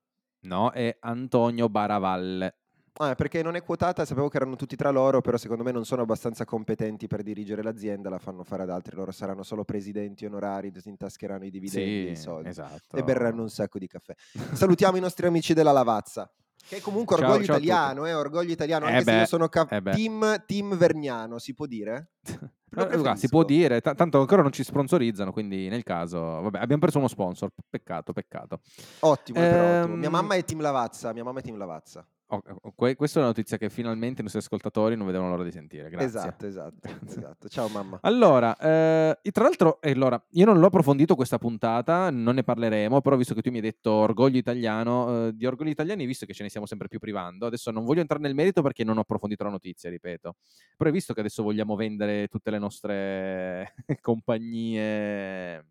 No, 0.45 0.71
è 0.73 0.97
Antonio 1.01 1.69
Baravalle. 1.69 2.57
Ah, 2.99 3.15
perché 3.15 3.43
non 3.43 3.57
è 3.57 3.63
quotata, 3.63 4.05
sapevo 4.05 4.29
che 4.29 4.37
erano 4.37 4.55
tutti 4.55 4.77
tra 4.77 4.91
loro, 4.91 5.23
però 5.23 5.39
secondo 5.39 5.63
me 5.65 5.73
non 5.73 5.87
sono 5.87 6.03
abbastanza 6.03 6.45
competenti 6.45 7.07
per 7.07 7.23
dirigere 7.23 7.63
l'azienda, 7.63 8.11
la 8.11 8.19
fanno 8.19 8.45
fare 8.45 8.65
ad 8.65 8.71
altri, 8.71 8.95
loro 8.95 9.11
saranno 9.13 9.43
solo 9.43 9.65
presidenti 9.65 10.27
onorari, 10.27 10.71
si 10.77 10.91
intascheranno 10.91 11.45
i 11.47 11.51
dividendi, 11.51 12.11
i 12.11 12.17
Sì, 12.17 12.23
soldi 12.23 12.49
esatto. 12.51 12.97
e 12.97 13.03
berranno 13.03 13.41
un 13.43 13.49
sacco 13.49 13.79
di 13.79 13.87
caffè. 13.87 14.15
Salutiamo 14.53 14.99
i 14.99 15.01
nostri 15.01 15.27
amici 15.27 15.55
della 15.55 15.73
Lavazza. 15.73 16.31
Che 16.69 16.77
è 16.77 16.81
comunque 16.81 17.17
Ciao- 17.17 17.25
orgoglio 17.27 17.47
ciao 17.47 17.57
italiano, 17.57 18.07
eh, 18.07 18.13
orgoglio 18.15 18.53
italiano, 18.53 18.87
Eh 18.87 18.91
anche 18.93 19.05
se 19.05 19.11
beh, 19.13 19.19
io 19.21 19.27
sono 19.27 19.49
ca- 19.49 19.67
eh 19.71 19.83
team, 19.83 20.45
team 20.47 20.77
Vergnano, 20.77 21.39
si 21.39 21.55
può 21.55 21.65
dire? 21.67 22.13
Lo 22.75 23.11
Eh, 23.11 23.17
si 23.17 23.29
può 23.29 23.43
dire, 23.43 23.81
ta- 23.81 23.95
tanto 23.95 24.21
ancora 24.21 24.41
non 24.43 24.53
ci 24.53 24.63
sponsorizzano, 24.65 25.33
quindi 25.33 25.69
nel 25.69 25.83
caso, 25.83 26.21
vabbè, 26.21 26.59
abbiamo 26.59 26.81
perso 26.81 26.99
uno 26.99 27.09
sponsor, 27.09 27.51
peccato, 27.69 28.13
peccato. 28.13 28.61
Ottimo, 29.01 29.41
è 29.41 29.49
però 29.49 29.65
ottimo. 29.81 29.97
Mia 29.97 30.07
Ehm, 30.07 30.13
mamma 30.13 30.35
è 30.37 30.45
team 30.45 30.61
Lavazza, 30.61 31.13
mia 31.13 31.25
mamma 31.25 31.41
è 31.41 31.43
team 31.43 31.57
Lavazza. 31.59 32.07
Oh, 32.35 32.41
que- 32.75 32.97
questa 32.97 33.19
è 33.19 33.23
una 33.23 33.31
notizia 33.31 33.59
che 33.59 33.69
finalmente 33.69 34.21
i 34.21 34.23
nostri 34.23 34.41
ascoltatori 34.41 34.97
non 34.97 35.05
vedevano 35.05 35.33
l'ora 35.33 35.45
di 35.45 35.51
sentire, 35.51 35.91
grazie. 35.91 36.07
Esatto, 36.07 36.47
esatto, 36.47 36.89
esatto. 37.07 37.49
Ciao 37.51 37.69
mamma. 37.69 37.99
Allora, 38.13 38.57
eh, 38.57 39.19
tra 39.31 39.45
l'altro, 39.45 39.83
eh, 39.83 39.91
allora, 39.91 40.23
io 40.31 40.47
non 40.47 40.59
l'ho 40.59 40.69
approfondito 40.69 41.15
questa 41.15 41.37
puntata, 41.37 42.09
non 42.09 42.35
ne 42.37 42.43
parleremo, 42.43 43.03
però 43.03 43.17
visto 43.17 43.35
che 43.35 43.43
tu 43.43 43.51
mi 43.51 43.57
hai 43.57 43.63
detto 43.63 43.93
orgoglio 43.93 44.39
italiano, 44.39 45.27
eh, 45.27 45.33
di 45.35 45.45
orgoglio 45.45 45.69
italiani, 45.73 46.07
visto 46.07 46.25
che 46.25 46.33
ce 46.33 46.43
ne 46.43 46.49
stiamo 46.49 46.67
sempre 46.67 46.89
più 46.89 46.99
privando, 46.99 47.45
adesso 47.45 47.71
non 47.71 47.85
voglio 47.85 48.01
entrare 48.01 48.23
nel 48.23 48.35
merito 48.35 48.63
perché 48.63 48.83
non 48.83 48.97
ho 48.97 49.03
approfondito 49.03 49.45
la 49.45 49.51
notizia, 49.51 49.91
ripeto, 49.91 50.37
però 50.75 50.89
hai 50.89 50.97
visto 50.97 51.13
che 51.13 51.21
adesso 51.21 51.43
vogliamo 51.43 51.77
vendere 51.77 52.29
tutte 52.29 52.51
le 52.51 52.59
nostre 52.59 53.75
compagnie, 54.01 55.67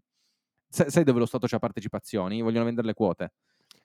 sai, 0.70 0.92
sai 0.92 1.04
dove 1.04 1.18
lo 1.18 1.26
Stato 1.26 1.48
c'ha 1.48 1.58
partecipazioni? 1.58 2.44
Vogliono 2.44 2.66
vendere 2.66 2.86
le 2.86 2.94
quote. 2.94 3.32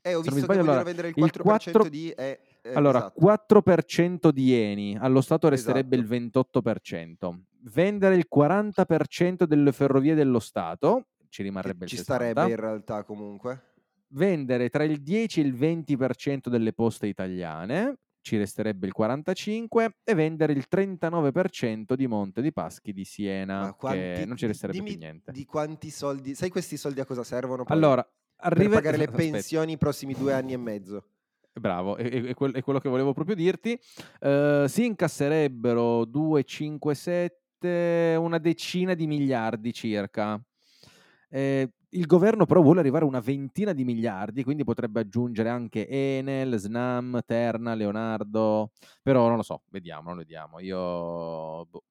Eh, 0.02 0.14
ho 0.14 0.22
Se 0.22 0.30
visto 0.30 0.34
che 0.34 0.40
sbaglio, 0.40 0.60
vogliono 0.60 0.70
allora, 0.70 0.84
vendere 0.84 1.08
il 1.08 1.14
il 1.16 1.24
4% 1.24 1.42
4 1.42 1.88
di... 1.88 2.10
eh, 2.10 2.38
eh, 2.70 2.74
Allora, 2.74 3.12
esatto. 3.14 3.20
4% 3.20 4.30
di 4.30 4.52
Eni, 4.54 4.96
allo 4.98 5.20
Stato 5.20 5.48
resterebbe 5.48 5.96
Esatto. 5.96 6.16
il 6.16 6.22
28%. 6.54 7.40
Vendere 7.72 8.14
il 8.16 8.26
40% 8.34 9.44
delle 9.44 9.72
ferrovie 9.72 10.14
dello 10.14 10.38
Stato, 10.38 11.06
ci 11.28 11.42
Che 11.42 11.48
rimarrebbe 11.48 11.86
ci 11.86 11.94
il 11.96 12.00
60%. 12.00 12.04
starebbe 12.04 12.48
in 12.50 12.56
realtà 12.56 13.02
comunque. 13.04 13.62
Vendere 14.08 14.68
tra 14.68 14.84
il 14.84 15.02
10 15.02 15.40
e 15.40 15.44
il 15.44 15.54
20% 15.54 16.48
delle 16.48 16.72
poste 16.72 17.06
italiane, 17.08 17.98
ci 18.20 18.36
resterebbe 18.36 18.86
il 18.86 18.94
45%, 18.96 19.88
e 20.04 20.14
vendere 20.14 20.52
il 20.52 20.66
39% 20.70 21.94
di 21.94 22.06
Monte 22.06 22.42
di 22.42 22.52
Paschi 22.52 22.92
di 22.92 23.04
Siena, 23.04 23.60
Ma 23.60 23.72
quanti, 23.74 23.98
che 23.98 24.24
non 24.26 24.36
ci 24.36 24.46
resterebbe 24.46 24.78
dimmi 24.78 24.90
più 24.90 24.98
niente. 24.98 25.32
Di 25.32 25.44
quanti 25.44 25.90
soldi... 25.90 26.34
Sai 26.34 26.50
questi 26.50 26.76
soldi 26.76 27.00
a 27.00 27.04
cosa 27.04 27.22
servono 27.24 27.64
poi? 27.64 27.76
Allora, 27.76 28.02
per 28.02 28.52
arriva... 28.52 28.74
pagare 28.76 28.96
le 28.96 29.08
pensioni 29.10 29.72
i 29.72 29.78
prossimi 29.78 30.14
due 30.14 30.32
anni 30.32 30.52
e 30.52 30.56
mezzo. 30.56 31.04
Bravo, 31.59 31.96
è, 31.96 32.04
è- 32.09 32.22
è 32.24 32.34
quel- 32.34 32.52
è 32.52 32.62
quello 32.62 32.78
che 32.80 32.88
volevo 32.88 33.12
proprio 33.12 33.34
dirti. 33.34 33.78
Eh, 34.20 34.66
si 34.68 34.84
incasserebbero 34.84 36.04
2, 36.04 36.44
5, 36.44 36.94
7, 36.94 38.14
una 38.18 38.38
decina 38.38 38.92
di 38.94 39.07
miliardi 39.07 39.72
circa. 39.72 40.40
Eh, 41.30 41.70
il 41.90 42.07
governo 42.07 42.44
però 42.44 42.61
vuole 42.61 42.80
arrivare 42.80 43.04
a 43.04 43.09
una 43.09 43.20
ventina 43.20 43.72
di 43.72 43.84
miliardi, 43.84 44.44
quindi 44.44 44.64
potrebbe 44.64 45.00
aggiungere 45.00 45.48
anche 45.48 45.88
Enel, 45.88 46.57
Snam, 46.59 47.20
Terna, 47.24 47.74
Leonardo, 47.74 48.72
però 49.02 49.26
non 49.28 49.36
lo 49.36 49.42
so, 49.42 49.62
vediamo, 49.70 50.09
non 50.11 50.18
vediamo. 50.18 50.61
Io... 50.61 51.64
boh. 51.66 51.84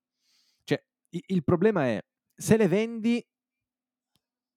Cioè, 0.64 0.84
il 1.10 1.44
problema 1.44 1.86
è, 1.88 2.04
se 2.36 2.58
le 2.58 2.68
vendi 2.68 3.26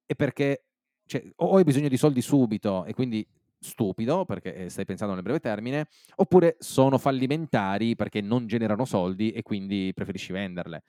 è 0.07 0.15
perché 0.15 0.65
cioè, 1.07 1.23
o 1.37 1.57
hai 1.57 1.65
bisogno 1.65 1.89
di 1.89 1.97
soldi 1.97 2.21
subito 2.21 2.85
e 2.85 2.93
quindi 2.95 3.27
stupido 3.61 4.25
perché 4.25 4.55
eh, 4.55 4.69
stai 4.69 4.85
pensando 4.85 5.15
nel 5.15 5.23
breve 5.23 5.41
termine, 5.41 5.89
oppure 6.17 6.57
sono 6.59 6.99
fallimentari 6.99 7.97
perché 7.97 8.21
non 8.21 8.47
generano 8.47 8.85
soldi 8.85 9.31
e 9.33 9.43
quindi 9.43 9.93
preferisci 9.95 10.33
venderle. 10.33 10.83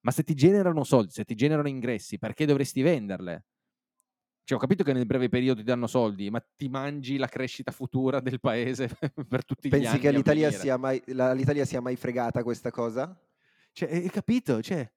Ma 0.00 0.10
se 0.10 0.22
ti 0.22 0.34
generano 0.34 0.84
soldi, 0.84 1.10
se 1.10 1.24
ti 1.24 1.34
generano 1.34 1.68
ingressi, 1.68 2.18
perché 2.18 2.46
dovresti 2.46 2.82
venderle? 2.82 3.44
Cioè, 4.48 4.56
ho 4.56 4.60
capito 4.60 4.82
che 4.82 4.94
nel 4.94 5.04
breve 5.04 5.28
periodo 5.28 5.60
ti 5.60 5.66
danno 5.66 5.86
soldi, 5.86 6.30
ma 6.30 6.42
ti 6.56 6.68
mangi 6.68 7.18
la 7.18 7.26
crescita 7.26 7.70
futura 7.70 8.20
del 8.20 8.40
paese 8.40 8.88
per 9.28 9.44
tutti 9.44 9.68
Pensi 9.68 9.84
gli 9.84 9.88
anni. 9.88 9.98
Pensi 9.98 10.00
che 10.00 10.12
l'Italia 10.12 10.50
sia, 10.50 10.76
mai, 10.78 11.02
la, 11.08 11.32
l'Italia 11.34 11.66
sia 11.66 11.82
mai 11.82 11.96
fregata 11.96 12.42
questa 12.42 12.70
cosa? 12.70 13.14
Cioè, 13.72 13.92
hai 13.92 14.08
capito? 14.08 14.62
Cioè, 14.62 14.90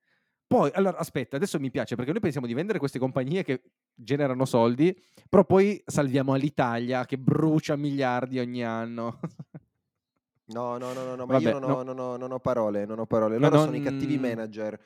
poi, 0.47 0.71
allora, 0.73 0.97
aspetta, 0.97 1.35
adesso 1.35 1.59
mi 1.59 1.69
piace 1.69 1.95
perché 1.95 2.11
noi 2.11 2.21
pensiamo 2.21 2.47
di 2.47 2.53
vendere 2.53 2.79
queste 2.79 2.97
compagnie 2.99 3.43
che 3.43 3.61
generano 4.03 4.45
soldi, 4.45 4.95
però 5.29 5.45
poi 5.45 5.81
salviamo 5.85 6.33
all'Italia 6.33 7.05
che 7.05 7.17
brucia 7.17 7.75
miliardi 7.75 8.39
ogni 8.39 8.63
anno. 8.63 9.19
No, 10.51 10.77
no, 10.77 10.91
no, 10.91 11.03
no, 11.03 11.15
no 11.15 11.25
ma 11.25 11.33
Vabbè, 11.33 11.49
io 11.49 11.59
non, 11.59 11.69
no. 11.69 11.75
Ho, 11.77 11.83
non, 11.83 11.99
ho, 11.99 12.17
non, 12.17 12.31
ho, 12.31 12.39
parole, 12.39 12.85
non 12.85 12.99
ho 12.99 13.05
parole. 13.05 13.37
Loro 13.37 13.55
no, 13.55 13.63
sono 13.63 13.75
i 13.77 13.81
cattivi 13.81 14.17
manager. 14.17 14.79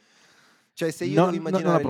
Cioè, 0.74 0.91
se 0.91 1.05
io 1.05 1.16
no, 1.22 1.32
devo 1.32 1.38
immaginare 1.38 1.84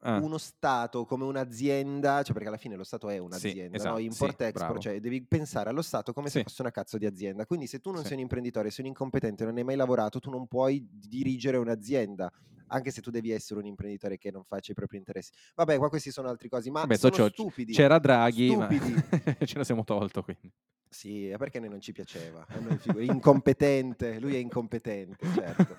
ah. 0.00 0.16
uno 0.16 0.38
Stato 0.38 1.04
come 1.04 1.24
un'azienda, 1.24 2.22
cioè 2.22 2.32
perché 2.32 2.48
alla 2.48 2.56
fine 2.56 2.74
lo 2.74 2.84
Stato 2.84 3.10
è 3.10 3.18
un'azienda, 3.18 3.68
sì, 3.68 3.76
esatto, 3.76 3.94
no? 3.96 3.98
import-export, 4.00 4.74
sì, 4.76 4.80
cioè 4.80 5.00
devi 5.00 5.22
pensare 5.22 5.68
allo 5.68 5.82
Stato 5.82 6.14
come 6.14 6.28
sì. 6.28 6.38
se 6.38 6.44
fosse 6.44 6.62
una 6.62 6.70
cazzo 6.70 6.96
di 6.96 7.04
azienda. 7.04 7.44
Quindi 7.44 7.66
se 7.66 7.80
tu 7.80 7.90
non 7.90 8.02
sei 8.02 8.14
un 8.14 8.20
imprenditore, 8.20 8.70
sei 8.70 8.84
un 8.84 8.90
incompetente, 8.90 9.44
non 9.44 9.58
hai 9.58 9.64
mai 9.64 9.76
lavorato, 9.76 10.20
tu 10.20 10.30
non 10.30 10.46
puoi 10.46 10.88
dirigere 10.90 11.58
un'azienda 11.58 12.32
anche 12.70 12.90
se 12.90 13.00
tu 13.00 13.10
devi 13.10 13.30
essere 13.30 13.60
un 13.60 13.66
imprenditore 13.66 14.18
che 14.18 14.30
non 14.30 14.44
faccia 14.44 14.72
i 14.72 14.74
propri 14.74 14.96
interessi. 14.96 15.30
Vabbè, 15.54 15.78
qua 15.78 15.88
questi 15.88 16.10
sono 16.10 16.28
altri 16.28 16.48
cose, 16.48 16.70
ma 16.70 16.80
Vabbè, 16.80 16.96
sono 16.96 17.14
so, 17.14 17.28
stupidi. 17.28 17.72
C'era 17.72 17.98
Draghi, 17.98 18.50
stupidi. 18.50 18.94
ce 19.46 19.58
la 19.58 19.64
siamo 19.64 19.84
tolto 19.84 20.22
quindi. 20.22 20.52
Sì, 20.92 21.28
è 21.28 21.36
perché 21.36 21.58
a 21.58 21.60
noi 21.60 21.70
non 21.70 21.80
ci 21.80 21.92
piaceva. 21.92 22.44
È 22.48 23.00
incompetente, 23.00 24.18
lui 24.18 24.34
è 24.34 24.38
incompetente, 24.38 25.24
certo. 25.32 25.76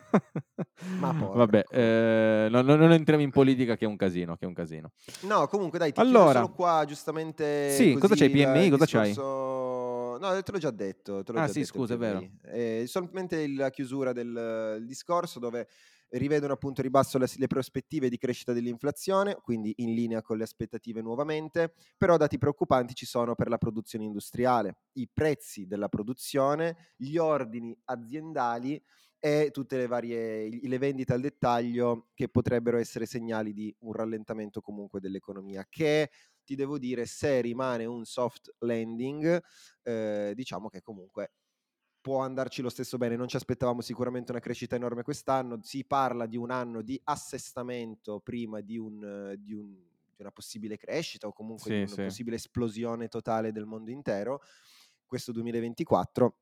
Ma 0.99 1.11
porco. 1.19 1.37
Vabbè, 1.37 1.65
eh, 1.69 2.47
non, 2.49 2.65
non, 2.65 2.93
entriamo 2.93 3.21
in 3.21 3.29
politica 3.29 3.75
che 3.75 3.83
è 3.83 3.87
un 3.89 3.97
casino, 3.97 4.37
che 4.37 4.45
è 4.45 4.47
un 4.47 4.53
casino. 4.53 4.93
No, 5.23 5.47
comunque 5.47 5.79
dai, 5.79 5.91
ti 5.91 5.99
allora, 5.99 6.39
solo 6.39 6.53
qua 6.53 6.85
giustamente 6.87 7.71
Sì, 7.71 7.95
cosa 7.95 8.15
c'hai 8.15 8.29
PMI? 8.29 8.69
Cosa 8.69 8.85
discorso... 8.85 10.17
c'hai? 10.17 10.19
No, 10.21 10.41
te 10.43 10.51
l'ho 10.53 10.57
già 10.59 10.71
detto. 10.71 11.23
Te 11.23 11.31
l'ho 11.33 11.39
ah 11.39 11.45
già 11.47 11.51
sì, 11.51 11.59
detto 11.59 11.73
scusa, 11.73 11.93
è 11.95 11.97
vero. 11.97 12.25
Eh, 12.45 12.85
solamente 12.87 13.45
la 13.49 13.69
chiusura 13.69 14.13
del 14.13 14.81
discorso 14.85 15.39
dove 15.39 15.67
rivedono 16.11 16.53
appunto 16.53 16.81
ribasso 16.81 17.17
le, 17.17 17.27
le, 17.35 17.47
prospettive 17.47 18.09
di 18.09 18.17
crescita 18.17 18.53
dell'inflazione, 18.53 19.35
quindi 19.41 19.73
in 19.77 19.93
linea 19.93 20.21
con 20.21 20.37
le 20.37 20.43
aspettative 20.43 21.01
nuovamente, 21.01 21.73
però 21.97 22.17
dati 22.17 22.37
preoccupanti 22.37 22.93
ci 22.93 23.05
sono 23.05 23.35
per 23.35 23.47
la 23.47 23.57
produzione 23.57 24.05
industriale, 24.05 24.77
i 24.93 25.09
prezzi 25.11 25.67
della 25.67 25.89
produzione, 25.89 26.93
gli 26.97 27.17
ordini 27.17 27.77
aziendali 27.85 28.81
e 29.23 29.49
tutte 29.51 29.77
le 29.77 29.85
varie 29.85 30.49
le 30.49 30.77
vendite 30.79 31.13
al 31.13 31.21
dettaglio 31.21 32.07
che 32.15 32.27
potrebbero 32.27 32.77
essere 32.77 33.05
segnali 33.05 33.53
di 33.53 33.73
un 33.81 33.93
rallentamento 33.93 34.61
comunque 34.61 34.99
dell'economia 34.99 35.63
che 35.69 36.09
ti 36.43 36.55
devo 36.55 36.79
dire 36.79 37.05
se 37.05 37.39
rimane 37.39 37.85
un 37.85 38.03
soft 38.03 38.55
landing 38.59 39.39
eh, 39.83 40.33
diciamo 40.33 40.69
che 40.69 40.81
comunque 40.81 41.33
può 42.01 42.21
andarci 42.21 42.61
lo 42.61 42.69
stesso 42.69 42.97
bene. 42.97 43.15
Non 43.15 43.27
ci 43.27 43.35
aspettavamo 43.35 43.81
sicuramente 43.81 44.31
una 44.31 44.41
crescita 44.41 44.75
enorme 44.75 45.03
quest'anno. 45.03 45.59
Si 45.61 45.85
parla 45.85 46.25
di 46.25 46.35
un 46.35 46.51
anno 46.51 46.81
di 46.81 46.99
assestamento 47.05 48.19
prima 48.19 48.59
di, 48.59 48.77
un, 48.77 49.35
di, 49.39 49.53
un, 49.53 49.73
di 50.15 50.21
una 50.21 50.31
possibile 50.31 50.77
crescita 50.77 51.27
o 51.27 51.33
comunque 51.33 51.69
sì, 51.69 51.71
di 51.71 51.83
una 51.83 51.87
sì. 51.87 52.03
possibile 52.03 52.35
esplosione 52.35 53.07
totale 53.07 53.51
del 53.51 53.65
mondo 53.65 53.91
intero. 53.91 54.41
Questo 55.05 55.31
2024 55.31 56.35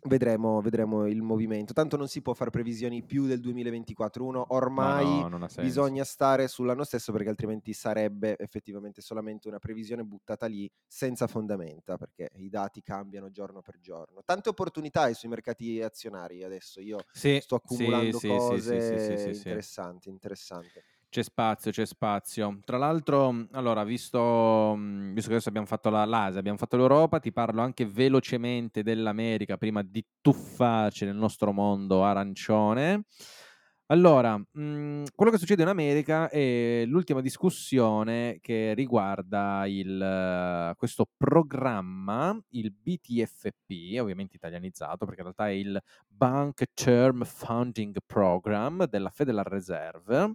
Vedremo, 0.00 0.60
vedremo, 0.60 1.06
il 1.06 1.22
movimento. 1.22 1.72
Tanto 1.72 1.96
non 1.96 2.06
si 2.06 2.22
può 2.22 2.32
fare 2.32 2.50
previsioni 2.50 3.02
più 3.02 3.26
del 3.26 3.40
2024. 3.40 4.24
Uno 4.24 4.44
ormai 4.50 5.04
no, 5.04 5.38
no, 5.38 5.46
bisogna 5.58 6.04
stare 6.04 6.46
sull'anno 6.46 6.84
stesso 6.84 7.10
perché 7.10 7.28
altrimenti 7.28 7.72
sarebbe 7.72 8.36
effettivamente 8.38 9.00
solamente 9.02 9.48
una 9.48 9.58
previsione 9.58 10.04
buttata 10.04 10.46
lì 10.46 10.70
senza 10.86 11.26
fondamenta 11.26 11.96
perché 11.96 12.30
i 12.36 12.48
dati 12.48 12.80
cambiano 12.80 13.30
giorno 13.30 13.60
per 13.60 13.80
giorno. 13.80 14.22
Tante 14.24 14.50
opportunità 14.50 15.12
sui 15.14 15.28
mercati 15.28 15.82
azionari 15.82 16.44
adesso. 16.44 16.80
Io 16.80 16.98
sì, 17.10 17.40
sto 17.42 17.56
accumulando 17.56 18.18
sì, 18.18 18.28
cose 18.28 19.32
sì, 19.34 19.36
interessanti, 19.36 20.08
interessanti. 20.08 20.80
C'è 21.10 21.22
spazio, 21.22 21.70
c'è 21.70 21.86
spazio. 21.86 22.58
Tra 22.66 22.76
l'altro, 22.76 23.46
allora, 23.52 23.82
visto, 23.82 24.74
mhmm, 24.76 25.14
visto 25.14 25.28
che 25.28 25.34
adesso 25.36 25.48
abbiamo 25.48 25.66
fatto 25.66 25.88
la, 25.88 26.04
l'Asia, 26.04 26.38
abbiamo 26.38 26.58
fatto 26.58 26.76
l'Europa, 26.76 27.18
ti 27.18 27.32
parlo 27.32 27.62
anche 27.62 27.86
velocemente 27.86 28.82
dell'America 28.82 29.56
prima 29.56 29.82
di 29.82 30.04
tuffarci 30.20 31.06
nel 31.06 31.16
nostro 31.16 31.52
mondo 31.52 32.04
arancione. 32.04 33.04
Allora, 33.90 34.36
mh, 34.36 34.44
mhmm, 34.60 35.04
quello 35.14 35.30
che 35.32 35.38
succede 35.38 35.62
in 35.62 35.68
America 35.68 36.28
è 36.28 36.84
l'ultima 36.86 37.22
discussione 37.22 38.36
che 38.42 38.74
riguarda 38.74 39.64
il, 39.66 40.74
questo 40.76 41.06
programma, 41.16 42.38
il 42.50 42.70
BTFP, 42.70 43.98
ovviamente 43.98 44.36
italianizzato 44.36 45.06
perché 45.06 45.20
in 45.22 45.32
realtà 45.34 45.48
è 45.48 45.52
il 45.52 45.80
Bank 46.06 46.64
Term 46.74 47.24
Funding 47.24 47.96
Program 48.04 48.84
della 48.84 49.08
Federal 49.08 49.44
Reserve 49.44 50.34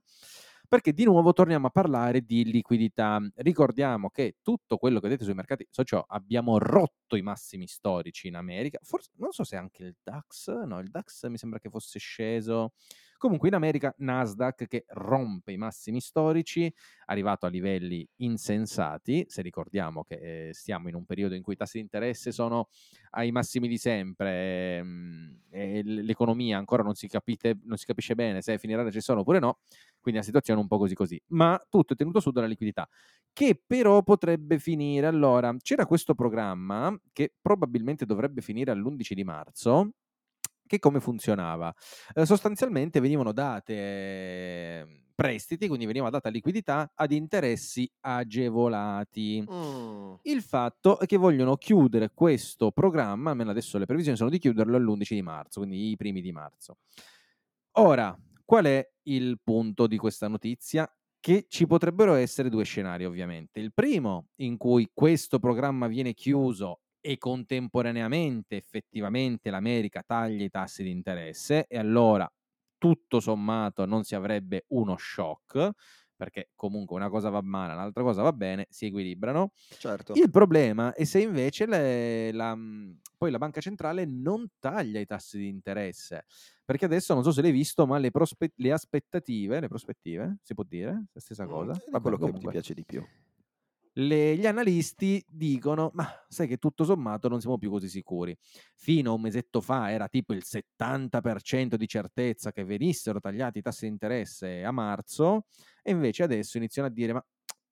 perché 0.74 0.92
di 0.92 1.04
nuovo 1.04 1.34
torniamo 1.34 1.68
a 1.68 1.70
parlare 1.70 2.22
di 2.22 2.46
liquidità. 2.46 3.22
Ricordiamo 3.36 4.10
che 4.10 4.38
tutto 4.42 4.78
quello 4.78 4.96
che 4.96 5.06
vedete 5.08 5.24
sui 5.24 5.36
mercati 5.36 5.68
social 5.70 6.04
abbiamo 6.08 6.58
rotto 6.58 7.16
i 7.16 7.22
massimi 7.22 7.68
storici 7.68 8.28
in 8.28 8.36
America, 8.36 8.80
forse 8.82 9.12
non 9.18 9.32
so 9.34 9.44
se 9.44 9.56
anche 9.56 9.84
il 9.84 9.96
DAX, 10.02 10.64
no, 10.64 10.80
il 10.80 10.90
DAX 10.90 11.28
mi 11.28 11.38
sembra 11.38 11.60
che 11.60 11.70
fosse 11.70 12.00
sceso. 12.00 12.74
Comunque 13.20 13.48
in 13.48 13.54
America 13.54 13.94
Nasdaq 14.00 14.68
che 14.68 14.84
rompe 14.88 15.54
i 15.54 15.58
massimi 15.58 16.02
storici, 16.02 16.74
arrivato 17.06 17.46
a 17.46 17.50
livelli 17.50 18.06
insensati, 18.18 19.26
se 19.30 19.42
ricordiamo 19.42 20.04
che 20.04 20.48
eh, 20.48 20.54
stiamo 20.54 20.90
in 20.90 20.96
un 20.96 21.06
periodo 21.06 21.36
in 21.36 21.42
cui 21.42 21.54
i 21.54 21.56
tassi 21.56 21.78
di 21.78 21.84
interesse 21.84 22.34
sono 22.34 22.68
ai 23.12 23.32
massimi 23.32 23.70
di 23.70 23.78
sempre 23.78 24.78
ehm, 24.78 25.42
e 25.52 25.84
l'economia 25.84 26.58
ancora 26.58 26.84
non 26.84 26.96
si, 26.96 27.08
capite, 27.08 27.60
non 27.64 27.78
si 27.78 27.86
capisce 27.86 28.16
bene 28.16 28.42
se 28.42 28.58
finirà 28.58 28.80
la 28.80 28.88
recessione 28.88 29.22
oppure 29.22 29.40
no, 29.40 29.60
quindi 30.04 30.20
la 30.20 30.26
situazione 30.26 30.60
è 30.60 30.62
un 30.62 30.68
po' 30.68 30.78
così 30.78 30.94
così, 30.94 31.20
ma 31.28 31.58
tutto 31.70 31.94
è 31.94 31.96
tenuto 31.96 32.20
su 32.20 32.32
dalla 32.32 32.46
liquidità, 32.46 32.88
che 33.32 33.60
però 33.66 34.04
potrebbe 34.04 34.60
finire. 34.60 35.08
Allora, 35.08 35.56
c'era 35.62 35.86
questo 35.86 36.14
programma 36.14 36.94
che 37.14 37.34
probabilmente 37.42 38.06
dovrebbe 38.06 38.42
finire 38.42 38.72
all'11 38.72 39.14
di 39.14 39.24
marzo, 39.24 39.92
che 40.68 40.80
come 40.80 41.00
funzionava? 41.00 41.74
Eh, 42.14 42.26
sostanzialmente 42.26 43.00
venivano 43.00 43.32
date 43.32 43.74
eh, 43.74 45.04
prestiti, 45.16 45.68
quindi 45.68 45.86
veniva 45.86 46.10
data 46.10 46.28
liquidità 46.28 46.92
ad 46.94 47.14
interessi 47.14 47.90
agevolati. 48.02 49.42
Mm. 49.50 50.16
Il 50.24 50.42
fatto 50.42 51.00
è 51.00 51.06
che 51.06 51.16
vogliono 51.16 51.56
chiudere 51.56 52.12
questo 52.14 52.72
programma, 52.72 53.30
almeno 53.30 53.52
adesso 53.52 53.78
le 53.78 53.86
previsioni 53.86 54.18
sono 54.18 54.30
di 54.30 54.38
chiuderlo 54.38 54.76
all'11 54.76 55.14
di 55.14 55.22
marzo, 55.22 55.62
quindi 55.62 55.92
i 55.92 55.96
primi 55.96 56.20
di 56.20 56.34
marzo. 56.34 56.80
Ora, 57.78 58.14
Qual 58.46 58.66
è 58.66 58.86
il 59.04 59.40
punto 59.44 59.88
di 59.88 59.98
questa 59.98 60.28
notizia? 60.28 60.90
Che 61.20 61.46
ci 61.48 61.66
potrebbero 61.66 62.16
essere 62.16 62.50
due 62.50 62.66
scenari, 62.66 63.06
ovviamente. 63.06 63.60
Il 63.62 63.74
primo, 63.74 64.28
in 64.38 64.58
cui 64.58 64.90
questo 64.94 65.40
programma 65.40 65.88
viene 65.88 66.14
chiuso 66.14 66.82
e 67.00 67.18
contemporaneamente 67.18 68.56
effettivamente 68.58 69.50
l'America 69.50 70.04
taglia 70.06 70.44
i 70.44 70.50
tassi 70.50 70.84
di 70.84 70.92
interesse 70.92 71.66
e 71.68 71.78
allora 71.78 72.30
tutto 72.78 73.20
sommato 73.22 73.86
non 73.86 74.04
si 74.04 74.16
avrebbe 74.16 74.66
uno 74.70 74.96
shock 74.98 75.70
perché 76.24 76.52
comunque 76.56 76.96
una 76.96 77.10
cosa 77.10 77.30
va 77.30 77.42
male, 77.42 77.76
l'altra 77.76 78.02
cosa 78.02 78.22
va 78.22 78.32
bene, 78.32 78.66
si 78.70 78.86
equilibrano. 78.86 79.52
Certo. 79.78 80.14
Il 80.14 80.30
problema 80.30 80.94
è 80.94 81.04
se 81.04 81.20
invece 81.20 81.66
le, 81.66 82.32
la, 82.32 82.56
mhmm, 82.56 83.00
poi 83.18 83.30
la 83.30 83.38
banca 83.38 83.60
centrale 83.60 84.06
non 84.06 84.48
taglia 84.60 85.02
i 85.02 85.06
tassi 85.06 85.38
di 85.38 85.50
interesse, 85.50 86.26
perché 86.64 86.86
adesso 86.86 87.14
non 87.14 87.24
so 87.24 87.32
se 87.32 87.42
l'hai 87.42 87.52
visto, 87.52 87.86
ma 87.86 87.98
le, 87.98 88.12
prospe- 88.12 88.54
le 88.56 88.72
aspettative, 88.72 89.60
le 89.60 89.68
prospettive, 89.68 90.38
si 90.42 90.54
può 90.54 90.64
dire, 90.64 91.08
la 91.12 91.20
stessa 91.20 91.46
cosa. 91.46 91.74
Mm, 91.74 92.02
quello 92.02 92.18
che 92.18 92.32
ti 92.40 92.48
piace 92.48 92.74
di 92.74 92.86
più. 92.86 93.06
Le, 93.96 94.36
gli 94.36 94.48
analisti 94.48 95.24
dicono: 95.28 95.92
Ma 95.94 96.08
sai 96.28 96.48
che 96.48 96.58
tutto 96.58 96.84
sommato 96.84 97.28
non 97.28 97.40
siamo 97.42 97.58
più 97.58 97.70
così 97.70 97.88
sicuri. 97.90 98.36
Fino 98.76 99.12
a 99.12 99.14
un 99.14 99.22
mesetto 99.22 99.62
fa 99.62 99.92
era 99.92 100.08
tipo 100.08 100.34
il 100.34 100.42
70% 100.44 101.76
di 101.76 101.88
certezza 101.88 102.52
che 102.52 102.64
venissero 102.64 103.20
tagliati 103.20 103.60
i 103.60 103.62
tassi 103.62 103.86
di 103.86 103.92
interesse 103.92 104.64
a 104.64 104.72
marzo, 104.72 105.46
e 105.84 105.92
invece 105.92 106.24
adesso 106.24 106.58
iniziano 106.58 106.88
a 106.88 106.92
dire: 106.92 107.14
Ma 107.14 107.26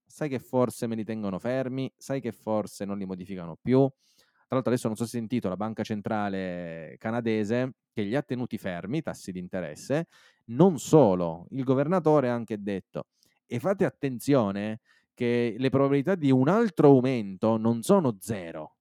sai 0.06 0.30
che 0.30 0.40
forse 0.40 0.86
me 0.88 0.96
li 0.96 1.04
tengono 1.04 1.40
fermi? 1.40 1.92
Sai 1.98 2.22
che 2.22 2.32
forse 2.32 2.86
non 2.86 2.98
li 3.00 3.06
modificano 3.06 3.58
più? 3.60 3.80
Tra 3.80 4.60
l'altro, 4.60 4.72
adesso 4.74 4.88
non 4.88 4.98
so 4.98 5.06
se 5.06 5.18
sentito 5.18 5.48
la 5.50 5.56
banca 5.56 5.82
centrale 5.82 6.96
canadese 7.00 7.76
che 7.94 8.04
li 8.04 8.16
ha 8.16 8.22
tenuti 8.22 8.58
fermi 8.58 8.98
i 8.98 9.02
tassi 9.02 9.32
di 9.32 9.40
interesse. 9.40 10.08
Non 10.48 10.78
solo, 10.78 11.48
il 11.52 11.64
governatore 11.64 12.30
ha 12.30 12.34
anche 12.36 12.62
detto: 12.62 13.08
E 13.48 13.60
fate 13.60 13.86
attenzione 13.86 14.82
che 15.14 15.56
le 15.58 15.70
probabilità 15.70 16.16
di 16.16 16.32
un 16.32 16.48
altro 16.48 16.90
aumento 16.90 17.58
non 17.58 17.82
sono 17.82 18.18
zero. 18.20 18.78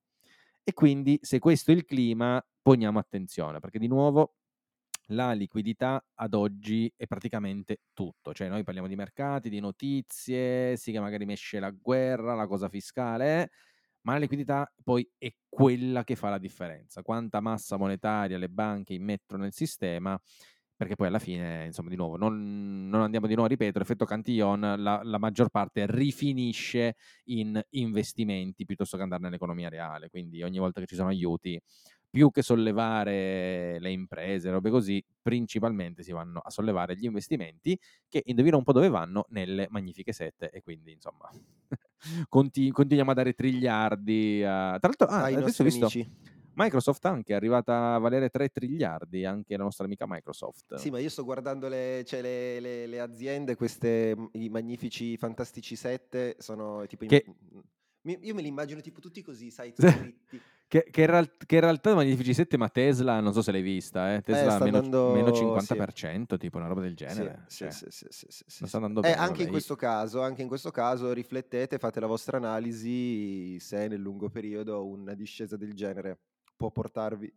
E 0.62 0.72
quindi 0.72 1.18
se 1.22 1.39
questo 1.39 1.70
è 1.72 1.74
il 1.74 1.85
clima, 1.85 2.45
poniamo 2.62 2.99
attenzione, 2.99 3.61
perché 3.61 3.78
di 3.78 3.89
nuovo 3.89 4.35
la 5.11 5.33
liquidità 5.33 6.05
ad 6.14 6.35
oggi 6.35 6.93
è 6.97 7.07
praticamente 7.07 7.81
tutto, 7.93 8.33
cioè 8.33 8.49
noi 8.49 8.62
parliamo 8.62 8.89
di 8.89 8.95
mercati, 8.95 9.49
di 9.49 9.61
notizie, 9.61 10.76
sì 10.76 10.93
che 10.93 11.01
magari 11.01 11.24
mesce 11.24 11.59
la 11.59 11.70
guerra, 11.70 12.35
la 12.35 12.47
cosa 12.47 12.68
fiscale, 12.68 13.43
eh, 13.43 13.51
ma 14.03 14.12
la 14.12 14.20
liquidità 14.20 14.72
poi 14.83 15.09
è 15.18 15.33
quella 15.49 16.05
che 16.05 16.16
fa 16.16 16.28
la 16.31 16.39
differenza. 16.39 17.03
Quanta 17.03 17.41
massa 17.41 17.76
monetaria 17.76 18.39
le 18.39 18.49
banche 18.49 18.95
immettono 18.95 19.43
nel 19.43 19.53
sistema, 19.53 20.18
perché 20.81 20.97
poi 20.97 21.09
alla 21.09 21.18
fine, 21.18 21.66
insomma, 21.66 21.91
di 21.91 21.97
nuovo, 21.97 22.16
non, 22.16 22.89
non 22.89 23.03
andiamo 23.03 23.26
di 23.26 23.35
nuovo 23.35 23.49
a 23.49 23.51
ripetere, 23.51 23.85
effetto 23.85 24.07
Cantillon, 24.07 24.76
la, 24.78 25.03
la, 25.05 25.18
maggior 25.18 25.51
parte 25.51 25.85
rifinisce 25.87 26.95
in 27.24 27.61
investimenti 27.72 28.64
piuttosto 28.64 28.97
che 28.97 29.03
andare 29.03 29.20
nell'economia 29.20 29.68
reale, 29.68 30.09
quindi 30.09 30.43
ogni 30.43 30.59
volta 30.59 30.81
che 30.81 30.87
ci 30.87 30.95
sono 30.95 31.11
aiuti, 31.11 31.61
più 32.09 32.31
che 32.31 32.41
sollevare 32.41 33.78
le 33.78 33.91
imprese, 33.91 34.49
robe 34.49 34.70
così, 34.70 35.05
principalmente 35.20 36.03
si 36.03 36.12
vanno 36.12 36.41
a 36.43 36.49
sollevare 36.49 36.97
gli 36.97 37.05
investimenti 37.05 37.78
che 38.09 38.22
indovino 38.24 38.57
un 38.57 38.64
po' 38.64 38.72
dove 38.72 38.89
vanno 38.89 39.26
nelle 39.28 39.66
magnifiche 39.68 40.12
sette 40.12 40.49
e 40.49 40.62
quindi 40.62 40.93
insomma 40.93 41.28
continu- 42.31 42.72
continuiamo 42.72 43.11
a 43.11 43.14
dare 43.14 43.35
triliardi 43.35 44.43
a... 44.45 44.78
Tra 44.78 44.89
l'altro, 44.89 45.09
ah, 45.09 45.24
adesso 45.24 45.61
ho 45.61 45.64
visto... 45.66 45.85
Amici. 45.85 46.39
Microsoft 46.61 47.05
anche 47.07 47.33
è 47.33 47.37
arrivata 47.37 47.95
a 47.95 47.99
valere 47.99 48.29
3 48.29 48.51
triliardi, 48.51 49.25
anche 49.25 49.57
la 49.57 49.65
nostra 49.65 49.87
amica 49.87 50.05
Microsoft. 50.07 50.75
Sì, 50.75 50.91
ma 50.91 50.99
io 50.99 51.09
sto 51.09 51.25
guardando 51.25 51.69
le, 51.69 52.03
cioè 52.05 52.21
le, 52.21 52.61
le, 52.61 52.87
le 52.87 53.01
aziende, 53.01 53.57
queste, 53.57 54.15
i 54.33 54.49
magnifici, 54.51 55.17
fantastici 55.17 55.75
7, 55.75 56.37
sono 56.39 56.85
tipo... 56.87 57.07
Che... 57.07 57.25
In... 58.03 58.19
Io 58.23 58.35
me 58.35 58.43
li 58.43 58.49
immagino 58.49 58.81
tipo 58.81 59.01
tutti 59.01 59.23
così, 59.23 59.51
sai, 59.51 59.73
tutti 59.75 60.41
Che, 60.67 60.87
che, 60.91 61.01
in 61.01 61.07
real- 61.07 61.37
che, 61.37 61.55
in 61.57 61.61
realtà 61.63 61.95
Magnifici 61.95 62.33
7, 62.33 62.57
ma 62.57 62.69
Tesla, 62.69 63.21
non 63.21 63.33
so 63.33 63.43
se 63.43 63.53
l'hai 63.53 63.63
vista, 63.63 64.15
eh? 64.15 64.21
Tesla 64.23 64.57
eh, 64.57 64.65
meno, 64.65 64.77
andando... 64.77 65.13
meno, 65.13 65.31
50%, 65.31 66.25
sì. 66.29 66.39
tipo 66.39 66.59
una 66.59 66.67
roba 66.67 66.81
del 66.83 66.95
genere. 66.95 67.45
Sì, 67.49 67.65
cioè, 67.65 67.71
sì, 67.73 67.87
sì, 67.89 68.07
sì, 68.09 68.27
sì, 68.47 68.77
eh, 69.03 69.13
anche, 69.13 69.43
in 69.43 69.49
questo 69.49 69.77
caso, 69.77 70.21
anche 70.23 70.43
in 70.43 70.49
questo 70.49 70.71
caso 70.71 71.13
riflettete, 71.13 71.79
fate 71.79 72.01
la 72.01 72.07
vostra 72.07 72.37
analisi 72.37 73.59
se 73.59 73.89
nel 73.89 74.01
lungo 74.01 74.29
periodo 74.29 74.87
una 74.87 75.15
discesa 75.15 75.57
del 75.57 75.75
genere 75.75 76.19
può 76.61 76.71
portarvi 76.71 77.33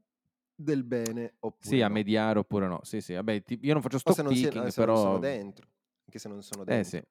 del 0.54 0.84
bene 0.84 1.36
oppure 1.40 1.66
Sì, 1.66 1.80
no. 1.80 1.86
a 1.86 1.90
mediare 1.90 2.40
oppure 2.40 2.68
no. 2.68 2.82
Sì, 2.84 3.00
sì, 3.00 3.14
vabbè, 3.14 3.44
io 3.62 3.72
non 3.72 3.82
faccio 3.82 4.00
stock 4.00 4.18
se 4.18 4.22
non 4.22 4.34
picking, 4.34 4.68
si, 4.68 4.76
però... 4.76 4.94
non 4.96 5.02
sono 5.02 5.20
dentro, 5.20 5.68
anche 6.06 6.20
se 6.20 6.28
non 6.28 6.44
sono 6.44 6.64
dentro. 6.66 6.82
Eh 6.82 6.84
sì. 6.84 7.08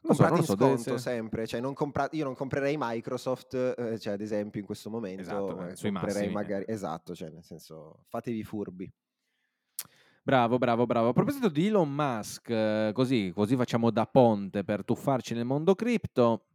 Comprate 0.00 0.34
so, 0.34 0.40
in 0.40 0.46
so, 0.46 0.56
sconto 0.56 0.98
sempre, 0.98 1.46
cioè 1.46 1.60
non 1.60 1.74
compra- 1.74 2.08
io 2.12 2.24
non 2.24 2.34
comprerei 2.34 2.76
Microsoft, 2.76 3.54
eh, 3.54 3.98
cioè 3.98 4.14
ad 4.14 4.20
esempio 4.20 4.58
in 4.58 4.66
questo 4.66 4.90
momento 4.90 5.22
esatto, 5.22 5.68
eh, 5.68 5.76
comprerei 5.76 6.30
magari 6.30 6.64
esatto, 6.66 7.14
cioè 7.14 7.30
nel 7.30 7.44
senso 7.44 8.04
fatevi 8.08 8.42
furbi. 8.42 8.92
Bravo, 10.22 10.58
bravo, 10.58 10.84
bravo. 10.84 11.08
A 11.08 11.12
proposito 11.12 11.48
di 11.48 11.68
Elon 11.68 11.90
Musk, 11.90 12.50
eh, 12.50 12.90
così, 12.92 13.32
così 13.34 13.56
facciamo 13.56 13.90
da 13.90 14.06
ponte 14.06 14.62
per 14.64 14.84
tuffarci 14.84 15.34
nel 15.34 15.44
mondo 15.44 15.74
cripto. 15.74 16.47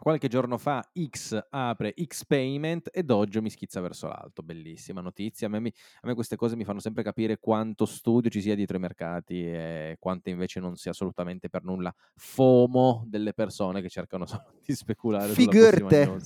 Qualche 0.00 0.28
giorno 0.28 0.56
fa 0.56 0.82
X 0.98 1.38
apre 1.50 1.92
X 2.02 2.24
Payment 2.24 2.88
e 2.90 3.02
Doggio 3.02 3.42
mi 3.42 3.50
schizza 3.50 3.82
verso 3.82 4.08
l'alto. 4.08 4.42
Bellissima 4.42 5.02
notizia. 5.02 5.46
A 5.46 5.50
me, 5.50 5.58
a 5.58 6.06
me, 6.06 6.14
queste 6.14 6.36
cose 6.36 6.56
mi 6.56 6.64
fanno 6.64 6.80
sempre 6.80 7.02
capire 7.02 7.38
quanto 7.38 7.84
studio 7.84 8.30
ci 8.30 8.40
sia 8.40 8.54
dietro 8.54 8.78
i 8.78 8.80
mercati 8.80 9.44
e 9.44 9.96
quanto 9.98 10.30
invece 10.30 10.58
non 10.58 10.76
sia 10.76 10.92
assolutamente 10.92 11.50
per 11.50 11.64
nulla 11.64 11.94
FOMO 12.14 13.04
delle 13.08 13.34
persone 13.34 13.82
che 13.82 13.90
cercano 13.90 14.24
solo 14.24 14.54
di 14.64 14.74
speculare 14.74 15.34
Figurte. 15.34 16.16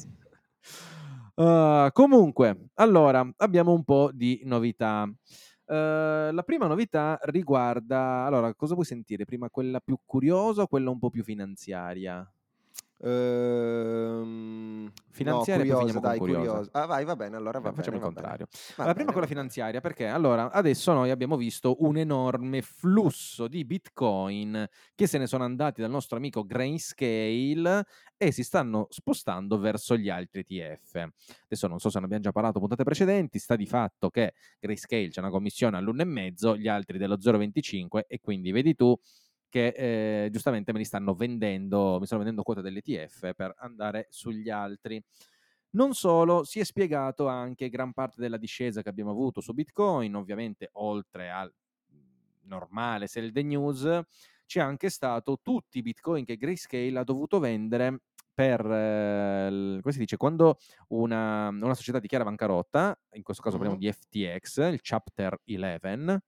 Uh, 1.34 1.90
comunque, 1.90 2.68
allora, 2.74 3.28
abbiamo 3.38 3.72
un 3.72 3.82
po' 3.82 4.10
di 4.14 4.40
novità. 4.44 5.02
Uh, 5.02 6.30
la 6.30 6.42
prima 6.46 6.68
novità 6.68 7.18
riguarda, 7.22 8.24
allora, 8.24 8.54
cosa 8.54 8.74
vuoi 8.74 8.86
sentire? 8.86 9.24
Prima 9.24 9.50
quella 9.50 9.80
più 9.80 9.98
curiosa 10.04 10.62
o 10.62 10.68
quella 10.68 10.90
un 10.90 11.00
po' 11.00 11.10
più 11.10 11.24
finanziaria? 11.24 12.24
Ehm, 13.02 14.90
finanziaria 15.10 15.72
no, 15.72 15.78
curiosa, 15.80 15.98
dai, 16.00 16.18
curiosa. 16.18 16.70
Ah, 16.72 16.86
vai, 16.86 17.04
va 17.04 17.16
bene, 17.16 17.36
allora 17.36 17.58
va 17.58 17.72
Facciamo 17.72 17.98
bene, 17.98 18.08
il 18.08 18.14
contrario. 18.14 18.46
Va 18.76 18.84
la 18.84 18.94
prima 18.94 19.12
quella 19.12 19.26
finanziaria, 19.26 19.80
perché 19.80 20.06
allora 20.06 20.50
adesso 20.50 20.92
noi 20.92 21.10
abbiamo 21.10 21.36
visto 21.36 21.76
un 21.80 21.96
enorme 21.96 22.62
flusso 22.62 23.48
di 23.48 23.64
Bitcoin 23.64 24.66
che 24.94 25.06
se 25.06 25.18
ne 25.18 25.26
sono 25.26 25.44
andati 25.44 25.80
dal 25.80 25.90
nostro 25.90 26.16
amico 26.16 26.44
Grayscale 26.44 27.84
e 28.16 28.30
si 28.30 28.44
stanno 28.44 28.86
spostando 28.90 29.58
verso 29.58 29.96
gli 29.96 30.08
altri 30.08 30.44
ETF. 30.48 31.08
Adesso 31.44 31.66
non 31.66 31.80
so 31.80 31.90
se 31.90 31.98
ne 31.98 32.04
abbiamo 32.04 32.22
già 32.22 32.32
parlato 32.32 32.58
puntate 32.58 32.84
precedenti, 32.84 33.38
sta 33.38 33.56
di 33.56 33.66
fatto 33.66 34.08
che 34.08 34.34
Grayscale 34.60 35.08
c'è 35.08 35.20
una 35.20 35.30
commissione 35.30 35.76
all'1,5, 35.76 36.56
gli 36.56 36.68
altri 36.68 36.98
dello 36.98 37.16
0,25 37.18 38.04
e 38.06 38.20
quindi 38.20 38.52
vedi 38.52 38.74
tu 38.74 38.96
che 39.54 39.68
eh, 40.24 40.30
giustamente 40.32 40.72
me 40.72 40.78
li 40.78 40.84
stanno 40.84 41.14
vendendo, 41.14 41.98
mi 42.00 42.06
stanno 42.06 42.24
vendendo 42.24 42.42
quota 42.42 42.60
dell'ETF 42.60 43.34
per 43.36 43.54
andare 43.58 44.08
sugli 44.10 44.50
altri. 44.50 45.00
Non 45.76 45.94
solo, 45.94 46.42
si 46.42 46.58
è 46.58 46.64
spiegato 46.64 47.28
anche 47.28 47.68
gran 47.68 47.92
parte 47.92 48.20
della 48.20 48.36
discesa 48.36 48.82
che 48.82 48.88
abbiamo 48.88 49.12
avuto 49.12 49.40
su 49.40 49.52
Bitcoin, 49.52 50.16
ovviamente 50.16 50.70
oltre 50.72 51.30
al 51.30 51.54
normale 52.46 53.06
sell 53.06 53.30
the 53.30 53.42
news, 53.42 54.00
c'è 54.44 54.58
anche 54.58 54.90
stato 54.90 55.38
tutti 55.40 55.78
i 55.78 55.82
Bitcoin 55.82 56.24
che 56.24 56.36
Grayscale 56.36 56.98
ha 56.98 57.04
dovuto 57.04 57.38
vendere 57.38 58.00
per, 58.34 58.60
eh, 58.60 59.78
come 59.80 59.92
si 59.92 60.00
dice, 60.00 60.16
quando 60.16 60.58
una, 60.88 61.46
una, 61.46 61.74
società 61.74 62.00
dichiara 62.00 62.24
bancarotta, 62.24 62.98
in 63.12 63.22
questo 63.22 63.40
caso 63.40 63.56
parliamo 63.56 63.78
di 63.78 63.92
FTX, 63.92 64.72
il 64.72 64.80
Chapter 64.82 65.40
11, 65.44 66.18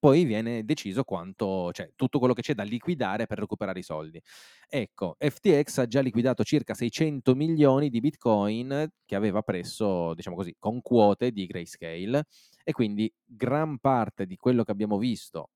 poi 0.00 0.24
viene 0.24 0.64
deciso 0.64 1.04
quanto, 1.04 1.70
cioè 1.72 1.92
tutto 1.94 2.18
quello 2.18 2.34
che 2.34 2.42
c'è 2.42 2.54
da 2.54 2.62
liquidare 2.64 3.26
per 3.26 3.38
recuperare 3.38 3.78
i 3.80 3.82
soldi. 3.82 4.20
Ecco, 4.68 5.16
FTX 5.18 5.78
ha 5.78 5.86
già 5.86 6.00
liquidato 6.00 6.42
circa 6.42 6.74
600 6.74 7.34
milioni 7.34 7.90
di 7.90 8.00
Bitcoin 8.00 8.88
che 9.04 9.14
aveva 9.14 9.42
preso, 9.42 10.14
diciamo 10.14 10.36
così, 10.36 10.56
con 10.58 10.80
quote 10.80 11.30
di 11.32 11.46
Grayscale 11.46 12.24
e 12.64 12.72
quindi 12.72 13.12
gran 13.24 13.78
parte 13.78 14.26
di 14.26 14.36
quello 14.36 14.64
che 14.64 14.72
abbiamo 14.72 14.98
visto 14.98 15.50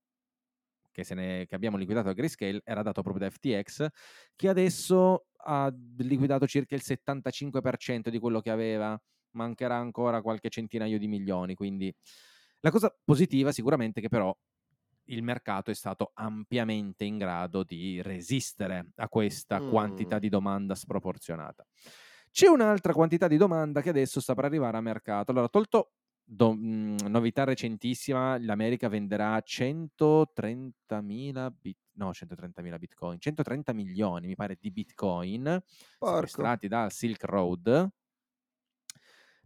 che, 0.91 1.13
ne, 1.13 1.45
che 1.45 1.55
abbiamo 1.55 1.77
liquidato 1.77 2.09
a 2.09 2.13
Grayscale 2.13 2.61
era 2.63 2.81
dato 2.81 3.01
proprio 3.01 3.27
da 3.27 3.31
FTX 3.31 3.87
che 4.35 4.47
adesso 4.47 5.25
ha 5.47 5.73
liquidato 5.97 6.47
circa 6.47 6.75
il 6.75 6.81
75% 6.83 8.09
di 8.09 8.19
quello 8.19 8.39
che 8.39 8.49
aveva, 8.49 8.99
mancherà 9.31 9.75
ancora 9.75 10.21
qualche 10.21 10.49
centinaio 10.49 10.97
di 10.97 11.07
milioni, 11.07 11.53
quindi 11.53 11.93
la 12.65 12.71
cosa 12.71 12.91
positiva 13.03 13.51
sicuramente 13.51 13.99
è 13.99 14.01
che 14.01 14.09
però 14.09 14.35
il 15.09 15.21
mercato 15.21 15.69
è 15.69 15.75
stato 15.75 16.09
ampiamente 16.15 17.05
in 17.05 17.19
grado 17.19 17.63
di 17.63 18.01
resistere 18.01 18.87
a 18.95 19.07
questa 19.07 19.59
mm. 19.59 19.69
quantità 19.69 20.17
di 20.17 20.29
domanda 20.29 20.73
sproporzionata. 20.73 21.63
C'è 22.31 22.47
un'altra 22.47 22.91
quantità 22.91 23.27
di 23.27 23.37
domanda 23.37 23.83
che 23.83 23.89
adesso 23.89 24.19
sta 24.19 24.33
per 24.33 24.45
arrivare 24.45 24.77
a 24.77 24.81
mercato. 24.81 25.29
Allora, 25.29 25.47
tolto 25.47 25.91
do, 26.23 26.53
mh, 26.53 26.57
mm, 26.57 26.95
novità 27.05 27.43
recentissima, 27.43 28.39
l'America 28.39 28.89
venderà 28.89 29.37
130.000 29.37 31.53
bit, 31.61 31.77
no, 31.97 32.09
130.000 32.09 32.79
bitcoin, 32.79 33.19
130 33.19 33.73
milioni, 33.73 34.25
mi 34.25 34.35
pare, 34.35 34.57
di 34.59 34.71
bitcoin 34.71 35.61
sequestrati 35.99 36.67
dal 36.67 36.91
Silk 36.91 37.23
Road 37.25 37.91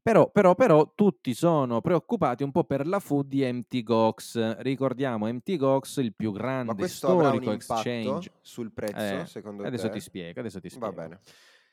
però, 0.01 0.29
però, 0.29 0.55
però, 0.55 0.91
tutti 0.95 1.33
sono 1.33 1.81
preoccupati 1.81 2.43
un 2.43 2.51
po' 2.51 2.63
per 2.63 2.87
la 2.87 2.99
food 2.99 3.27
di 3.27 3.51
MT 3.51 3.83
Gox. 3.83 4.57
Ricordiamo 4.57 5.31
MT 5.31 5.55
Gox, 5.57 5.97
il 5.97 6.13
più 6.13 6.31
grande 6.31 6.87
storico 6.87 7.51
exchange 7.51 8.31
sul 8.41 8.71
prezzo, 8.71 9.21
eh, 9.21 9.25
secondo 9.25 9.63
adesso 9.63 9.87
te? 9.87 9.93
ti 9.93 9.99
spiego, 9.99 10.39
adesso 10.39 10.59
ti 10.59 10.69
spiego. 10.69 10.93
Va 10.93 11.01
bene. 11.01 11.19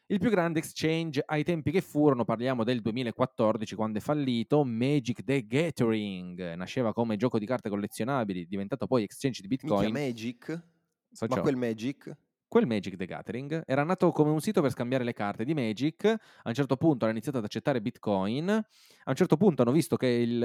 Il 0.08 0.20
più 0.20 0.30
grande 0.30 0.60
exchange 0.60 1.20
ai 1.26 1.42
tempi 1.42 1.72
che 1.72 1.80
furono, 1.80 2.24
parliamo 2.24 2.62
del 2.62 2.80
2014 2.80 3.74
quando 3.74 3.98
è 3.98 4.00
fallito, 4.00 4.64
Magic 4.64 5.24
the 5.24 5.44
Gathering. 5.44 6.54
Nasceva 6.54 6.92
come 6.92 7.16
gioco 7.16 7.40
di 7.40 7.46
carte 7.46 7.68
collezionabili, 7.68 8.46
diventato 8.46 8.86
poi 8.86 9.02
exchange 9.02 9.40
di 9.40 9.48
Bitcoin. 9.48 9.92
Minchia 9.92 10.06
Magic? 10.06 10.62
So 11.10 11.26
Ma 11.28 11.40
quel 11.40 11.56
Magic? 11.56 12.16
Quel 12.48 12.66
Magic 12.66 12.96
the 12.96 13.06
Gathering 13.06 13.62
era 13.66 13.82
nato 13.82 14.10
come 14.12 14.30
un 14.30 14.40
sito 14.40 14.60
per 14.60 14.70
scambiare 14.70 15.04
le 15.04 15.12
carte 15.12 15.44
di 15.44 15.54
Magic, 15.54 16.04
a 16.04 16.48
un 16.48 16.54
certo 16.54 16.76
punto 16.76 17.04
hanno 17.04 17.14
iniziato 17.14 17.38
ad 17.38 17.44
accettare 17.44 17.80
Bitcoin, 17.80 18.48
a 18.48 19.10
un 19.10 19.14
certo 19.14 19.36
punto 19.36 19.62
hanno 19.62 19.72
visto 19.72 19.96
che 19.96 20.06
il, 20.06 20.42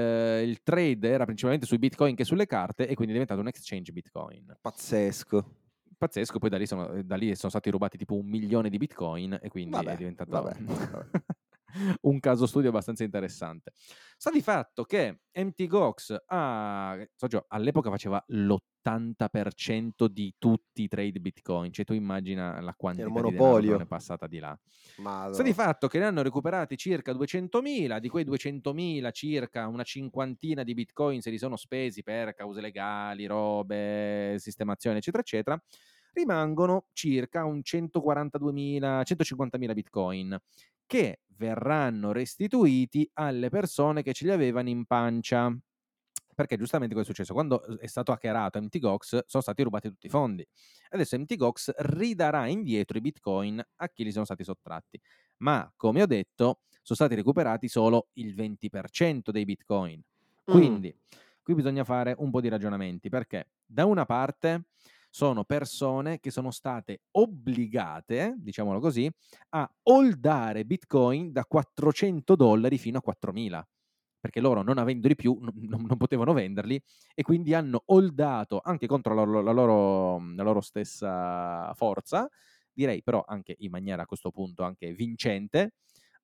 il 0.48 0.64
trade 0.64 1.10
era 1.10 1.26
principalmente 1.26 1.66
sui 1.66 1.80
Bitcoin 1.80 2.16
che 2.16 2.26
sulle 2.26 2.46
carte 2.46 2.88
e 2.88 2.96
quindi 2.96 3.14
è 3.14 3.18
diventato 3.18 3.40
un 3.40 3.48
exchange 3.48 3.92
Bitcoin. 3.92 4.58
Pazzesco. 4.60 5.56
Pazzesco, 5.98 6.40
poi 6.40 6.50
da 6.50 6.58
lì, 6.58 6.66
sono, 6.66 7.04
da 7.04 7.16
lì 7.16 7.36
sono 7.36 7.52
stati 7.52 7.70
rubati 7.70 7.98
tipo 7.98 8.16
un 8.16 8.26
milione 8.26 8.70
di 8.70 8.78
Bitcoin 8.78 9.38
e 9.42 9.50
quindi 9.50 9.72
vabbè, 9.72 9.92
è 9.92 9.96
diventato... 9.98 10.32
Vabbè, 10.32 10.56
vabbè. 10.66 11.20
Un 12.02 12.20
caso 12.20 12.46
studio 12.46 12.70
abbastanza 12.70 13.04
interessante. 13.04 13.74
Sta 14.18 14.30
di 14.30 14.42
fatto 14.42 14.84
che 14.84 15.22
MT 15.34 15.68
Gox 15.68 16.16
ha, 16.28 16.98
all'epoca 17.48 17.90
faceva 17.90 18.24
l'80% 18.28 20.06
di 20.06 20.36
tutti 20.38 20.84
i 20.84 20.88
trade 20.88 21.20
Bitcoin, 21.20 21.72
cioè 21.72 21.86
tu 21.86 21.94
immagina 21.94 22.62
la 22.62 22.74
quantità 22.76 23.08
di 23.08 23.14
denaro 23.32 23.60
che 23.60 23.84
è 23.84 23.88
passata 23.88 24.28
di 24.28 24.40
là. 24.40 24.58
Madonna. 24.98 25.34
Sta 25.34 25.44
di 25.44 25.54
fatto 25.54 25.88
che 25.88 26.00
ne 26.00 26.06
hanno 26.06 26.22
recuperati 26.22 26.78
circa 26.78 27.14
200.000, 27.14 27.98
di 27.98 28.10
quei 28.10 28.26
200.000 28.26 29.12
circa 29.12 29.68
una 29.68 29.84
cinquantina 29.84 30.64
di 30.64 30.74
Bitcoin 30.74 31.22
se 31.22 31.30
li 31.30 31.38
sono 31.38 31.56
spesi 31.56 32.04
per 32.04 32.34
cause 32.34 32.62
legali, 32.62 33.26
robe, 33.26 34.36
sistemazione, 34.38 34.98
eccetera, 34.98 35.24
eccetera 35.24 35.64
rimangono 36.14 36.88
circa 36.94 37.46
un 37.46 37.62
142.000, 37.64 39.02
150.000 39.04 39.74
bitcoin 39.74 40.38
che 40.92 41.22
verranno 41.38 42.12
restituiti 42.12 43.10
alle 43.14 43.48
persone 43.48 44.04
che 44.04 44.12
ce 44.12 44.26
li 44.26 44.32
avevano 44.32 44.68
in 44.68 44.84
pancia. 44.84 45.50
Perché 46.36 46.58
giustamente 46.58 46.94
cosa 46.94 47.06
è 47.06 47.10
successo? 47.10 47.32
Quando 47.32 47.64
è 47.78 47.88
stato 47.88 48.12
hackerato 48.12 48.62
MTGOX 48.62 49.24
sono 49.26 49.42
stati 49.42 49.64
rubati 49.64 49.88
tutti 49.88 50.08
i 50.08 50.10
fondi. 50.10 50.46
Adesso 50.90 51.18
MTGOX 51.18 51.76
ridarà 51.78 52.46
indietro 52.48 52.98
i 52.98 53.02
bitcoin 53.02 53.64
a 53.76 53.88
chi 53.88 54.04
li 54.04 54.12
sono 54.12 54.26
stati 54.26 54.44
sottratti. 54.44 55.00
Ma, 55.38 55.72
come 55.78 56.02
ho 56.02 56.06
detto, 56.06 56.60
sono 56.82 56.98
stati 56.98 57.16
recuperati 57.16 57.70
solo 57.70 58.10
il 58.16 58.36
20% 58.36 59.30
dei 59.30 59.46
bitcoin. 59.46 60.02
Quindi, 60.44 60.94
mm. 60.94 61.20
qui 61.42 61.54
bisogna 61.54 61.86
fare 61.86 62.16
un 62.18 62.32
po' 62.32 62.42
di 62.42 62.50
ragionamenti, 62.50 63.08
perché 63.08 63.52
da 63.66 63.86
una 63.86 64.04
parte 64.04 64.66
sono 65.12 65.44
persone 65.44 66.20
che 66.20 66.32
sono 66.32 66.50
state 66.52 67.02
obbligate, 67.12 68.36
diciamolo 68.38 68.80
così, 68.80 69.12
a 69.50 69.70
holdare 69.84 70.66
Bitcoin 70.66 71.32
da 71.32 71.46
400 71.46 72.36
dollari 72.36 72.78
fino 72.78 72.98
a 72.98 73.02
4000 73.02 73.68
perché 74.22 74.40
loro 74.40 74.62
non 74.62 74.78
avendoli 74.78 75.16
più 75.16 75.36
non, 75.42 75.52
non, 75.68 75.98
potevano 75.98 76.32
venderli 76.32 76.80
e 77.16 77.24
quindi 77.24 77.56
hanno 77.56 77.82
holdato 77.88 78.62
anche 78.64 78.86
contro 78.86 79.16
la 79.16 79.26
la, 79.26 79.52
loro, 79.52 80.20
la 80.36 80.44
loro, 80.44 80.62
stessa 80.62 81.74
forza, 81.74 82.30
direi 82.72 83.02
però 83.02 83.24
anche 83.28 83.56
in 83.60 83.72
maniera 83.72 84.04
a 84.04 84.06
questo 84.06 84.30
punto 84.30 84.64
anche 84.64 84.94
vincente, 84.94 85.74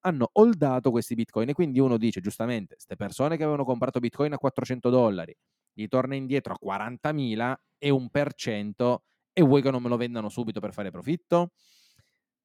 hanno 0.01 0.29
holdato 0.33 0.91
questi 0.91 1.15
bitcoin. 1.15 1.49
E 1.49 1.53
quindi 1.53 1.79
uno 1.79 1.97
dice 1.97 2.21
giustamente, 2.21 2.75
queste 2.75 2.95
persone 2.95 3.35
che 3.35 3.41
avevano 3.41 3.65
comprato 3.65 3.99
bitcoin 3.99 4.33
a 4.33 4.37
400 4.37 4.89
dollari, 4.89 5.35
gli 5.81 5.87
torna 5.87 6.15
indietro 6.15 6.53
a 6.53 6.57
40.000 6.57 7.59
e 7.77 7.89
un 7.89 8.09
per 8.09 8.33
cento 8.33 9.03
e 9.31 9.43
vuoi 9.43 9.61
che 9.61 9.69
non 9.69 9.83
me 9.83 9.89
lo 9.89 9.97
vendano 9.97 10.29
subito 10.29 10.59
per 10.59 10.73
fare 10.73 10.89
profitto? 10.89 11.51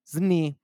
Sni. 0.04 0.56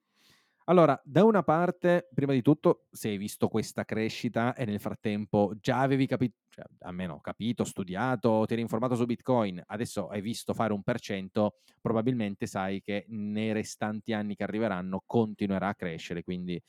Allora, 0.64 1.00
da 1.02 1.24
una 1.24 1.42
parte, 1.42 2.08
prima 2.12 2.34
di 2.34 2.42
tutto, 2.42 2.88
se 2.90 3.08
hai 3.08 3.16
visto 3.16 3.48
questa 3.48 3.84
crescita 3.86 4.54
e 4.54 4.66
nel 4.66 4.80
frattempo 4.80 5.54
già 5.58 5.80
avevi 5.80 6.06
capito, 6.06 6.36
cioè, 6.50 6.66
almeno 6.80 7.20
capito, 7.20 7.64
studiato, 7.64 8.44
ti 8.46 8.52
eri 8.52 8.60
informato 8.60 8.94
su 8.94 9.06
Bitcoin, 9.06 9.62
adesso 9.64 10.08
hai 10.08 10.20
visto 10.20 10.52
fare 10.52 10.74
un 10.74 10.82
per 10.82 11.00
cento, 11.00 11.60
probabilmente 11.80 12.46
sai 12.46 12.82
che 12.82 13.06
nei 13.08 13.52
restanti 13.52 14.12
anni 14.12 14.36
che 14.36 14.42
arriveranno 14.42 15.02
continuerà 15.06 15.68
a 15.68 15.74
crescere, 15.74 16.22
quindi 16.22 16.60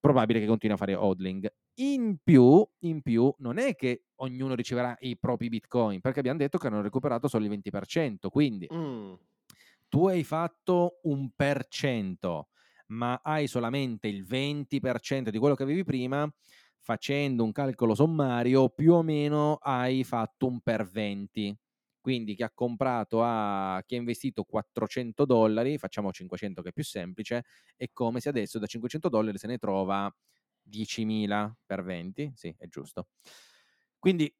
probabile 0.00 0.40
che 0.40 0.46
continui 0.46 0.74
a 0.74 0.78
fare 0.78 0.94
hodling. 0.94 1.50
In 1.78 2.16
più, 2.22 2.66
in 2.80 3.02
più, 3.02 3.32
non 3.38 3.58
è 3.58 3.74
che 3.74 4.04
ognuno 4.16 4.54
riceverà 4.54 4.96
i 5.00 5.18
propri 5.18 5.48
bitcoin, 5.48 6.00
perché 6.00 6.20
abbiamo 6.20 6.38
detto 6.38 6.58
che 6.58 6.66
hanno 6.66 6.80
recuperato 6.80 7.28
solo 7.28 7.44
il 7.44 7.50
20%, 7.50 8.28
quindi 8.28 8.68
mm. 8.72 9.12
tu 9.88 10.06
hai 10.06 10.24
fatto 10.24 11.00
un 11.02 11.30
per 11.34 11.66
cento, 11.68 12.48
ma 12.88 13.20
hai 13.22 13.46
solamente 13.46 14.08
il 14.08 14.24
20% 14.24 15.28
di 15.28 15.38
quello 15.38 15.54
che 15.54 15.64
avevi 15.64 15.84
prima, 15.84 16.30
facendo 16.80 17.42
un 17.42 17.52
calcolo 17.52 17.94
sommario, 17.94 18.68
più 18.68 18.94
o 18.94 19.02
meno 19.02 19.58
hai 19.60 20.04
fatto 20.04 20.46
un 20.46 20.60
per 20.60 20.88
20. 20.88 21.56
Quindi 22.06 22.36
chi 22.36 22.44
ha 22.44 22.52
comprato 22.54 23.20
a 23.24 23.82
chi 23.84 23.96
ha 23.96 23.98
investito 23.98 24.44
400 24.44 25.24
dollari, 25.24 25.76
facciamo 25.76 26.12
500 26.12 26.62
che 26.62 26.68
è 26.68 26.72
più 26.72 26.84
semplice, 26.84 27.42
è 27.76 27.88
come 27.92 28.20
se 28.20 28.28
adesso 28.28 28.60
da 28.60 28.66
500 28.66 29.08
dollari 29.08 29.38
se 29.38 29.48
ne 29.48 29.58
trova 29.58 30.08
10.000 30.62 31.52
per 31.66 31.82
20, 31.82 32.30
sì, 32.36 32.54
è 32.56 32.68
giusto. 32.68 33.08
Quindi 33.98 34.32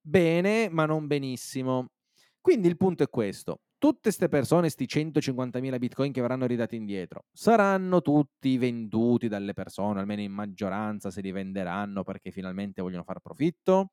bene, 0.00 0.68
ma 0.68 0.84
non 0.86 1.06
benissimo. 1.06 1.92
Quindi 2.40 2.68
il 2.68 2.76
punto 2.76 3.02
è 3.04 3.08
questo. 3.08 3.60
Tutte 3.78 4.00
queste 4.02 4.28
persone, 4.28 4.62
questi 4.62 4.86
150.000 4.86 5.78
bitcoin 5.78 6.12
che 6.12 6.20
verranno 6.20 6.46
ridati 6.46 6.76
indietro, 6.76 7.24
saranno 7.32 8.02
tutti 8.02 8.56
venduti 8.58 9.28
dalle 9.28 9.52
persone, 9.54 10.00
almeno 10.00 10.20
in 10.22 10.32
maggioranza 10.32 11.10
se 11.10 11.20
li 11.22 11.32
venderanno 11.32 12.02
perché 12.02 12.30
finalmente 12.30 12.82
vogliono 12.82 13.02
far 13.04 13.20
profitto? 13.20 13.92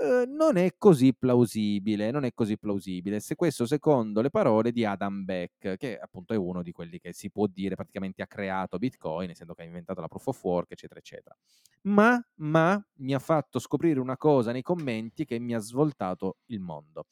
Uhm, 0.00 0.32
non 0.36 0.56
è 0.56 0.74
così 0.78 1.12
plausibile, 1.12 2.10
non 2.12 2.24
è 2.24 2.32
così 2.32 2.56
plausibile. 2.56 3.18
Se 3.18 3.34
questo 3.34 3.66
secondo 3.66 4.20
le 4.20 4.30
parole 4.30 4.70
di 4.70 4.84
Adam 4.84 5.24
Beck, 5.24 5.76
che 5.76 5.98
appunto 5.98 6.32
è 6.34 6.36
uno 6.36 6.62
di 6.62 6.70
quelli 6.70 7.00
che 7.00 7.12
si 7.12 7.30
può 7.30 7.46
dire 7.48 7.74
praticamente 7.74 8.22
ha 8.22 8.26
creato 8.28 8.78
Bitcoin, 8.78 9.30
essendo 9.30 9.54
che 9.54 9.62
ha 9.62 9.64
inventato 9.64 10.00
la 10.00 10.06
proof 10.06 10.28
of 10.28 10.44
work, 10.44 10.70
eccetera, 10.70 11.00
eccetera. 11.00 11.36
Ma, 11.82 12.20
ma 12.36 12.80
mi 12.98 13.12
ha 13.14 13.18
fatto 13.18 13.58
scoprire 13.58 13.98
una 13.98 14.16
cosa 14.16 14.52
nei 14.52 14.62
commenti 14.62 15.24
che 15.24 15.38
mi 15.40 15.54
ha 15.54 15.58
svoltato 15.58 16.38
il 16.46 16.60
mondo. 16.60 17.06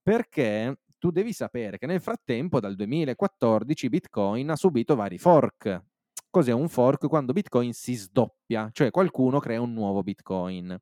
Perché 0.00 0.78
tu 0.98 1.10
devi 1.10 1.32
sapere 1.32 1.76
che 1.78 1.86
nel 1.86 2.00
frattempo, 2.00 2.60
dal 2.60 2.76
2014, 2.76 3.88
Bitcoin 3.88 4.50
ha 4.50 4.56
subito 4.56 4.94
vari 4.94 5.18
fork. 5.18 5.82
Cos'è 6.30 6.52
un 6.52 6.68
fork? 6.68 7.08
Quando 7.08 7.32
Bitcoin 7.32 7.72
si 7.72 7.94
sdoppia, 7.94 8.68
cioè 8.72 8.90
qualcuno 8.90 9.40
crea 9.40 9.60
un 9.60 9.72
nuovo 9.72 10.02
Bitcoin. 10.02 10.78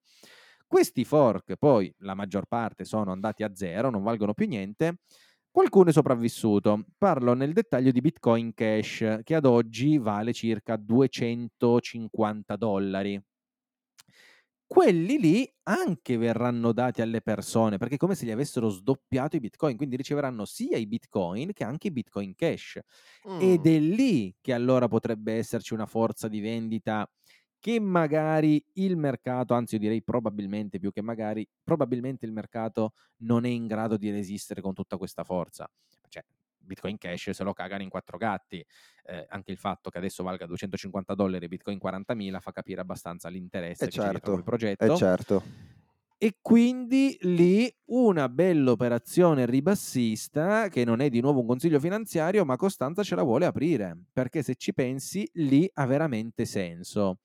Questi 0.67 1.05
fork 1.05 1.55
poi 1.57 1.93
la 1.99 2.15
maggior 2.15 2.47
parte 2.47 2.85
sono 2.85 3.13
andati 3.13 3.43
a 3.43 3.55
zero, 3.55 3.91
non 3.91 4.03
valgono 4.03 4.35
più 4.35 4.47
niente. 4.47 4.99
Qualcuno 5.51 5.89
è 5.89 5.93
sopravvissuto. 5.93 6.85
Parlo 6.99 7.33
nel 7.33 7.53
dettaglio 7.53 7.91
di 7.91 8.01
Bitcoin 8.01 8.53
Cash, 8.53 9.21
che 9.23 9.35
ad 9.35 9.47
oggi 9.47 9.97
vale 9.97 10.33
circa 10.33 10.77
250 10.77 12.57
dollari. 12.57 13.19
Quelli 14.69 15.19
lì 15.19 15.49
anche 15.63 16.17
verranno 16.17 16.73
dati 16.73 17.01
alle 17.01 17.23
persone, 17.23 17.79
perché 17.79 17.95
è 17.95 17.99
come 17.99 18.17
se 18.17 18.27
gli 18.27 18.33
avessero 18.33 18.69
sdoppiato 18.69 19.37
i 19.37 19.41
bitcoin, 19.41 19.77
quindi 19.77 19.95
riceveranno 19.95 20.45
sia 20.45 20.77
i 20.77 20.89
bitcoin 20.89 21.53
che 21.53 21.63
anche 21.63 21.87
i 21.87 21.93
bitcoin 21.93 22.35
cash. 22.35 22.81
Mm. 23.31 23.41
Ed 23.41 23.67
è 23.67 23.79
lì 23.79 24.35
che 24.41 24.53
allora 24.53 24.89
potrebbe 24.89 25.35
esserci 25.35 25.73
una 25.73 25.87
forza 25.87 26.27
di 26.27 26.41
vendita 26.41 27.09
che 27.59 27.81
magari 27.81 28.65
il 28.75 28.97
mercato, 28.97 29.55
anzi 29.55 29.75
io 29.75 29.81
direi 29.81 30.03
probabilmente 30.03 30.79
più 30.79 30.93
che 30.93 31.03
magari, 31.03 31.49
probabilmente 31.63 32.27
il 32.27 32.33
mercato 32.33 32.93
non 33.19 33.45
è 33.45 33.49
in 33.49 33.67
grado 33.67 33.97
di 33.97 34.11
resistere 34.11 34.61
con 34.61 34.75
tutta 34.75 34.97
questa 34.97 35.25
forza. 35.25 35.69
Cioè, 36.09 36.25
Bitcoin 36.59 36.99
Cash 36.99 37.31
se 37.31 37.45
lo 37.45 37.53
cagano 37.53 37.83
in 37.83 37.89
quattro 37.89 38.19
gatti. 38.19 38.65
Eh, 39.05 39.27
anche 39.29 39.53
il 39.53 39.59
fatto 39.59 39.89
che 39.89 39.99
adesso 39.99 40.23
valga 40.23 40.47
250 40.47 41.15
dollari 41.15 41.49
Bitcoin 41.49 41.79
40.000 41.83 42.41
fa 42.41 42.51
capire 42.51 42.81
abbastanza 42.81 43.29
l'interesse 43.29 43.85
eh 43.85 43.89
che 43.89 43.93
certo, 43.93 44.33
c'è 44.33 44.37
il 44.37 44.43
progetto. 44.43 44.85
Eh 44.85 44.97
certo. 44.97 45.43
E 46.19 46.39
quindi 46.41 47.17
lì 47.23 47.71
una 47.87 48.31
bella 48.31 48.71
operazione 48.71 49.45
ribassista, 49.45 50.69
che 50.69 50.83
non 50.83 51.01
è 51.01 51.11
di 51.11 51.21
nuovo 51.21 51.41
un 51.41 51.47
consiglio 51.47 51.79
finanziario, 51.79 52.45
ma 52.47 52.57
Costanza 52.57 53.03
ce 53.03 53.15
la 53.15 53.23
vuole 53.23 53.45
aprire, 53.45 54.05
perché 54.13 54.43
se 54.43 54.55
ci 54.55 54.73
pensi 54.73 55.29
lì 55.35 55.69
ha 55.75 55.85
veramente 55.85 56.47
senso 56.47 57.19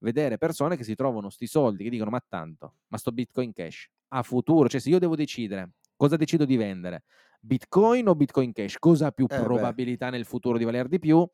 vedere 0.00 0.38
persone 0.38 0.76
che 0.76 0.84
si 0.84 0.94
trovano 0.94 1.28
sti 1.30 1.46
soldi, 1.46 1.84
che 1.84 1.90
dicono 1.90 2.10
ma 2.10 2.22
tanto, 2.26 2.74
ma 2.88 2.98
sto 2.98 3.12
Bitcoin 3.12 3.52
Cash, 3.52 3.88
a 4.08 4.22
futuro, 4.22 4.68
cioè 4.68 4.80
se 4.80 4.90
io 4.90 4.98
devo 4.98 5.16
decidere 5.16 5.72
cosa 5.96 6.16
decido 6.16 6.44
di 6.44 6.56
vendere, 6.56 7.04
Bitcoin 7.40 8.08
o 8.08 8.14
Bitcoin 8.14 8.52
Cash, 8.52 8.78
cosa 8.78 9.06
ha 9.06 9.10
più 9.10 9.26
eh 9.28 9.34
probabilità 9.36 10.06
beh. 10.06 10.16
nel 10.16 10.24
futuro 10.24 10.58
di 10.58 10.64
valere 10.64 10.88
di 10.88 10.98
più? 10.98 11.28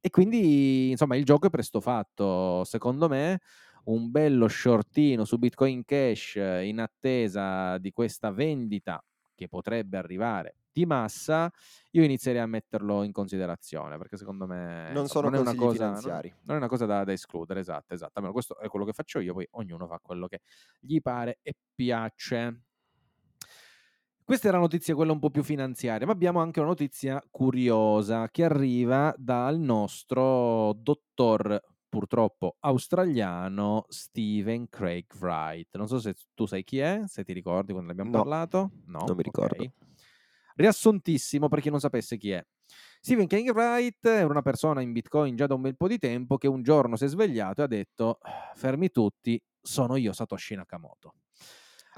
E 0.00 0.10
quindi, 0.10 0.90
insomma, 0.90 1.16
il 1.16 1.24
gioco 1.24 1.48
è 1.48 1.50
presto 1.50 1.80
fatto. 1.80 2.62
Secondo 2.64 3.08
me, 3.08 3.40
un 3.84 4.10
bello 4.10 4.46
shortino 4.46 5.24
su 5.24 5.38
Bitcoin 5.38 5.84
Cash 5.84 6.36
in 6.36 6.78
attesa 6.78 7.78
di 7.78 7.90
questa 7.90 8.30
vendita 8.30 9.04
che 9.34 9.48
potrebbe 9.48 9.96
arrivare 9.96 10.57
di 10.72 10.86
massa, 10.86 11.50
io 11.92 12.02
inizierei 12.02 12.40
a 12.40 12.46
metterlo 12.46 13.02
in 13.02 13.12
considerazione 13.12 13.98
perché 13.98 14.16
secondo 14.16 14.46
me 14.46 14.90
non 14.92 15.08
sono 15.08 15.28
non 15.28 15.38
è 15.38 15.40
una 15.40 15.54
cosa, 15.54 15.86
finanziari. 15.86 16.28
Non, 16.28 16.38
non, 16.44 16.56
è 16.56 16.58
una 16.58 16.68
cosa 16.68 16.86
da, 16.86 17.04
da 17.04 17.12
escludere, 17.12 17.60
esatto, 17.60 17.94
esatto. 17.94 18.12
Almeno 18.14 18.32
questo 18.32 18.58
è 18.58 18.68
quello 18.68 18.84
che 18.84 18.92
faccio 18.92 19.20
io, 19.20 19.32
poi 19.32 19.46
ognuno 19.52 19.86
fa 19.86 19.98
quello 20.00 20.26
che 20.26 20.40
gli 20.80 21.00
pare 21.00 21.38
e 21.42 21.54
piace. 21.74 22.62
Questa 24.28 24.48
era 24.48 24.58
la 24.58 24.64
notizia 24.64 24.94
quella 24.94 25.12
un 25.12 25.20
po' 25.20 25.30
più 25.30 25.42
finanziaria, 25.42 26.06
ma 26.06 26.12
abbiamo 26.12 26.40
anche 26.40 26.60
una 26.60 26.68
notizia 26.68 27.22
curiosa 27.30 28.28
che 28.30 28.44
arriva 28.44 29.14
dal 29.16 29.58
nostro 29.58 30.74
dottor 30.74 31.58
purtroppo 31.88 32.56
australiano 32.60 33.86
Stephen 33.88 34.68
Craig 34.68 35.06
Wright. 35.18 35.74
Non 35.76 35.88
so 35.88 35.98
se 35.98 36.14
tu 36.34 36.44
sai 36.44 36.62
chi 36.62 36.78
è, 36.78 37.04
se 37.06 37.24
ti 37.24 37.32
ricordi 37.32 37.72
quando 37.72 37.90
abbiamo 37.90 38.10
no, 38.10 38.18
parlato. 38.18 38.70
No, 38.84 39.04
non 39.06 39.16
mi 39.16 39.22
ricordo. 39.22 39.54
Okay 39.54 39.72
riassuntissimo 40.58 41.48
per 41.48 41.60
chi 41.60 41.70
non 41.70 41.80
sapesse 41.80 42.16
chi 42.16 42.30
è. 42.32 42.44
Stephen 43.00 43.26
King 43.26 43.48
Wright 43.50 44.04
era 44.04 44.26
una 44.26 44.42
persona 44.42 44.80
in 44.82 44.92
Bitcoin 44.92 45.36
già 45.36 45.46
da 45.46 45.54
un 45.54 45.62
bel 45.62 45.76
po' 45.76 45.88
di 45.88 45.98
tempo 45.98 46.36
che 46.36 46.48
un 46.48 46.62
giorno 46.62 46.96
si 46.96 47.04
è 47.04 47.08
svegliato 47.08 47.62
e 47.62 47.64
ha 47.64 47.68
detto 47.68 48.18
fermi 48.54 48.90
tutti, 48.90 49.40
sono 49.60 49.96
io 49.96 50.12
Satoshi 50.12 50.54
Nakamoto. 50.56 51.14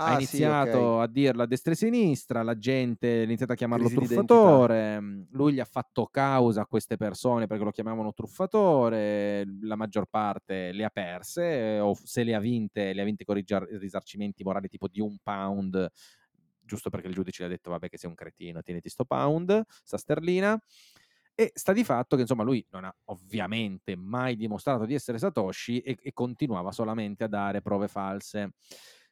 Ah, 0.02 0.12
ha 0.12 0.20
sì, 0.20 0.42
iniziato 0.42 0.78
ok. 0.78 1.02
a 1.02 1.06
dirlo 1.06 1.42
a 1.42 1.46
destra 1.46 1.72
e 1.72 1.74
a 1.74 1.76
sinistra, 1.76 2.42
la 2.42 2.56
gente 2.56 3.20
ha 3.20 3.22
iniziato 3.22 3.52
a 3.52 3.54
chiamarlo 3.54 3.88
Crisi 3.88 3.92
truffatore, 3.92 4.98
mm, 5.00 5.22
lui 5.32 5.52
gli 5.54 5.60
ha 5.60 5.64
fatto 5.66 6.06
causa 6.06 6.62
a 6.62 6.66
queste 6.66 6.96
persone 6.96 7.46
perché 7.46 7.64
lo 7.64 7.70
chiamavano 7.70 8.14
truffatore, 8.14 9.44
la 9.62 9.76
maggior 9.76 10.06
parte 10.06 10.72
le 10.72 10.84
ha 10.84 10.90
perse 10.90 11.78
o 11.80 11.94
se 12.02 12.22
le 12.24 12.34
ha 12.34 12.40
vinte, 12.40 12.94
le 12.94 13.02
ha 13.02 13.04
vinte 13.04 13.24
con 13.24 13.34
risarcimenti 13.78 14.42
morali 14.42 14.68
tipo 14.68 14.88
di 14.88 15.00
un 15.00 15.18
pound, 15.22 15.86
giusto 16.70 16.88
perché 16.88 17.08
il 17.08 17.14
giudice 17.14 17.42
gli 17.42 17.46
ha 17.46 17.50
detto 17.50 17.70
vabbè 17.70 17.88
che 17.88 17.98
sei 17.98 18.08
un 18.08 18.14
cretino, 18.14 18.62
tieniti 18.62 18.88
sto 18.88 19.04
pound, 19.04 19.62
sta 19.66 19.98
sterlina. 19.98 20.58
E 21.34 21.50
sta 21.54 21.72
di 21.72 21.84
fatto 21.84 22.16
che 22.16 22.22
insomma 22.22 22.42
lui 22.42 22.64
non 22.70 22.84
ha 22.84 22.94
ovviamente 23.06 23.96
mai 23.96 24.36
dimostrato 24.36 24.84
di 24.84 24.94
essere 24.94 25.18
Satoshi 25.18 25.80
e, 25.80 25.96
e 26.00 26.12
continuava 26.12 26.70
solamente 26.70 27.24
a 27.24 27.28
dare 27.28 27.62
prove 27.62 27.88
false. 27.88 28.52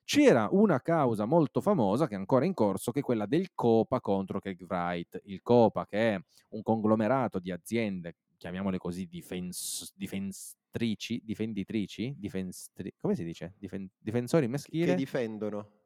C'era 0.04 0.48
una 0.50 0.80
causa 0.80 1.24
molto 1.24 1.60
famosa 1.60 2.06
che 2.06 2.14
è 2.14 2.18
ancora 2.18 2.44
in 2.44 2.54
corso, 2.54 2.92
che 2.92 3.00
è 3.00 3.02
quella 3.02 3.26
del 3.26 3.50
COPA 3.54 4.00
contro 4.00 4.40
Craig 4.40 4.62
Wright. 4.66 5.20
Il 5.24 5.42
COPA, 5.42 5.86
che 5.86 6.14
è 6.14 6.20
un 6.50 6.62
conglomerato 6.62 7.38
di 7.38 7.50
aziende, 7.50 8.16
chiamiamole 8.36 8.78
così, 8.78 9.06
difens- 9.06 9.92
difenstrici, 9.94 11.20
difenditrici, 11.24 12.14
difenstri- 12.16 12.94
come 12.98 13.14
si 13.14 13.24
dice? 13.24 13.54
Difen- 13.58 13.88
difensori 13.98 14.48
maschili 14.48 14.86
Che 14.86 14.94
difendono. 14.94 15.77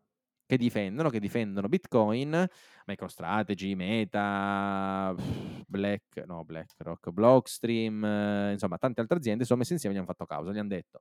Che 0.53 0.59
difendono, 0.59 1.09
che 1.09 1.18
difendono 1.18 1.66
Bitcoin, 1.66 2.46
MicroStrategy, 2.84 3.74
Meta, 3.74 5.14
Black, 5.66 6.24
no, 6.26 6.44
BlackRock, 6.44 7.09
Blockstream, 7.09 8.05
eh, 8.05 8.53
insomma, 8.53 8.76
tante 8.76 9.00
altre 9.00 9.16
aziende 9.16 9.46
sono 9.46 9.61
messe 9.61 9.72
insieme 9.72 9.94
e 9.94 9.98
gli 9.98 10.03
hanno 10.03 10.12
fatto 10.12 10.26
causa, 10.26 10.53
gli 10.53 10.59
hanno 10.59 10.68
detto 10.68 11.00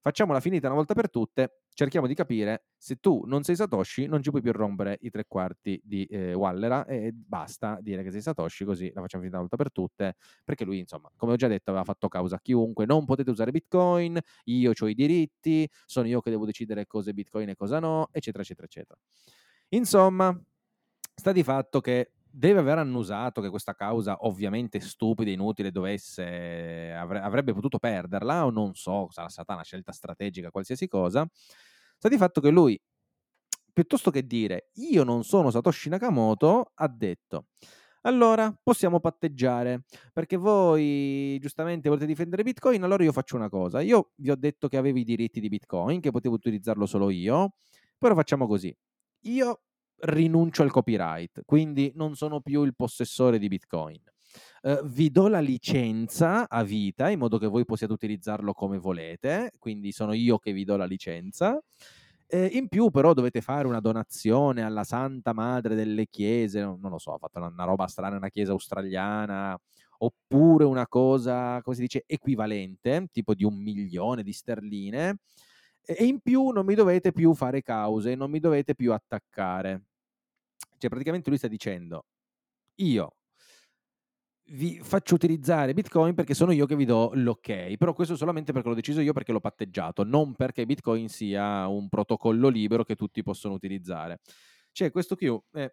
facciamola 0.00 0.40
finita 0.40 0.66
una 0.66 0.76
volta 0.76 0.94
per 0.94 1.10
tutte, 1.10 1.62
cerchiamo 1.72 2.06
di 2.06 2.14
capire 2.14 2.66
se 2.76 2.96
tu 2.96 3.24
non 3.26 3.42
sei 3.42 3.56
Satoshi, 3.56 4.06
non 4.06 4.22
ci 4.22 4.30
puoi 4.30 4.42
più 4.42 4.52
rompere 4.52 4.98
i 5.02 5.10
tre 5.10 5.24
quarti 5.26 5.80
di 5.84 6.04
eh, 6.06 6.34
Wallera 6.34 6.84
e 6.86 7.12
basta 7.12 7.78
dire 7.80 8.02
che 8.02 8.10
sei 8.10 8.20
Satoshi, 8.20 8.64
così 8.64 8.90
la 8.92 9.00
facciamo 9.00 9.22
finita 9.22 9.38
una 9.38 9.48
volta 9.48 9.56
per 9.56 9.72
tutte, 9.72 10.16
perché 10.44 10.64
lui, 10.64 10.78
insomma, 10.78 11.10
come 11.16 11.32
ho 11.32 11.36
già 11.36 11.48
detto, 11.48 11.70
aveva 11.70 11.84
fatto 11.84 12.08
causa 12.08 12.36
a 12.36 12.40
chiunque, 12.40 12.86
non 12.86 13.04
potete 13.04 13.30
usare 13.30 13.50
Bitcoin, 13.50 14.18
io 14.44 14.72
ho 14.78 14.88
i 14.88 14.94
diritti, 14.94 15.68
sono 15.84 16.06
io 16.06 16.20
che 16.20 16.30
devo 16.30 16.46
decidere 16.46 16.86
cosa 16.86 17.10
è 17.10 17.12
Bitcoin 17.12 17.50
e 17.50 17.54
cosa 17.56 17.78
no, 17.78 18.08
eccetera, 18.12 18.42
eccetera, 18.42 18.66
eccetera. 18.66 18.98
Insomma, 19.70 20.36
sta 21.14 21.32
di 21.32 21.42
fatto 21.42 21.80
che 21.80 22.12
deve 22.30 22.60
aver 22.60 22.78
annusato 22.78 23.40
che 23.40 23.50
questa 23.50 23.74
causa 23.74 24.16
ovviamente 24.20 24.80
stupida, 24.80 25.30
inutile, 25.30 25.70
dovesse, 25.70 26.92
avre- 26.92 27.20
avrebbe 27.20 27.52
potuto 27.52 27.78
perderla 27.78 28.46
o 28.46 28.50
non 28.50 28.74
so, 28.74 29.08
sarà 29.10 29.28
stata 29.28 29.54
una 29.54 29.64
scelta 29.64 29.92
strategica, 29.92 30.50
qualsiasi 30.50 30.88
cosa. 30.88 31.26
Sta 31.96 32.08
di 32.08 32.16
fatto 32.16 32.40
che 32.40 32.50
lui, 32.50 32.80
piuttosto 33.72 34.10
che 34.10 34.26
dire 34.26 34.70
io 34.74 35.04
non 35.04 35.24
sono 35.24 35.50
Satoshi 35.50 35.88
Nakamoto, 35.88 36.72
ha 36.74 36.88
detto 36.88 37.46
allora 38.02 38.56
possiamo 38.62 39.00
patteggiare 39.00 39.82
perché 40.12 40.36
voi 40.36 41.38
giustamente 41.40 41.88
volete 41.88 42.06
difendere 42.06 42.42
Bitcoin, 42.42 42.82
allora 42.82 43.02
io 43.02 43.12
faccio 43.12 43.36
una 43.36 43.48
cosa. 43.48 43.80
Io 43.80 44.12
vi 44.16 44.30
ho 44.30 44.36
detto 44.36 44.68
che 44.68 44.76
avevo 44.76 44.98
i 44.98 45.04
diritti 45.04 45.40
di 45.40 45.48
Bitcoin, 45.48 46.00
che 46.00 46.10
potevo 46.10 46.34
utilizzarlo 46.34 46.86
solo 46.86 47.10
io, 47.10 47.54
però 47.98 48.14
facciamo 48.14 48.46
così. 48.46 48.74
Io 49.22 49.62
rinuncio 50.00 50.62
al 50.62 50.70
copyright, 50.70 51.42
quindi 51.44 51.92
non 51.94 52.14
sono 52.14 52.40
più 52.40 52.64
il 52.64 52.74
possessore 52.74 53.38
di 53.38 53.48
Bitcoin. 53.48 54.00
Uh, 54.60 54.84
vi 54.84 55.10
do 55.10 55.28
la 55.28 55.40
licenza 55.40 56.48
a 56.48 56.62
vita 56.62 57.08
in 57.10 57.18
modo 57.18 57.38
che 57.38 57.46
voi 57.46 57.64
possiate 57.64 57.92
utilizzarlo 57.92 58.52
come 58.52 58.78
volete, 58.78 59.52
quindi 59.58 59.92
sono 59.92 60.12
io 60.12 60.38
che 60.38 60.52
vi 60.52 60.64
do 60.64 60.76
la 60.76 60.84
licenza. 60.84 61.60
Eh, 62.30 62.44
in 62.52 62.68
più, 62.68 62.90
però, 62.90 63.14
dovete 63.14 63.40
fare 63.40 63.66
una 63.66 63.80
donazione 63.80 64.62
alla 64.62 64.84
Santa 64.84 65.32
Madre 65.32 65.74
delle 65.74 66.06
Chiese, 66.08 66.60
non, 66.60 66.78
lo 66.82 66.98
so, 66.98 67.14
ha 67.14 67.18
fatto 67.18 67.38
una, 67.38 67.48
una, 67.48 67.64
roba 67.64 67.86
strana, 67.86 68.16
una 68.16 68.28
chiesa 68.28 68.52
australiana, 68.52 69.58
oppure 69.98 70.64
una 70.64 70.86
cosa, 70.86 71.60
come 71.62 71.74
si 71.76 71.82
dice, 71.82 72.04
equivalente, 72.06 73.06
tipo 73.10 73.34
di 73.34 73.44
un 73.44 73.56
milione 73.56 74.22
di 74.22 74.32
sterline. 74.32 75.20
E 75.82 76.04
in 76.04 76.20
più 76.20 76.50
non 76.50 76.66
mi 76.66 76.74
dovete 76.74 77.12
più 77.12 77.32
fare 77.32 77.62
cause, 77.62 78.14
non 78.14 78.30
mi 78.30 78.40
dovete 78.40 78.74
più 78.74 78.92
attaccare. 78.92 79.84
Cioè, 80.78 80.88
praticamente 80.90 81.28
lui 81.28 81.38
sta 81.38 81.48
dicendo, 81.48 82.06
io 82.76 83.16
vi 84.50 84.80
faccio 84.82 85.14
utilizzare 85.14 85.74
Bitcoin 85.74 86.14
perché 86.14 86.32
sono 86.32 86.52
io 86.52 86.64
che 86.64 86.76
vi 86.76 86.86
do 86.86 87.10
l'ok, 87.14 87.76
però 87.76 87.92
questo 87.92 88.16
solamente 88.16 88.52
perché 88.52 88.68
l'ho 88.68 88.74
deciso 88.74 89.00
io 89.00 89.12
perché 89.12 89.32
l'ho 89.32 89.40
patteggiato, 89.40 90.04
non 90.04 90.34
perché 90.34 90.64
Bitcoin 90.64 91.08
sia 91.08 91.66
un 91.66 91.88
protocollo 91.88 92.48
libero 92.48 92.84
che 92.84 92.94
tutti 92.94 93.22
possono 93.22 93.54
utilizzare. 93.54 94.20
Cioè, 94.72 94.90
questo 94.90 95.16
qui 95.16 95.36
è, 95.52 95.70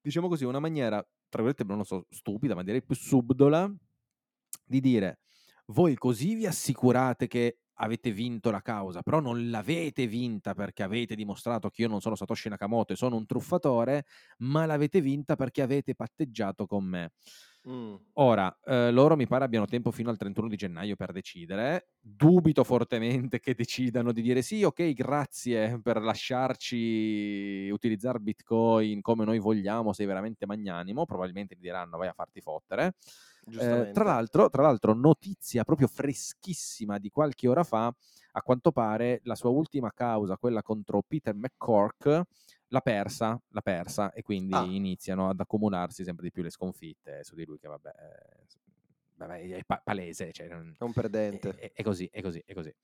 diciamo 0.00 0.28
così, 0.28 0.44
una 0.44 0.58
maniera, 0.58 0.96
tra 1.28 1.42
virgolette, 1.42 1.64
non 1.64 1.84
so, 1.84 2.06
stupida, 2.10 2.54
ma 2.54 2.62
direi 2.64 2.82
più 2.82 2.94
subdola, 2.96 3.72
di 4.64 4.80
dire, 4.80 5.20
voi 5.66 5.94
così 5.94 6.34
vi 6.34 6.46
assicurate 6.46 7.26
che 7.26 7.58
avete 7.74 8.10
vinto 8.12 8.50
la 8.50 8.60
causa, 8.60 9.02
però 9.02 9.20
non 9.20 9.50
l'avete 9.50 10.06
vinta 10.06 10.54
perché 10.54 10.82
avete 10.82 11.14
dimostrato 11.14 11.70
che 11.70 11.82
io 11.82 11.88
non 11.88 12.00
sono 12.00 12.14
Satoshi 12.14 12.48
Nakamoto 12.48 12.92
e 12.92 12.96
sono 12.96 13.16
un 13.16 13.26
truffatore, 13.26 14.04
ma 14.38 14.66
l'avete 14.66 15.00
vinta 15.00 15.36
perché 15.36 15.62
avete 15.62 15.94
patteggiato 15.94 16.66
con 16.66 16.84
me. 16.84 17.10
Mm. 17.68 17.96
Ora, 18.16 18.56
eh, 18.64 18.92
loro 18.92 19.16
mi 19.16 19.26
pare 19.26 19.44
abbiano 19.44 19.66
tempo 19.66 19.90
fino 19.90 20.08
al 20.08 20.16
31 20.16 20.48
di 20.48 20.54
gennaio 20.56 20.94
per 20.94 21.10
decidere. 21.10 21.88
Dubito 21.98 22.62
fortemente 22.62 23.40
che 23.40 23.54
decidano 23.54 24.12
di 24.12 24.22
dire 24.22 24.40
sì, 24.40 24.62
ok, 24.62 24.92
grazie 24.92 25.80
per 25.82 26.00
lasciarci 26.00 27.68
utilizzare 27.72 28.20
Bitcoin 28.20 29.00
come 29.00 29.24
noi 29.24 29.40
vogliamo, 29.40 29.92
sei 29.92 30.06
veramente 30.06 30.46
magnanimo. 30.46 31.06
Probabilmente 31.06 31.56
diranno 31.58 31.96
vai 31.98 32.06
a 32.08 32.12
farti 32.12 32.40
fottere. 32.40 32.94
Eh, 33.46 33.90
tra, 33.92 34.04
l'altro, 34.04 34.48
tra 34.48 34.62
l'altro, 34.62 34.94
notizia 34.94 35.64
proprio 35.64 35.86
freschissima 35.86 36.98
di 36.98 37.10
qualche 37.10 37.48
ora 37.48 37.64
fa, 37.64 37.94
a 38.32 38.42
quanto 38.42 38.72
pare 38.72 39.20
la 39.24 39.34
sua 39.34 39.50
ultima 39.50 39.92
causa, 39.92 40.36
quella 40.36 40.62
contro 40.62 41.02
Peter 41.06 41.34
McCork, 41.34 42.22
l'ha 42.68 42.80
persa, 42.80 43.40
l'ha 43.48 43.60
persa 43.60 44.12
e 44.12 44.22
quindi 44.22 44.54
ah. 44.54 44.64
iniziano 44.64 45.28
ad 45.28 45.38
accumularsi 45.38 46.02
sempre 46.04 46.24
di 46.24 46.32
più 46.32 46.42
le 46.42 46.50
sconfitte 46.50 47.22
su 47.22 47.34
di 47.34 47.44
lui 47.44 47.58
che 47.58 47.68
vabbè, 47.68 47.94
vabbè 49.16 49.56
è 49.56 49.64
pa- 49.64 49.80
palese, 49.84 50.32
cioè, 50.32 50.48
è 50.48 50.82
un 50.82 50.92
perdente. 50.92 51.50
È, 51.50 51.72
è, 51.72 51.82
così, 51.82 52.08
è 52.10 52.22
così, 52.22 52.42
è 52.44 52.54
così. 52.54 52.74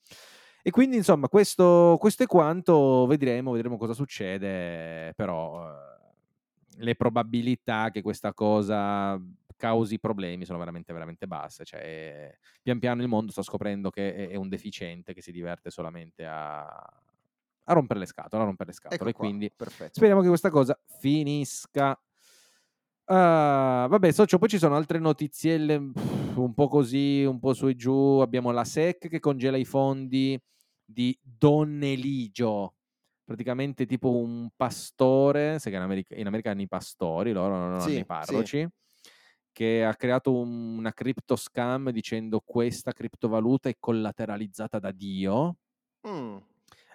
E 0.63 0.71
quindi 0.71 0.97
insomma 0.97 1.29
questo, 1.29 1.97
questo 1.99 2.23
è 2.23 2.27
quanto, 2.27 3.07
vedremo, 3.07 3.53
vedremo 3.53 3.79
cosa 3.79 3.95
succede, 3.95 5.15
però 5.15 5.69
eh, 5.69 6.85
le 6.85 6.95
probabilità 6.95 7.91
che 7.91 8.03
questa 8.03 8.35
cosa 8.35 9.21
causi 9.61 10.01
problemi 10.01 10.47
sono 10.47 10.59
veramente, 10.59 10.93
veramente 10.93 11.27
basse. 11.27 11.65
Cioè, 11.65 12.37
pian 12.63 12.79
piano 12.79 13.03
il 13.03 13.09
mondo 13.09 13.31
sta 13.31 13.43
scoprendo 13.43 13.91
che 13.91 14.15
è, 14.15 14.29
è 14.31 14.35
un 14.37 14.49
deficiente 14.49 15.13
che 15.13 15.21
si 15.21 15.31
diverte 15.31 15.71
solamente 15.71 16.25
a, 16.25 16.65
a 16.65 17.73
rompere 17.73 18.01
le 18.01 18.07
scatole, 18.07 18.43
a 18.43 18.47
rompere 18.47 18.71
le 18.71 18.75
scatole. 18.75 19.01
Ecco 19.01 19.09
e 19.11 19.13
quindi 19.13 19.53
perfetto. 19.55 19.93
speriamo 19.95 20.23
che 20.23 20.29
questa 20.29 20.51
cosa 20.51 20.79
finisca. 20.99 21.91
Uh, 23.05 23.87
vabbè, 23.89 24.11
socio, 24.13 24.39
poi 24.39 24.49
ci 24.49 24.59
sono 24.59 24.77
altre 24.77 24.99
notizielle 24.99 25.75
un 25.75 26.55
po' 26.55 26.69
così, 26.69 27.25
un 27.25 27.39
po' 27.39 27.53
su 27.53 27.69
e 27.69 27.77
giù. 27.77 28.19
Abbiamo 28.23 28.51
la 28.51 28.65
SEC 28.65 29.09
che 29.09 29.21
congela 29.21 29.57
i 29.57 29.65
fondi 29.65 30.41
di 30.85 31.17
Don 31.23 31.83
Eligio, 31.83 32.75
praticamente 33.25 33.87
tipo 33.87 34.17
un 34.17 34.49
pastore, 34.57 35.59
che 35.61 35.69
in 35.69 35.77
America, 35.77 36.15
in 36.17 36.27
America 36.27 36.51
hanno 36.51 36.63
i 36.63 36.69
pastori, 36.69 37.33
loro 37.33 37.57
non 37.57 37.81
sì, 37.81 37.91
hanno 37.91 37.99
i 37.99 38.05
parroci, 38.07 38.59
sì. 38.59 38.69
Che 39.53 39.85
ha 39.85 39.95
creato 39.95 40.33
un, 40.35 40.79
una 40.79 40.93
crypto 40.93 41.37
scam 41.37 41.91
dicendo 41.91 42.41
questa 42.45 42.93
criptovaluta 42.93 43.69
è 43.69 43.77
collateralizzata 43.79 44.79
da 44.79 44.93
Dio. 44.93 45.57
Mm. 46.09 46.37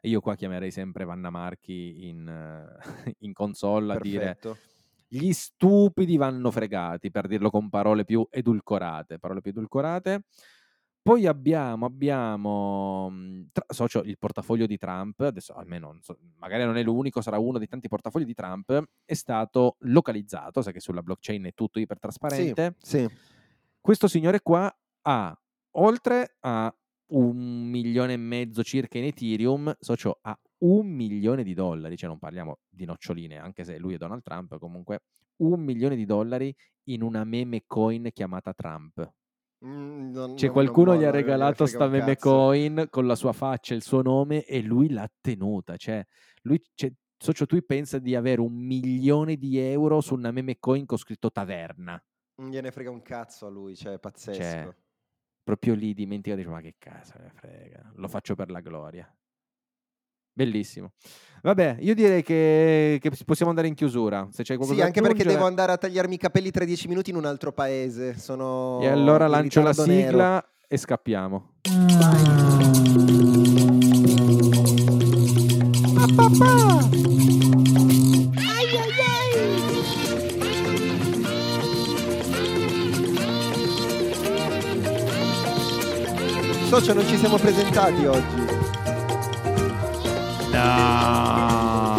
E 0.01 0.09
io 0.09 0.21
qua 0.21 0.35
chiamerei 0.35 0.71
sempre 0.71 1.05
Vanna 1.05 1.29
Marchi 1.29 2.07
in, 2.07 2.67
in 3.19 3.33
console 3.33 3.93
a 3.93 3.97
Perfetto. 3.97 4.51
dire 4.51 4.73
gli 5.07 5.31
stupidi 5.31 6.17
vanno 6.17 6.51
fregati, 6.51 7.11
per 7.11 7.27
dirlo 7.27 7.49
con 7.49 7.69
parole 7.69 8.03
più 8.03 8.27
edulcorate. 8.29 9.19
Parole 9.19 9.41
più 9.41 9.51
edulcorate. 9.51 10.23
Poi 11.05 11.27
abbiamo, 11.27 11.85
abbiamo 11.85 13.11
mhmm, 13.11 13.49
tra, 13.51 13.63
socio, 13.67 14.01
il 14.01 14.17
portafoglio 14.17 14.65
di 14.65 14.75
Trump, 14.79 15.19
adesso 15.19 15.53
almeno 15.53 15.99
so, 16.01 16.17
magari 16.39 16.63
non 16.63 16.77
è 16.77 16.81
l'unico, 16.81 17.21
sarà 17.21 17.37
uno 17.37 17.59
dei 17.59 17.67
tanti 17.67 17.87
portafogli 17.87 18.25
di 18.25 18.33
Trump, 18.33 18.83
è 19.05 19.13
stato 19.13 19.75
localizzato, 19.81 20.63
sai 20.63 20.73
che 20.73 20.79
sulla 20.79 21.03
blockchain 21.03 21.43
è 21.43 21.53
tutto 21.53 21.77
ipertrasparente. 21.77 22.73
Sì, 22.79 22.97
sì. 23.01 23.09
Questo 23.79 24.07
signore 24.07 24.41
qua 24.41 24.75
ha, 25.03 25.39
oltre 25.73 26.37
a 26.39 26.75
un 27.11 27.69
milione 27.69 28.13
e 28.13 28.17
mezzo 28.17 28.63
circa 28.63 28.97
in 28.97 29.03
Ethereum, 29.03 29.75
socio 29.79 30.17
ha 30.23 30.35
un 30.63 30.87
milione 30.87 31.43
di 31.43 31.53
dollari, 31.53 31.97
cioè 31.97 32.09
non 32.09 32.17
parliamo 32.17 32.61
di 32.67 32.85
noccioline, 32.85 33.37
anche 33.37 33.63
se 33.63 33.77
lui 33.77 33.93
è 33.93 33.97
Donald 33.97 34.23
Trump, 34.23 34.57
comunque 34.57 35.01
un 35.43 35.61
milione 35.61 35.95
di 35.95 36.05
dollari 36.05 36.51
in 36.85 37.03
una 37.03 37.23
meme 37.25 37.61
coin 37.67 38.09
chiamata 38.11 38.53
Trump. 38.55 39.07
Mm, 39.63 40.11
non- 40.11 40.37
Cioè 40.37 40.47
non- 40.49 40.53
qualcuno 40.53 40.91
non 40.91 40.99
gli 41.01 41.05
ha 41.05 41.11
regalato 41.11 41.65
sta 41.65 41.87
meme 41.87 42.17
coin 42.17 42.87
con 42.89 43.07
la 43.07 43.15
sua 43.15 43.31
faccia 43.33 43.73
e 43.73 43.77
il 43.77 43.83
suo 43.83 44.01
nome 44.01 44.43
e 44.45 44.61
lui 44.61 44.89
l'ha 44.89 45.09
tenuta. 45.21 45.77
Cioè, 45.77 46.05
lui, 46.41 46.61
cioè, 46.73 46.91
socio 47.17 47.45
tu 47.45 47.59
pensa 47.65 47.97
di 47.99 48.15
avere 48.15 48.41
un 48.41 48.53
milione 48.53 49.37
di 49.37 49.57
euro 49.57 50.01
su 50.01 50.13
una 50.13 50.31
meme 50.31 50.57
coin 50.59 50.85
con 50.85 50.97
scritto 50.97 51.31
taverna. 51.31 52.01
Non 52.41 52.49
gliene 52.51 52.71
frega 52.71 52.89
un 52.89 53.01
cazzo 53.01 53.45
a 53.45 53.49
lui, 53.49 53.75
cioè 53.75 53.93
è 53.93 53.99
pazzesco. 53.99 54.41
Cioè, 54.41 54.75
proprio 55.41 55.73
lì 55.75 55.93
dimentica, 55.93 56.35
dice 56.35 56.49
ma 56.49 56.59
che 56.61 56.75
cazzo 56.77 57.13
me 57.19 57.29
frega, 57.29 57.91
lo 57.95 58.07
faccio 58.07 58.35
per 58.35 58.49
la 58.51 58.59
gloria. 58.59 59.09
Bellissimo. 60.35 60.91
Vabbè, 61.43 61.77
io 61.79 61.95
direi 61.95 62.21
che, 62.23 62.97
che 62.99 63.09
possiamo 63.23 63.51
andare 63.51 63.69
in 63.69 63.73
chiusura. 63.73 64.27
Se 64.31 64.43
c'è 64.43 64.55
qualcosa 64.55 64.79
Sì, 64.81 64.85
anche 64.85 65.01
perché 65.01 65.23
devo 65.23 65.45
andare 65.45 65.71
a 65.71 65.77
tagliarmi 65.77 66.15
i 66.15 66.17
capelli 66.17 66.51
tra 66.51 66.65
dieci 66.65 66.89
minuti 66.89 67.11
in 67.11 67.15
un 67.15 67.23
altro 67.25 67.53
paese. 67.53 68.17
Sono 68.17 68.79
E 68.81 68.87
allora 68.87 69.27
lancio 69.27 69.61
la 69.61 69.69
ritardo 69.69 69.91
nero. 69.91 70.07
sigla 70.09 70.45
e 70.67 70.77
scappiamo. 70.77 71.49
Socio, 86.69 86.93
non 86.93 87.05
ci 87.07 87.17
siamo 87.17 87.37
presentati 87.37 88.05
oggi. 88.05 88.44
No. 90.55 91.95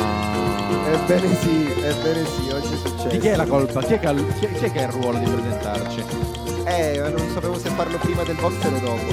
Ebbene 0.93 1.35
sì, 1.37 1.73
ebbene 1.83 2.25
sì, 2.27 2.51
oggi 2.51 2.73
è 2.73 2.77
successo. 2.77 3.09
Di 3.09 3.19
chi 3.19 3.29
è 3.29 3.37
la 3.37 3.47
colpa? 3.47 3.83
Chi 3.83 3.95
è 3.95 4.01
che 4.01 4.07
ha, 4.07 4.15
chi 4.15 4.45
è- 4.47 4.53
chi 4.53 4.65
è 4.65 4.73
che 4.73 4.79
ha 4.85 4.87
il 4.87 4.93
ruolo 4.93 5.19
di 5.19 5.25
presentarci? 5.31 6.05
Eh, 6.65 7.13
non 7.17 7.29
sapevo 7.33 7.59
se 7.59 7.69
farlo 7.71 7.97
prima 7.99 8.23
del 8.25 8.37
box 8.37 8.55
o 8.65 8.71
dopo. 8.71 9.07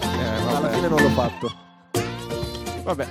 Eh, 0.00 0.54
Alla 0.54 0.68
fine 0.70 0.88
non 0.88 1.00
l'ho 1.02 1.08
fatto. 1.10 1.52
Vabbè. 2.84 3.06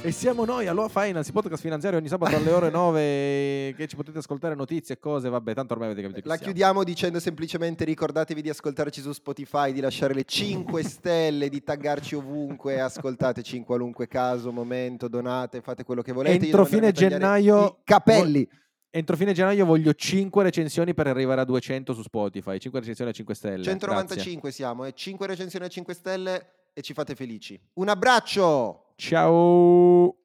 E 0.00 0.12
siamo 0.12 0.44
noi, 0.44 0.68
Aloha 0.68 0.88
Finance, 0.88 1.32
podcast 1.32 1.60
finanziario 1.60 1.98
ogni 1.98 2.06
sabato 2.06 2.36
alle 2.36 2.52
ore 2.52 2.70
9 2.70 3.74
che 3.76 3.86
ci 3.88 3.96
potete 3.96 4.18
ascoltare 4.18 4.54
notizie 4.54 4.94
e 4.94 4.98
cose, 5.00 5.28
vabbè, 5.28 5.54
tanto 5.54 5.72
ormai 5.72 5.88
avete 5.88 6.02
capito 6.02 6.20
chi 6.20 6.28
La 6.28 6.36
siamo. 6.36 6.52
chiudiamo 6.52 6.84
dicendo 6.84 7.18
semplicemente 7.18 7.84
ricordatevi 7.84 8.40
di 8.40 8.48
ascoltarci 8.48 9.00
su 9.00 9.12
Spotify, 9.12 9.72
di 9.72 9.80
lasciare 9.80 10.14
le 10.14 10.22
5 10.24 10.82
stelle, 10.84 11.48
di 11.48 11.62
taggarci 11.64 12.14
ovunque, 12.14 12.80
ascoltateci 12.80 13.56
in 13.56 13.64
qualunque 13.64 14.06
caso, 14.06 14.52
momento, 14.52 15.08
donate, 15.08 15.60
fate 15.62 15.82
quello 15.82 16.02
che 16.02 16.12
volete. 16.12 16.44
Entro 16.44 16.64
fine 16.64 16.92
gennaio 16.92 17.80
capelli. 17.82 18.48
Entro 18.90 19.16
fine 19.16 19.32
gennaio 19.32 19.66
voglio 19.66 19.92
5 19.92 20.42
recensioni 20.44 20.94
per 20.94 21.08
arrivare 21.08 21.40
a 21.40 21.44
200 21.44 21.92
su 21.92 22.02
Spotify, 22.02 22.58
5 22.58 22.80
recensioni 22.80 23.10
a 23.10 23.14
5 23.14 23.34
stelle. 23.34 23.64
195 23.64 24.52
siamo, 24.52 24.84
e 24.84 24.94
5 24.94 25.26
recensioni 25.26 25.66
a 25.66 25.68
5 25.68 25.92
stelle 25.92 26.50
e 26.72 26.82
ci 26.82 26.94
fate 26.94 27.16
felici. 27.16 27.60
Un 27.74 27.88
abbraccio! 27.88 28.84
Grazie. 28.98 29.10
Ciao. 29.10 30.17